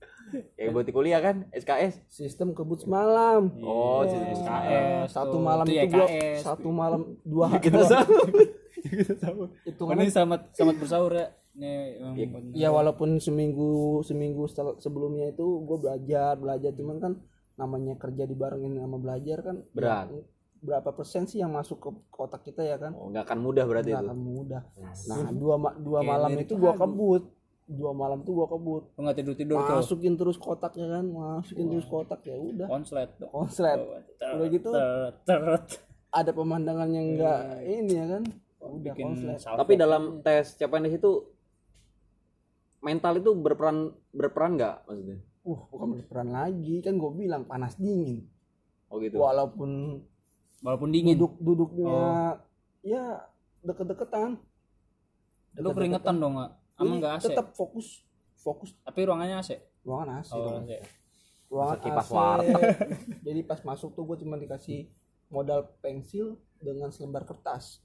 yang 0.56 0.72
buat 0.72 0.84
di 0.84 0.92
kuliah 0.92 1.20
kan 1.20 1.46
SKS 1.52 2.02
sistem 2.08 2.52
kebut 2.52 2.80
semalam. 2.80 3.52
Oh 3.60 4.02
sistem 4.04 4.30
SKS 4.34 5.08
satu 5.10 5.32
tuh. 5.32 5.42
malam 5.42 5.66
Itu 5.66 5.72
itu 5.72 5.78
ya 5.78 5.86
gua 5.88 6.06
KS 6.06 6.38
satu 6.42 6.70
malam 6.70 7.02
dua 7.24 7.48
kita 7.58 7.78
dua- 7.78 7.90
sama 9.16 9.46
itu 9.64 9.82
ini 9.94 10.08
selamat 10.08 10.42
selamat 10.52 10.76
bersaur 10.78 11.12
ya. 11.12 11.28
Nih 11.54 12.00
Iya. 12.16 12.26
buat- 12.26 12.54
ya 12.54 12.70
walaupun 12.70 13.10
seminggu 13.18 13.70
seminggu 14.02 14.48
sebelumnya 14.78 15.30
itu 15.30 15.44
gue 15.62 15.78
belajar 15.78 16.34
belajar. 16.34 16.72
Cuman 16.72 16.98
kan 16.98 17.14
namanya 17.54 17.94
kerja 17.96 18.24
dibarengin 18.24 18.76
sama 18.76 18.98
belajar 18.98 19.38
kan 19.42 19.56
Berat. 19.70 20.08
ya, 20.10 20.24
berapa 20.62 20.90
persen 20.92 21.26
sih 21.26 21.38
yang 21.38 21.52
masuk 21.52 21.78
ke 21.78 21.90
kotak 22.10 22.42
kita 22.42 22.64
ya 22.64 22.78
kan? 22.78 22.94
Oh 22.94 23.10
nggak 23.10 23.24
akan 23.24 23.40
mudah 23.40 23.66
berarti 23.66 23.92
nggak 23.92 24.00
itu? 24.00 24.10
akan 24.10 24.20
mudah. 24.20 24.62
Nah. 25.06 25.30
Dua 25.32 25.56
ma- 25.58 25.76
dua 25.76 26.00
Kayak 26.00 26.10
malam 26.10 26.32
itu 26.40 26.54
gua 26.56 26.74
kebut 26.74 27.24
dua 27.72 27.92
malam 27.96 28.22
tuh 28.28 28.36
gua 28.36 28.48
kebut. 28.52 28.84
Nggak 29.00 29.16
tidur 29.24 29.36
tidur 29.36 29.58
tuh? 29.64 29.80
Masukin 29.80 30.14
terus 30.20 30.38
kotak 30.38 30.76
ya 30.76 30.88
kan 31.00 31.06
masukin 31.08 31.66
terus 31.72 31.88
kotak 31.88 32.22
ya 32.28 32.36
udah. 32.36 32.68
Konslet 32.68 33.10
konslet. 33.32 33.80
Udah 34.20 34.48
gitu 34.52 34.70
Teret, 35.24 35.66
ada 36.12 36.32
pemandangan 36.36 36.90
yang 36.92 37.16
enggak 37.16 37.42
ini 37.64 37.94
ya 37.96 38.06
kan? 38.18 38.24
Udah 38.62 38.94
bikin 38.94 39.06
konslet. 39.16 39.40
tapi 39.42 39.74
dalam 39.80 40.20
tes 40.22 40.54
CPNS 40.60 41.00
itu 41.00 41.12
mental 42.82 43.18
itu 43.18 43.32
berperan 43.34 43.96
berperan 44.12 44.60
nggak 44.60 44.76
maksudnya? 44.86 45.18
Uh 45.42 45.60
bukan 45.74 45.88
berperan 45.98 46.30
lagi. 46.30 46.84
Kan 46.86 47.02
gue 47.02 47.12
bilang 47.16 47.48
panas 47.50 47.80
dingin. 47.80 48.28
Oh 48.92 49.00
gitu. 49.02 49.18
Walaupun 49.18 50.02
walaupun 50.62 50.90
dingin. 50.94 51.18
duduk 51.18 51.40
duduknya 51.42 52.38
ya 52.86 53.26
deket-deketan. 53.66 54.38
Lu 55.58 55.70
keringetan 55.74 56.22
dong 56.22 56.38
nggak 56.38 56.61
emang 56.84 56.98
nggak 57.00 57.14
AC? 57.22 57.24
tetap 57.30 57.48
fokus 57.54 57.88
fokus. 58.42 58.74
Tapi 58.82 59.00
ruangannya 59.06 59.38
AC? 59.38 59.52
Ruangan 59.86 60.10
AC 60.20 60.32
oh 60.34 60.42
dong. 60.42 60.66
AC. 60.66 60.74
Ruangan 61.52 61.78
Masa 61.78 61.84
kipas 61.86 62.08
AC. 62.10 62.14
warteg. 62.18 62.64
jadi 63.28 63.40
pas 63.46 63.60
masuk 63.62 63.90
tuh 63.94 64.04
gue 64.10 64.18
cuma 64.26 64.36
dikasih 64.36 64.90
modal 65.30 65.70
pensil 65.80 66.42
dengan 66.58 66.90
selembar 66.90 67.24
kertas. 67.24 67.80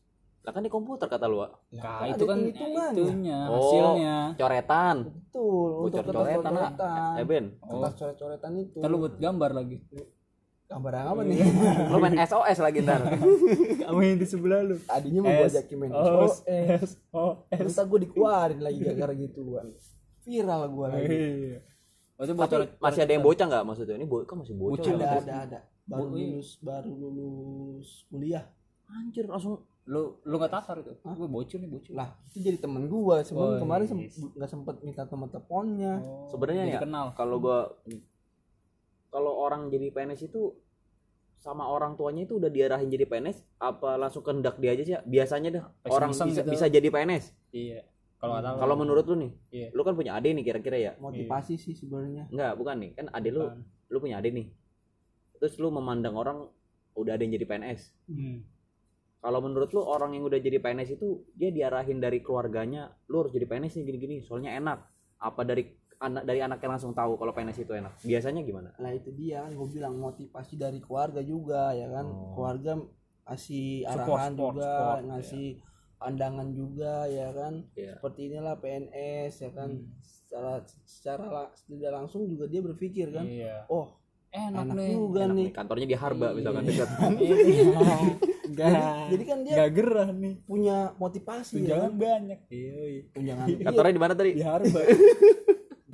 Lah 0.46 0.54
kan 0.54 0.62
di 0.62 0.70
komputer 0.70 1.10
kata 1.10 1.26
lu 1.26 1.42
Wak. 1.42 1.74
nah 1.74 2.06
ada 2.06 2.14
itu 2.14 2.22
kan 2.22 2.38
hitungannya. 2.38 2.94
itunya 2.94 3.38
oh 3.50 3.54
hasilnya. 3.58 4.16
coretan. 4.38 4.96
Betul 5.10 5.70
untuk 5.90 6.04
coretan 6.06 6.54
kertas-coretan. 6.54 7.14
Eh 7.18 7.26
Ben. 7.26 7.46
Kertas 7.58 7.92
coret-coretan 7.98 8.52
itu. 8.62 8.78
Ntar 8.78 8.88
lu 8.90 8.98
buat 9.02 9.14
gambar 9.18 9.50
lagi 9.58 9.76
gambar 10.66 10.94
apa 10.98 11.20
nih? 11.22 11.38
Lu 11.90 11.96
main 11.96 12.18
SOS 12.18 12.58
lagi 12.58 12.82
ntar. 12.82 13.00
Kamu 13.86 14.00
yang 14.02 14.18
di 14.18 14.26
sebelah 14.26 14.60
lu. 14.60 14.74
Tadinya 14.82 15.20
mau 15.22 15.32
gue 15.32 15.46
S, 15.46 15.54
ajakin 15.54 15.76
main 15.78 15.92
SOS 15.94 16.34
S. 16.44 16.90
O 17.10 17.46
S. 17.48 17.70
Ntar 17.70 17.84
gue 17.86 17.98
dikeluarin 18.02 18.60
lagi 18.60 18.78
gara-gara 18.82 19.14
gituan 19.14 19.66
viral 20.26 20.62
gue 20.66 20.86
lagi. 20.90 21.06
Iya. 21.06 21.58
Tapi 22.16 22.32
bocor 22.32 22.60
masih 22.80 23.00
ada 23.04 23.12
yang 23.14 23.22
bocah 23.22 23.46
nggak? 23.46 23.62
Maksudnya 23.62 23.94
ini 23.94 24.06
bo 24.08 24.24
kan 24.26 24.36
masih 24.42 24.54
bocah 24.56 24.90
ada 24.90 25.06
ya? 25.06 25.20
ada 25.22 25.34
ada 25.46 25.58
baru 25.86 26.10
lulus 26.10 26.58
baru 26.58 26.90
lulus 26.90 27.88
kuliah. 28.10 28.42
Anjir 28.88 29.30
langsung 29.30 29.62
lu 29.86 30.18
lu 30.26 30.34
nggak 30.34 30.50
tatar 30.50 30.82
itu? 30.82 30.98
Gue 30.98 31.28
bocor 31.30 31.58
nih 31.62 31.70
bocor. 31.70 31.92
Lah 31.94 32.10
itu 32.26 32.42
jadi 32.42 32.58
temen 32.58 32.90
gua. 32.90 33.22
Sebelum 33.22 33.54
Oh, 33.54 33.60
kemarin 33.62 33.86
iya. 33.86 34.10
sem- 34.10 34.32
nggak 34.34 34.50
sempet 34.50 34.74
minta 34.82 35.06
teman 35.06 35.30
teleponnya. 35.30 36.02
Oh, 36.02 36.26
sebenarnya 36.26 36.64
ya 36.66 36.80
kenal. 36.82 37.14
Kalau 37.14 37.38
gua 37.38 37.70
kalau 39.16 39.32
orang 39.32 39.72
jadi 39.72 39.88
PNS 39.96 40.28
itu 40.28 40.52
sama 41.40 41.64
orang 41.64 41.96
tuanya 41.96 42.28
itu 42.28 42.36
udah 42.36 42.52
diarahin 42.52 42.92
jadi 42.92 43.08
PNS 43.08 43.40
apa 43.56 43.96
langsung 43.96 44.20
kehendak 44.20 44.60
dia 44.60 44.76
aja 44.76 44.82
sih 44.84 44.92
ya? 44.92 45.00
biasanya 45.08 45.48
dah 45.56 45.64
Pas 45.80 45.88
orang 45.96 46.12
bisa 46.12 46.24
gitu. 46.28 46.52
bisa 46.52 46.66
jadi 46.68 46.88
PNS 46.92 47.32
iya 47.56 47.80
kalau 48.20 48.44
tahu 48.44 48.56
kalau 48.60 48.74
menurut 48.76 49.04
lu 49.08 49.16
nih 49.24 49.32
Iya. 49.48 49.68
lu 49.72 49.80
kan 49.88 49.96
punya 49.96 50.20
adik 50.20 50.36
nih 50.36 50.44
kira-kira 50.44 50.76
ya 50.76 50.92
motivasi 51.00 51.56
sih 51.56 51.72
sebenarnya 51.72 52.28
enggak 52.28 52.52
bukan 52.60 52.76
nih 52.76 52.90
kan 52.92 53.06
adik 53.08 53.32
lu 53.32 53.48
lu 53.88 53.96
punya 54.04 54.20
adik 54.20 54.36
nih 54.36 54.46
terus 55.40 55.56
lu 55.56 55.72
memandang 55.72 56.12
orang 56.12 56.44
udah 56.92 57.16
ada 57.16 57.22
yang 57.24 57.40
jadi 57.40 57.46
PNS 57.48 57.80
hmm. 58.12 58.36
kalau 59.24 59.40
menurut 59.40 59.72
lu 59.72 59.80
orang 59.80 60.12
yang 60.12 60.28
udah 60.28 60.36
jadi 60.36 60.60
PNS 60.60 61.00
itu 61.00 61.24
dia 61.32 61.48
diarahin 61.48 62.04
dari 62.04 62.20
keluarganya 62.20 62.92
lu 63.08 63.24
harus 63.24 63.32
jadi 63.32 63.48
PNS 63.48 63.80
nih 63.80 63.84
gini-gini 63.88 64.16
soalnya 64.20 64.52
enak 64.60 64.84
apa 65.24 65.40
dari 65.40 65.72
anak 65.98 66.22
dari 66.22 66.40
anaknya 66.40 66.68
langsung 66.70 66.92
tahu 66.92 67.14
kalau 67.14 67.30
PNS 67.30 67.58
itu 67.58 67.72
enak 67.72 67.92
biasanya 68.00 68.40
gimana 68.40 68.70
lah 68.76 68.90
itu 68.90 69.08
dia 69.10 69.40
kan 69.40 69.50
gue 69.50 69.68
bilang 69.70 69.94
motivasi 69.94 70.54
dari 70.54 70.78
keluarga 70.78 71.20
juga 71.20 71.72
ya 71.72 71.88
kan 71.88 72.04
Oh. 72.04 72.32
keluarga 72.32 72.72
ngasih 73.24 73.66
arahan 73.84 74.04
support, 74.32 74.54
juga 74.54 74.70
support, 74.70 75.00
ngasih 75.06 75.46
pandangan 75.96 76.48
juga 76.50 76.94
ya 77.06 77.28
kan 77.30 77.54
Iya. 77.72 77.92
seperti 77.94 78.20
inilah 78.24 78.54
PNS 78.56 79.32
ya 79.40 79.50
kan 79.50 79.70
Hmm. 79.72 79.88
secara 79.98 80.52
secara 80.84 81.26
tidak 81.62 81.92
langsung 81.92 82.24
juga 82.24 82.44
dia 82.44 82.60
berpikir 82.60 83.10
kan 83.10 83.24
iya 83.24 83.64
oh 83.66 83.96
enak, 84.28 84.62
enak 84.62 84.76
nih 84.76 84.90
juga 84.92 85.20
enak 85.22 85.32
nih 85.32 85.42
nih 85.42 85.54
kantornya 85.54 85.86
di 85.86 85.96
Harba 85.96 86.28
misalkan 86.30 86.62
Iya. 86.68 86.84
dekat 86.84 87.10
Enggak. 88.46 88.70
jadi 89.08 89.24
kan 89.24 89.38
dia 89.40 89.52
Enggak 89.54 89.70
gerah 89.74 90.08
nih. 90.12 90.34
punya 90.44 90.76
motivasi 90.94 91.54
ya 91.56 91.58
Tunjangan 91.58 91.82
kan 91.82 91.94
banyak. 91.98 92.38
Iya, 92.46 92.74
iya. 92.86 93.02
tunjangan 93.10 93.46
kantornya 93.64 93.92
di 93.92 94.02
mana 94.02 94.12
tadi 94.14 94.30
Di 94.32 94.44
Harba. 94.44 94.80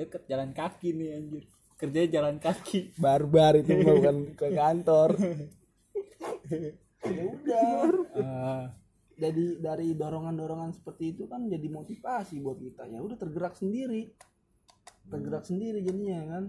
Deket 0.02 0.22
jalan 0.26 0.50
kaki 0.50 0.88
nih 0.92 1.08
anjir. 1.14 1.44
Kerjanya 1.78 2.10
jalan 2.12 2.36
kaki. 2.38 2.94
barbar 2.96 3.54
itu 3.56 3.70
bukan 3.76 4.16
ke 4.34 4.46
kantor. 4.52 5.10
Ya 7.02 7.22
udah. 7.26 7.62
Ah, 8.14 8.64
jadi 9.16 9.58
dari 9.58 9.94
dorongan-dorongan 9.94 10.70
seperti 10.72 11.12
itu 11.12 11.26
kan 11.26 11.46
jadi 11.46 11.66
motivasi 11.66 12.38
buat 12.38 12.58
kita. 12.58 12.86
Ya 12.86 12.98
udah 12.98 13.16
tergerak 13.16 13.54
sendiri. 13.54 14.14
Tergerak 15.06 15.42
sendiri 15.42 15.82
jadinya 15.82 16.18
kan? 16.28 16.44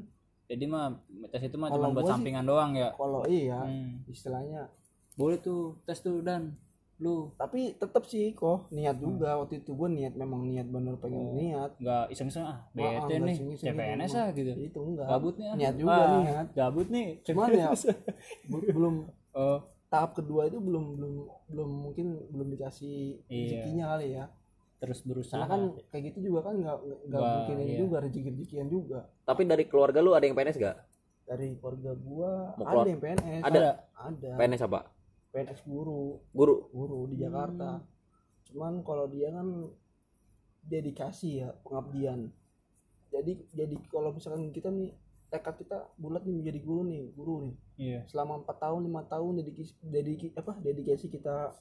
Jadi 0.45 0.65
mah 0.67 1.01
tes 1.31 1.41
itu 1.41 1.57
mah 1.57 1.71
cuma 1.71 1.89
buat 1.89 2.03
gua 2.03 2.03
sih- 2.05 2.13
sampingan 2.13 2.45
doang 2.45 2.71
ya? 2.75 2.93
kalau 2.93 3.25
iya 3.25 3.63
Hmm. 3.63 4.05
istilahnya. 4.05 4.69
Boleh 5.13 5.39
tuh 5.39 5.81
tes 5.83 5.97
tuh 5.97 6.21
dan 6.21 6.53
lu 7.03 7.17
tapi 7.35 7.59
tetap 7.73 8.03
sih 8.03 8.31
kok 8.31 8.69
niat 8.69 8.95
juga 8.95 9.35
waktu 9.35 9.59
itu 9.59 9.71
gue 9.71 9.89
niat 9.91 10.13
memang 10.13 10.41
niat 10.45 10.65
bener 10.65 10.95
pengen 10.95 11.19
Oh. 11.21 11.35
niat 11.35 11.71
nggak 11.75 12.03
iseng-iseng 12.09 12.45
ah 12.45 12.63
Ah, 12.63 12.71
bete 12.71 13.11
nggak 13.11 13.27
nih 13.27 13.35
CPNS 13.57 14.07
gitu. 14.07 14.17
ah 14.17 14.29
gitu 14.31 14.51
itu 14.57 14.79
enggak 14.81 15.07
gabut 15.09 15.35
nih 15.35 15.45
ah. 15.45 15.55
niat 15.55 15.75
juga 15.75 15.93
Ah, 15.93 16.21
niat 16.21 16.47
gabut 16.53 16.87
nih 16.87 17.07
cuman 17.21 17.47
ya 17.51 17.67
be- 18.45 18.71
belum 18.71 18.95
oh 19.35 19.59
tahap 19.85 20.15
kedua 20.15 20.47
itu 20.47 20.57
belum 20.57 20.95
belum 20.95 21.13
belum 21.47 21.69
mungkin 21.83 22.05
belum 22.27 22.47
dikasih 22.49 23.19
Iya. 23.25 23.61
rezekinya 23.61 23.85
kali 23.91 24.07
ya 24.13 24.25
terus 24.75 24.99
berusaha 25.01 25.39
karena 25.39 25.47
kan 25.47 25.61
kayak 25.87 26.03
gitu 26.09 26.27
juga 26.27 26.39
kan 26.43 26.55
nggak 26.57 26.77
nggak 27.07 27.21
mungkin 27.21 27.55
iya. 27.61 27.77
juga 27.77 27.97
rezeki 27.99 28.29
rezekian 28.31 28.67
juga 28.67 28.99
Tapi 29.21 29.41
dari 29.43 29.63
keluarga 29.63 29.99
lu 29.99 30.11
ada 30.11 30.23
yang 30.23 30.33
PNS 30.33 30.57
gak? 30.57 30.75
dari 31.23 31.55
keluarga 31.55 31.91
gua 31.95 32.51
Mau 32.51 32.59
ada 32.59 32.67
keluar- 32.67 32.87
yang 32.89 32.99
PNS 32.99 33.43
Ada. 33.43 33.59
ada 33.95 34.29
PNS 34.35 34.61
apa? 34.61 34.79
PNS 35.33 35.65
guru. 35.65 36.21
Guru. 36.29 36.69
guru 36.69 37.09
di 37.09 37.17
Jakarta. 37.17 37.81
Cuman 38.45 38.85
kalau 38.85 39.09
dia 39.09 39.33
kan 39.33 39.65
dedikasi 40.61 41.41
ya 41.41 41.49
pengabdian. 41.65 42.29
Jadi 43.09 43.41
jadi 43.51 43.75
kalau 43.89 44.13
misalkan 44.13 44.53
kita 44.53 44.69
nih 44.69 44.93
tekad 45.33 45.57
kita 45.57 45.89
bulat 45.97 46.21
nih 46.29 46.37
menjadi 46.37 46.59
guru 46.61 46.81
nih 46.85 47.03
guru 47.17 47.35
nih. 47.49 47.55
Iya. 47.81 47.99
Selama 48.05 48.45
empat 48.45 48.61
tahun 48.61 48.85
lima 48.85 49.01
tahun 49.09 49.41
dedikasi 49.41 49.73
dediki 49.81 50.27
apa 50.37 50.53
dedikasi 50.61 51.09
kita 51.09 51.57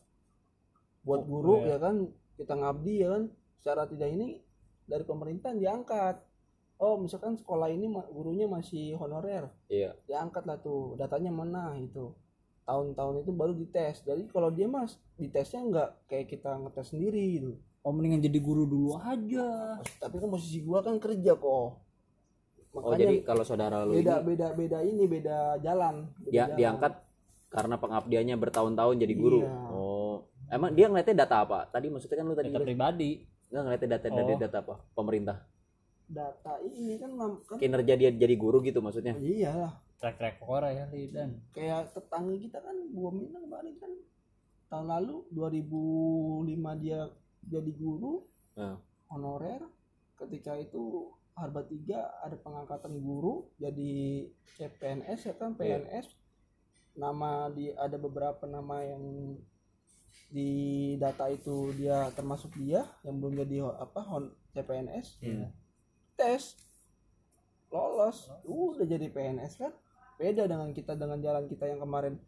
buat 1.03 1.25
guru 1.25 1.65
iya. 1.65 1.75
ya 1.75 1.77
kan 1.81 2.13
kita 2.37 2.55
ngabdi 2.55 2.95
ya 3.01 3.09
kan 3.17 3.23
secara 3.59 3.83
tidak 3.89 4.13
ini 4.13 4.45
dari 4.85 5.05
pemerintah 5.09 5.57
diangkat. 5.57 6.21
Oh 6.77 7.01
misalkan 7.01 7.41
sekolah 7.41 7.73
ini 7.73 7.89
gurunya 8.13 8.45
masih 8.45 9.01
honorer. 9.01 9.49
Iya. 9.73 9.97
diangkat 10.05 10.45
lah 10.45 10.61
tuh 10.61 10.93
datanya 11.01 11.33
mana 11.33 11.73
itu 11.81 12.13
tahun-tahun 12.63 13.27
itu 13.27 13.31
baru 13.35 13.53
dites 13.55 14.07
jadi 14.07 14.23
kalau 14.31 14.49
dia 14.55 14.71
mas 14.71 14.97
ditesnya 15.19 15.61
nggak 15.67 15.91
kayak 16.07 16.27
kita 16.31 16.51
ngetes 16.63 16.95
sendiri 16.95 17.25
gitu 17.41 17.51
oh 17.83 17.91
mendingan 17.91 18.23
jadi 18.23 18.39
guru 18.39 18.65
dulu 18.67 18.99
aja 19.03 19.79
tapi 19.99 20.23
kan 20.23 20.29
posisi 20.31 20.63
gua 20.63 20.83
kan 20.83 20.99
kerja 21.03 21.35
kok 21.35 21.83
Oh 22.73 22.81
makanya 22.89 23.05
jadi 23.05 23.17
kalau 23.29 23.45
saudara 23.45 23.85
lu 23.85 24.01
beda 24.01 24.25
ini 24.25 24.25
beda 24.33 24.49
beda 24.57 24.79
ini 24.81 25.05
beda 25.05 25.39
jalan 25.61 26.09
beda 26.25 26.33
dia 26.33 26.45
jalan. 26.49 26.57
diangkat 26.57 26.93
karena 27.53 27.77
pengabdiannya 27.77 28.37
bertahun-tahun 28.41 28.97
jadi 28.97 29.15
guru. 29.15 29.45
Iya. 29.45 29.53
Oh. 29.69 30.17
Emang 30.49 30.73
dia 30.73 30.89
ngeliatnya 30.89 31.29
data 31.29 31.45
apa? 31.45 31.69
Tadi 31.69 31.93
maksudnya 31.93 32.17
kan 32.17 32.25
lu 32.25 32.33
tadi 32.33 32.49
data 32.49 32.65
pribadi 32.65 33.21
nggak 33.53 33.63
ngeliatnya 33.69 33.89
data 33.93 34.07
Oh. 34.09 34.17
dari 34.17 34.35
data 34.41 34.57
apa? 34.65 34.75
Pemerintah. 34.97 35.37
Data 36.13 36.61
ini 36.61 36.95
kan 36.97 37.11
nam- 37.11 37.41
kan 37.43 37.57
Kinerja 37.57 37.95
dia 37.95 38.11
jadi 38.13 38.35
guru 38.35 38.61
gitu 38.61 38.79
maksudnya. 38.79 39.17
iya 39.17 39.53
lah 39.59 39.73
track 39.97 40.19
record 40.19 40.69
ya 40.69 40.85
dan 41.09 41.41
kayak 41.51 41.91
tetangga 41.91 42.37
kita 42.37 42.59
kan 42.59 42.77
gua 42.91 43.11
minang 43.11 43.43
kemarin 43.43 43.75
kan 43.77 43.93
tahun 44.69 44.87
lalu 44.91 45.17
2005 45.33 46.45
dia 46.79 47.01
jadi 47.43 47.73
guru 47.73 48.25
Nah. 48.53 48.77
honorer 49.09 49.65
ketika 50.15 50.53
itu 50.55 51.09
harba 51.33 51.65
tiga 51.65 51.97
ada 52.21 52.37
pengangkatan 52.37 52.93
guru 52.99 53.49
jadi 53.57 53.93
CPNS 54.53 55.21
ya 55.25 55.35
kan 55.35 55.55
Iya. 55.55 55.81
PNS 55.81 56.07
nama 56.93 57.49
di 57.49 57.73
ada 57.73 57.97
beberapa 57.97 58.45
nama 58.45 58.85
yang 58.85 59.01
di 60.29 60.51
data 60.97 61.29
itu 61.29 61.73
dia 61.73 62.09
termasuk 62.11 62.53
dia 62.55 62.85
yang 63.01 63.17
belum 63.17 63.37
jadi 63.39 63.57
apa 63.75 64.01
hon 64.03 64.25
CPNS 64.51 65.21
Iya. 65.23 65.49
Tes. 66.15 66.57
Lolos. 67.69 68.29
Udah 68.43 68.85
jadi 68.85 69.09
PNS 69.09 69.57
kan? 69.57 69.73
Beda 70.17 70.45
dengan 70.45 70.71
kita 70.71 70.93
dengan 70.93 71.19
jalan 71.19 71.45
kita 71.47 71.65
yang 71.67 71.81
kemarin. 71.81 72.21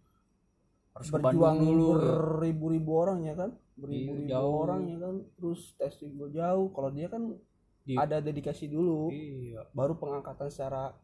Harus 0.95 1.11
berjuang 1.11 1.59
dulu 1.59 1.87
ya. 1.93 2.15
beribu-ribu 2.17 2.91
orang 2.95 3.19
ya 3.23 3.35
kan? 3.35 3.51
Beribu-ribu 3.75 4.31
Iya, 4.31 4.39
orang 4.41 4.83
ya 4.87 4.99
kan? 4.99 5.15
Terus 5.35 5.61
tes 5.75 5.95
juga 5.99 6.31
jauh. 6.31 6.71
Kalau 6.71 6.91
dia 6.91 7.07
kan 7.07 7.35
Di- 7.83 7.99
ada 7.99 8.19
dedikasi 8.19 8.67
dulu. 8.67 9.11
Iya. 9.11 9.69
Baru 9.71 9.95
pengangkatan 9.95 10.49
secara 10.49 10.95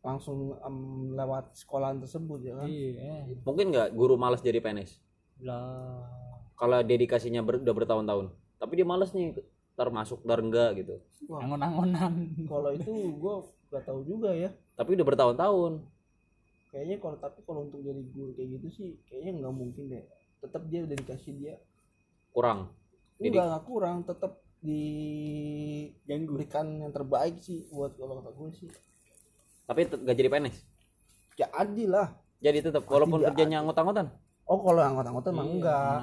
langsung 0.00 0.52
em, 0.58 0.76
lewat 1.12 1.54
sekolahan 1.54 1.96
tersebut 1.96 2.40
ya 2.42 2.54
kan? 2.56 2.66
Iya. 2.66 3.38
Mungkin 3.40 3.70
nggak 3.70 3.88
guru 3.92 4.16
malas 4.16 4.40
jadi 4.40 4.58
PNS? 4.58 4.98
lah. 5.40 6.00
Kalau 6.54 6.78
dedikasinya 6.80 7.42
ber- 7.42 7.58
udah 7.58 7.74
bertahun-tahun. 7.74 8.30
Tapi 8.56 8.72
dia 8.74 8.86
malas 8.86 9.10
nih 9.10 9.34
ntar 9.74 9.88
masuk 9.90 10.22
ntar 10.22 10.38
enggak 10.38 10.70
gitu. 10.78 10.96
Angon-angonan. 11.26 12.14
Kalau 12.46 12.70
itu 12.70 12.90
gue 13.18 13.34
gak 13.74 13.84
tahu 13.86 14.06
juga 14.06 14.30
ya. 14.30 14.50
Tapi 14.78 14.94
udah 14.94 15.06
bertahun-tahun. 15.06 15.72
kayaknya 16.74 16.98
kalau 16.98 17.14
tapi 17.22 17.38
kalau 17.46 17.70
untuk 17.70 17.86
jadi 17.86 18.02
guru 18.10 18.34
kayak 18.34 18.58
gitu 18.58 18.66
sih 18.74 18.98
kayaknya 19.06 19.38
nggak 19.38 19.54
mungkin 19.54 19.94
deh. 19.94 20.02
Tetap 20.42 20.66
dia 20.66 20.82
dedikasi 20.82 21.30
dia. 21.38 21.54
Kurang. 22.34 22.74
Jadi- 23.22 23.30
enggak 23.30 23.46
nggak 23.46 23.64
kurang. 23.70 24.02
Tetap 24.02 24.42
diberikan 26.08 26.66
yang 26.82 26.90
terbaik 26.90 27.38
sih 27.38 27.62
buat 27.70 27.94
kalau 27.94 28.18
kata 28.18 28.30
gue 28.34 28.50
sih. 28.58 28.70
Tapi 29.70 29.86
nggak 29.86 30.16
jadi 30.18 30.30
PNS. 30.30 30.56
ya 31.34 31.50
adil 31.50 31.90
lah. 31.94 32.14
Jadi 32.42 32.58
tetap 32.70 32.86
walaupun 32.86 33.22
kerjanya 33.22 33.62
anggot-anggotan 33.62 34.06
oh 34.44 34.58
kalau 34.60 34.80
anggota-anggota 34.82 35.28
mah 35.32 35.44
Iya, 35.44 35.52
enggak. 35.56 36.00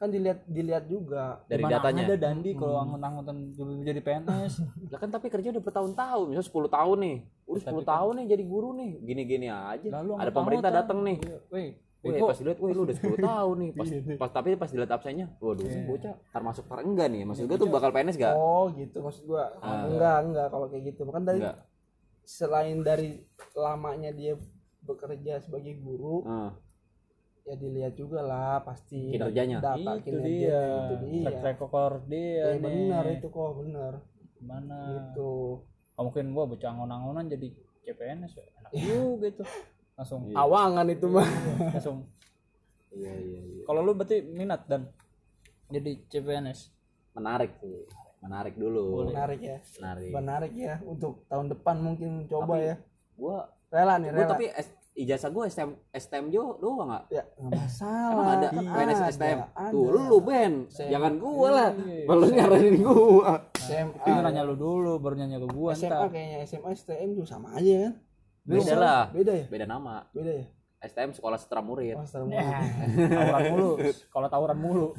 Kan 0.00 0.08
dilihat 0.08 0.40
dilihat 0.48 0.88
juga 0.88 1.44
dari 1.44 1.60
Di 1.60 1.64
mana 1.66 1.76
datanya. 1.76 2.02
ada 2.06 2.16
Dandi 2.16 2.50
kalau 2.56 2.80
angon-angotan 2.80 3.52
jadi 3.84 4.00
PNS 4.00 4.52
Lah 4.90 4.96
kan 4.96 5.08
tapi 5.08 5.28
kerja 5.28 5.52
udah 5.52 5.60
bertahun-tahun, 5.60 6.24
misalnya 6.26 6.48
10 6.48 6.72
tahun 6.72 6.96
nih. 6.98 7.16
Udah 7.44 7.60
10 7.60 7.68
Tapi 7.68 7.76
kan- 7.76 7.90
tahun 7.92 8.12
nih 8.16 8.26
jadi 8.26 8.44
guru 8.44 8.68
nih. 8.74 8.92
Gini-gini 8.98 9.46
aja. 9.46 9.88
Lalu 9.92 10.10
Ada 10.16 10.32
pemerintah 10.32 10.70
datang 10.72 10.98
nih. 11.02 11.20
Weh, 11.50 11.76
Wih, 12.00 12.16
kok- 12.16 12.32
pas 12.32 12.38
dilihat, 12.40 12.58
wih 12.58 12.72
lu 12.72 12.82
udah 12.82 12.96
10 12.96 13.12
tahun 13.28 13.54
nih. 13.60 13.70
Pas, 13.70 13.86
Iya. 13.86 14.16
pas 14.16 14.30
tapi 14.32 14.48
pas 14.56 14.70
dilihat 14.72 14.88
absennya, 14.90 15.26
waduh, 15.36 15.60
Iya. 15.60 15.72
ini 15.74 15.82
bocah 15.84 16.14
tar 16.26 16.40
masuk 16.40 16.64
tar 16.64 16.80
enggak 16.80 17.06
nih. 17.06 17.22
Maksud 17.22 17.44
gua 17.44 17.58
tuh 17.58 17.68
bakal 17.68 17.90
PNS 17.90 18.16
gak? 18.16 18.32
oh 18.32 18.72
gitu 18.72 18.96
maksud 18.98 19.22
gua 19.26 19.52
Ah. 19.60 19.84
enggak 19.84 20.16
enggak 20.24 20.46
kalau 20.48 20.66
kayak 20.66 20.84
gitu 20.88 21.04
kan 21.06 21.22
dari 21.22 21.38
Enggak. 21.38 21.60
selain 22.22 22.80
dari 22.80 23.20
lamanya 23.52 24.10
dia 24.10 24.32
bekerja 24.80 25.38
sebagai 25.40 25.76
guru 25.76 26.24
Ah, 26.24 26.56
ya 27.42 27.54
dilihat 27.54 27.94
juga 27.94 28.20
lah 28.20 28.60
pasti 28.60 29.10
Kinerjanya. 29.10 29.58
data 29.58 29.76
itu 29.94 30.04
kinerja 30.04 30.26
dia. 30.26 30.62
itu 30.84 30.94
dia. 31.02 31.22
Track 31.24 31.58
record 31.58 32.02
dia 32.06 32.20
ya, 32.20 32.46
nih. 32.52 32.60
benar 32.60 33.04
itu 33.08 33.26
kok 33.26 33.50
benar. 33.56 33.92
Gimana? 34.34 34.78
Gitu. 34.88 35.32
Oh, 35.92 36.02
mungkin 36.02 36.30
gua 36.30 36.44
bocah 36.44 36.68
angon-angonan 36.70 37.26
jadi 37.26 37.48
CPNS 37.82 38.32
ya? 38.34 38.44
Enak 38.56 38.72
juga 38.74 39.26
itu. 39.26 39.44
Langsung 39.92 40.20
Iya. 40.26 40.36
awangan 40.38 40.86
itu 40.88 41.06
mah. 41.06 41.28
langsung. 41.70 41.98
Iya 42.90 43.12
iya 43.14 43.40
iya. 43.44 43.62
kalau 43.62 43.80
lu 43.80 43.92
berarti 43.92 44.18
minat 44.24 44.66
dan 44.66 44.90
jadi 45.68 45.94
CPNS 46.06 46.74
Menarik 47.12 47.54
sih. 47.56 47.86
Menarik 48.18 48.54
dulu. 48.54 49.06
menarik 49.06 49.40
ya. 49.40 49.58
Menarik. 49.76 50.10
menarik 50.10 50.52
ya 50.52 50.74
untuk 50.82 51.22
tahun 51.26 51.48
depan 51.48 51.76
mungkin 51.78 52.10
coba 52.26 52.54
Tapi- 52.54 52.64
ya. 52.64 52.76
Gua 53.14 53.36
rela 53.68 53.94
nih 53.96 54.08
gua 54.08 54.18
rela. 54.18 54.30
tapi 54.30 54.46
S- 54.48 54.76
ijazah 54.92 55.28
gua 55.28 55.46
STM 55.46 55.70
STM 55.90 56.24
jo 56.28 56.56
doang 56.56 56.84
enggak? 56.84 57.04
ya 57.10 57.22
nggak 57.36 57.52
masalah 57.56 58.10
Emang 58.10 58.28
ada 58.32 58.46
kan 58.48 58.64
PNS 58.74 59.00
STM? 59.12 59.38
ada. 59.38 59.70
Tuh 59.70 59.84
lu 59.88 60.18
Ben, 60.20 60.52
Saya- 60.66 60.90
jangan 60.90 61.12
gua 61.16 61.48
lah. 61.48 61.68
Iya. 61.78 62.04
Kalau 62.04 62.24
nyaranin 62.28 62.76
gua. 62.80 63.32
SMA 63.56 63.96
tapi 63.96 64.20
nanya 64.20 64.42
lu 64.42 64.54
dulu 64.54 64.92
baru 64.96 65.14
nanya 65.16 65.38
ke 65.38 65.48
gua 65.48 65.70
SMA 65.72 65.88
ntar 65.90 66.08
kayaknya 66.08 66.38
SMA 66.44 66.70
STM 66.72 67.08
juga 67.12 67.28
sama 67.28 67.54
aja 67.54 67.76
kan 67.80 67.94
Beda 68.42 68.74
lah. 68.74 69.02
beda 69.08 69.32
ya 69.32 69.46
Beda 69.46 69.64
nama. 69.64 70.04
beda 70.10 70.32
ya 70.34 70.46
STM 70.82 71.12
sekolah 71.12 71.36
setelah 71.36 71.60
murid. 71.60 71.92
oh, 71.92 72.02
setelah 72.02 72.26
Ya, 72.26 72.40
mulai. 72.40 73.06
tawuran 73.06 73.44
mulu 73.52 73.70
kalau 74.12 74.28
tawuran 74.28 74.58
mulu 74.58 74.86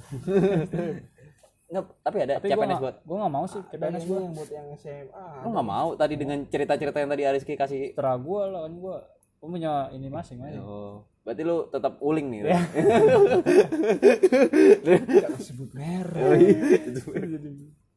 Enggak, 1.67 1.87
tapi 2.01 2.17
ada 2.19 2.33
tapi 2.35 2.47
CPNS 2.47 2.67
nggak 2.69 2.81
buat 2.81 2.95
gua 3.01 3.17
nggak 3.17 3.33
mau 3.33 3.45
sih 3.45 3.61
CPNS 3.65 4.03
gua 4.05 4.19
yang 4.19 4.33
buat 4.33 4.49
yang 4.49 4.67
SMA 4.75 5.25
Lu 5.41 5.47
nggak 5.49 5.67
mau 5.69 5.87
tadi 5.95 6.15
dengan 6.15 6.37
cerita-cerita 6.45 6.97
yang 6.97 7.09
tadi 7.09 7.23
Ariski 7.23 7.53
kasih. 7.55 7.91
terah 7.91 8.15
gua 8.17 8.41
lah 8.45 8.61
kan 8.61 8.73
gua 8.77 8.97
gua 9.41 9.49
punya 9.49 9.73
ini 9.89 10.05
masing 10.05 10.37
masing 10.37 10.61
Oh, 10.61 11.01
berarti 11.25 11.41
lu 11.41 11.65
tetap 11.67 11.97
uling 11.97 12.29
nih. 12.29 12.39
Ya. 12.45 12.61
Nggak 15.01 15.41
sebut 15.41 15.69
merek 15.73 16.93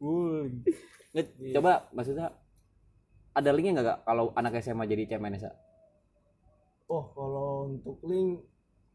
Guling. 0.01 0.65
Nggak, 1.13 1.27
Coba 1.53 1.73
maksudnya 1.93 2.33
ada 3.31 3.51
linknya 3.53 3.73
nggak 3.77 3.87
Kak, 3.87 3.99
kalau 4.05 4.25
anak 4.35 4.57
SMA 4.59 4.85
jadi 4.85 5.05
CMNS? 5.07 5.45
-a? 5.45 5.53
oh 6.87 7.05
kalau 7.13 7.49
untuk 7.67 7.97
link 8.05 8.45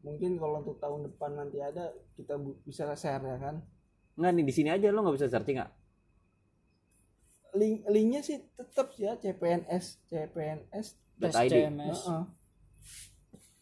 mungkin 0.00 0.38
kalau 0.38 0.62
untuk 0.62 0.78
tahun 0.78 1.06
depan 1.06 1.30
nanti 1.34 1.58
ada 1.58 1.90
kita 2.14 2.34
bu- 2.34 2.56
bisa 2.62 2.86
share 2.94 3.20
ya 3.20 3.36
kan 3.36 3.60
Nggak 4.14 4.30
nih 4.32 4.44
di 4.44 4.54
sini 4.54 4.70
aja 4.70 4.88
lu 4.88 5.02
nggak 5.02 5.16
bisa 5.16 5.26
searching 5.26 5.58
nggak? 5.58 5.72
link 7.52 7.82
linknya 7.84 8.22
sih 8.22 8.38
tetap 8.54 8.94
ya 8.94 9.18
CPNS 9.18 10.06
CPNS 10.06 10.86
tes 11.18 11.34
.id. 11.36 11.50
CMS 11.50 11.98
Heeh. 12.06 12.22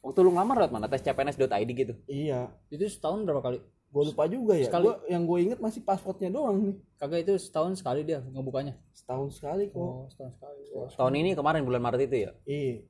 Waktu 0.02 0.18
lu 0.24 0.30
ngelamar 0.34 0.56
lewat 0.64 0.72
mana? 0.72 0.86
Tes 0.86 1.02
cpns.id 1.02 1.70
gitu? 1.74 1.94
Iya. 2.06 2.52
Itu 2.70 2.84
setahun 2.86 3.24
berapa 3.26 3.42
kali? 3.42 3.58
Gue 3.88 4.02
lupa 4.12 4.28
juga 4.28 4.52
ya. 4.52 4.68
Sekali. 4.68 4.84
Gua, 4.84 4.96
yang 5.08 5.24
gue 5.24 5.38
inget 5.48 5.58
masih 5.64 5.80
pasportnya 5.80 6.28
doang 6.28 6.60
nih. 6.60 6.76
Kagak 7.00 7.20
itu 7.24 7.34
setahun 7.40 7.80
sekali 7.80 8.04
dia 8.04 8.20
ngebukanya. 8.20 8.76
Setahun 8.92 9.32
sekali 9.32 9.72
kok. 9.72 9.80
Oh 9.80 10.04
setahun 10.12 10.32
sekali. 10.36 10.60
Wah, 10.76 10.88
tahun 10.92 11.14
ini 11.24 11.30
kemarin 11.32 11.64
bulan 11.64 11.80
maret 11.80 12.04
itu 12.04 12.16
ya? 12.28 12.30
Iya. 12.44 12.84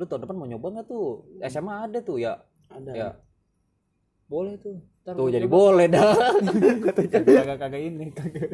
Lu 0.00 0.04
tahun 0.08 0.24
depan 0.24 0.36
mau 0.40 0.48
nyoba 0.48 0.66
nggak 0.80 0.86
tuh? 0.88 1.28
SMA 1.44 1.74
ada 1.92 1.98
tuh 2.00 2.16
ya? 2.16 2.40
Ada. 2.72 2.92
Ya. 2.96 3.08
Boleh 4.30 4.56
tuh. 4.56 4.80
Ntar 5.04 5.12
tuh 5.12 5.28
jadi 5.28 5.44
coba. 5.44 5.54
boleh 5.60 5.86
dah. 5.92 6.12
Kagak 7.12 7.56
kagak 7.60 7.82
ini 7.82 8.06
kagak. 8.16 8.48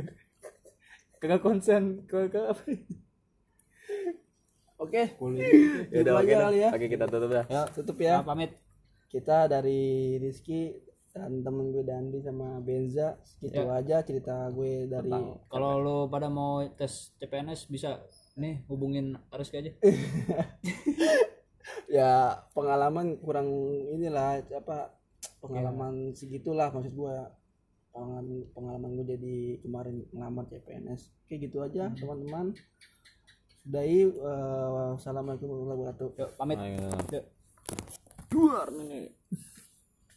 Kagak 1.23 1.41
konsen 1.41 2.03
kagak 2.11 2.51
apa 2.51 2.63
oke. 4.77 5.03
Ya 5.03 5.07
Gitu 5.89 6.01
udah 6.03 6.15
oke 6.17 6.33
kali 6.33 6.59
ya. 6.59 6.71
oke 6.71 6.87
kita 6.87 7.05
tutup 7.07 7.31
dah. 7.31 7.45
Ya 7.47 7.63
tutup 7.69 7.97
ya. 7.99 8.13
Ya 8.13 8.23
pamit. 8.23 8.53
Kita 9.07 9.47
dari 9.47 9.83
Rizky 10.17 10.75
dan 11.11 11.41
temen 11.41 11.71
gue 11.71 11.81
Dandi 11.81 12.21
sama 12.21 12.61
Benza 12.61 13.17
gitu 13.41 13.57
Ya. 13.57 13.73
aja 13.75 13.97
cerita 14.03 14.51
gue 14.51 14.85
dari 14.85 15.09
kalau 15.49 15.79
lo 15.79 15.97
pada 16.07 16.29
mau 16.29 16.61
tes 16.71 17.17
CPNS 17.17 17.67
bisa 17.67 18.05
nih 18.35 18.61
hubungin 18.67 19.17
Ariski 19.31 19.57
aja. 19.59 19.73
Ya 21.87 22.11
pengalaman 22.53 23.17
kurang 23.17 23.47
inilah 23.89 24.43
apa 24.53 24.91
pengalaman 25.39 26.11
segitulah 26.13 26.69
maksud 26.69 26.93
gue 26.93 27.17
pengalaman 27.91 28.27
pengalaman 28.53 28.91
gue 28.93 29.07
jadi 29.09 29.37
kemarin 29.61 30.03
ngelamar 30.11 30.45
CPNS 30.47 31.15
kayak 31.25 31.41
gitu 31.47 31.63
aja 31.63 31.91
teman-teman 31.93 32.55
sudahi 33.67 33.99
eh, 34.07 34.67
wassalamualaikum 34.95 35.51
warahmatullahi 35.51 35.81
wabarakatuh 35.91 36.09
yuk 36.23 36.31
pamit 36.39 36.59
Ayo. 36.63 36.87
Yuk. 37.11 37.25
Duar 38.31 38.71
nih 38.71 39.11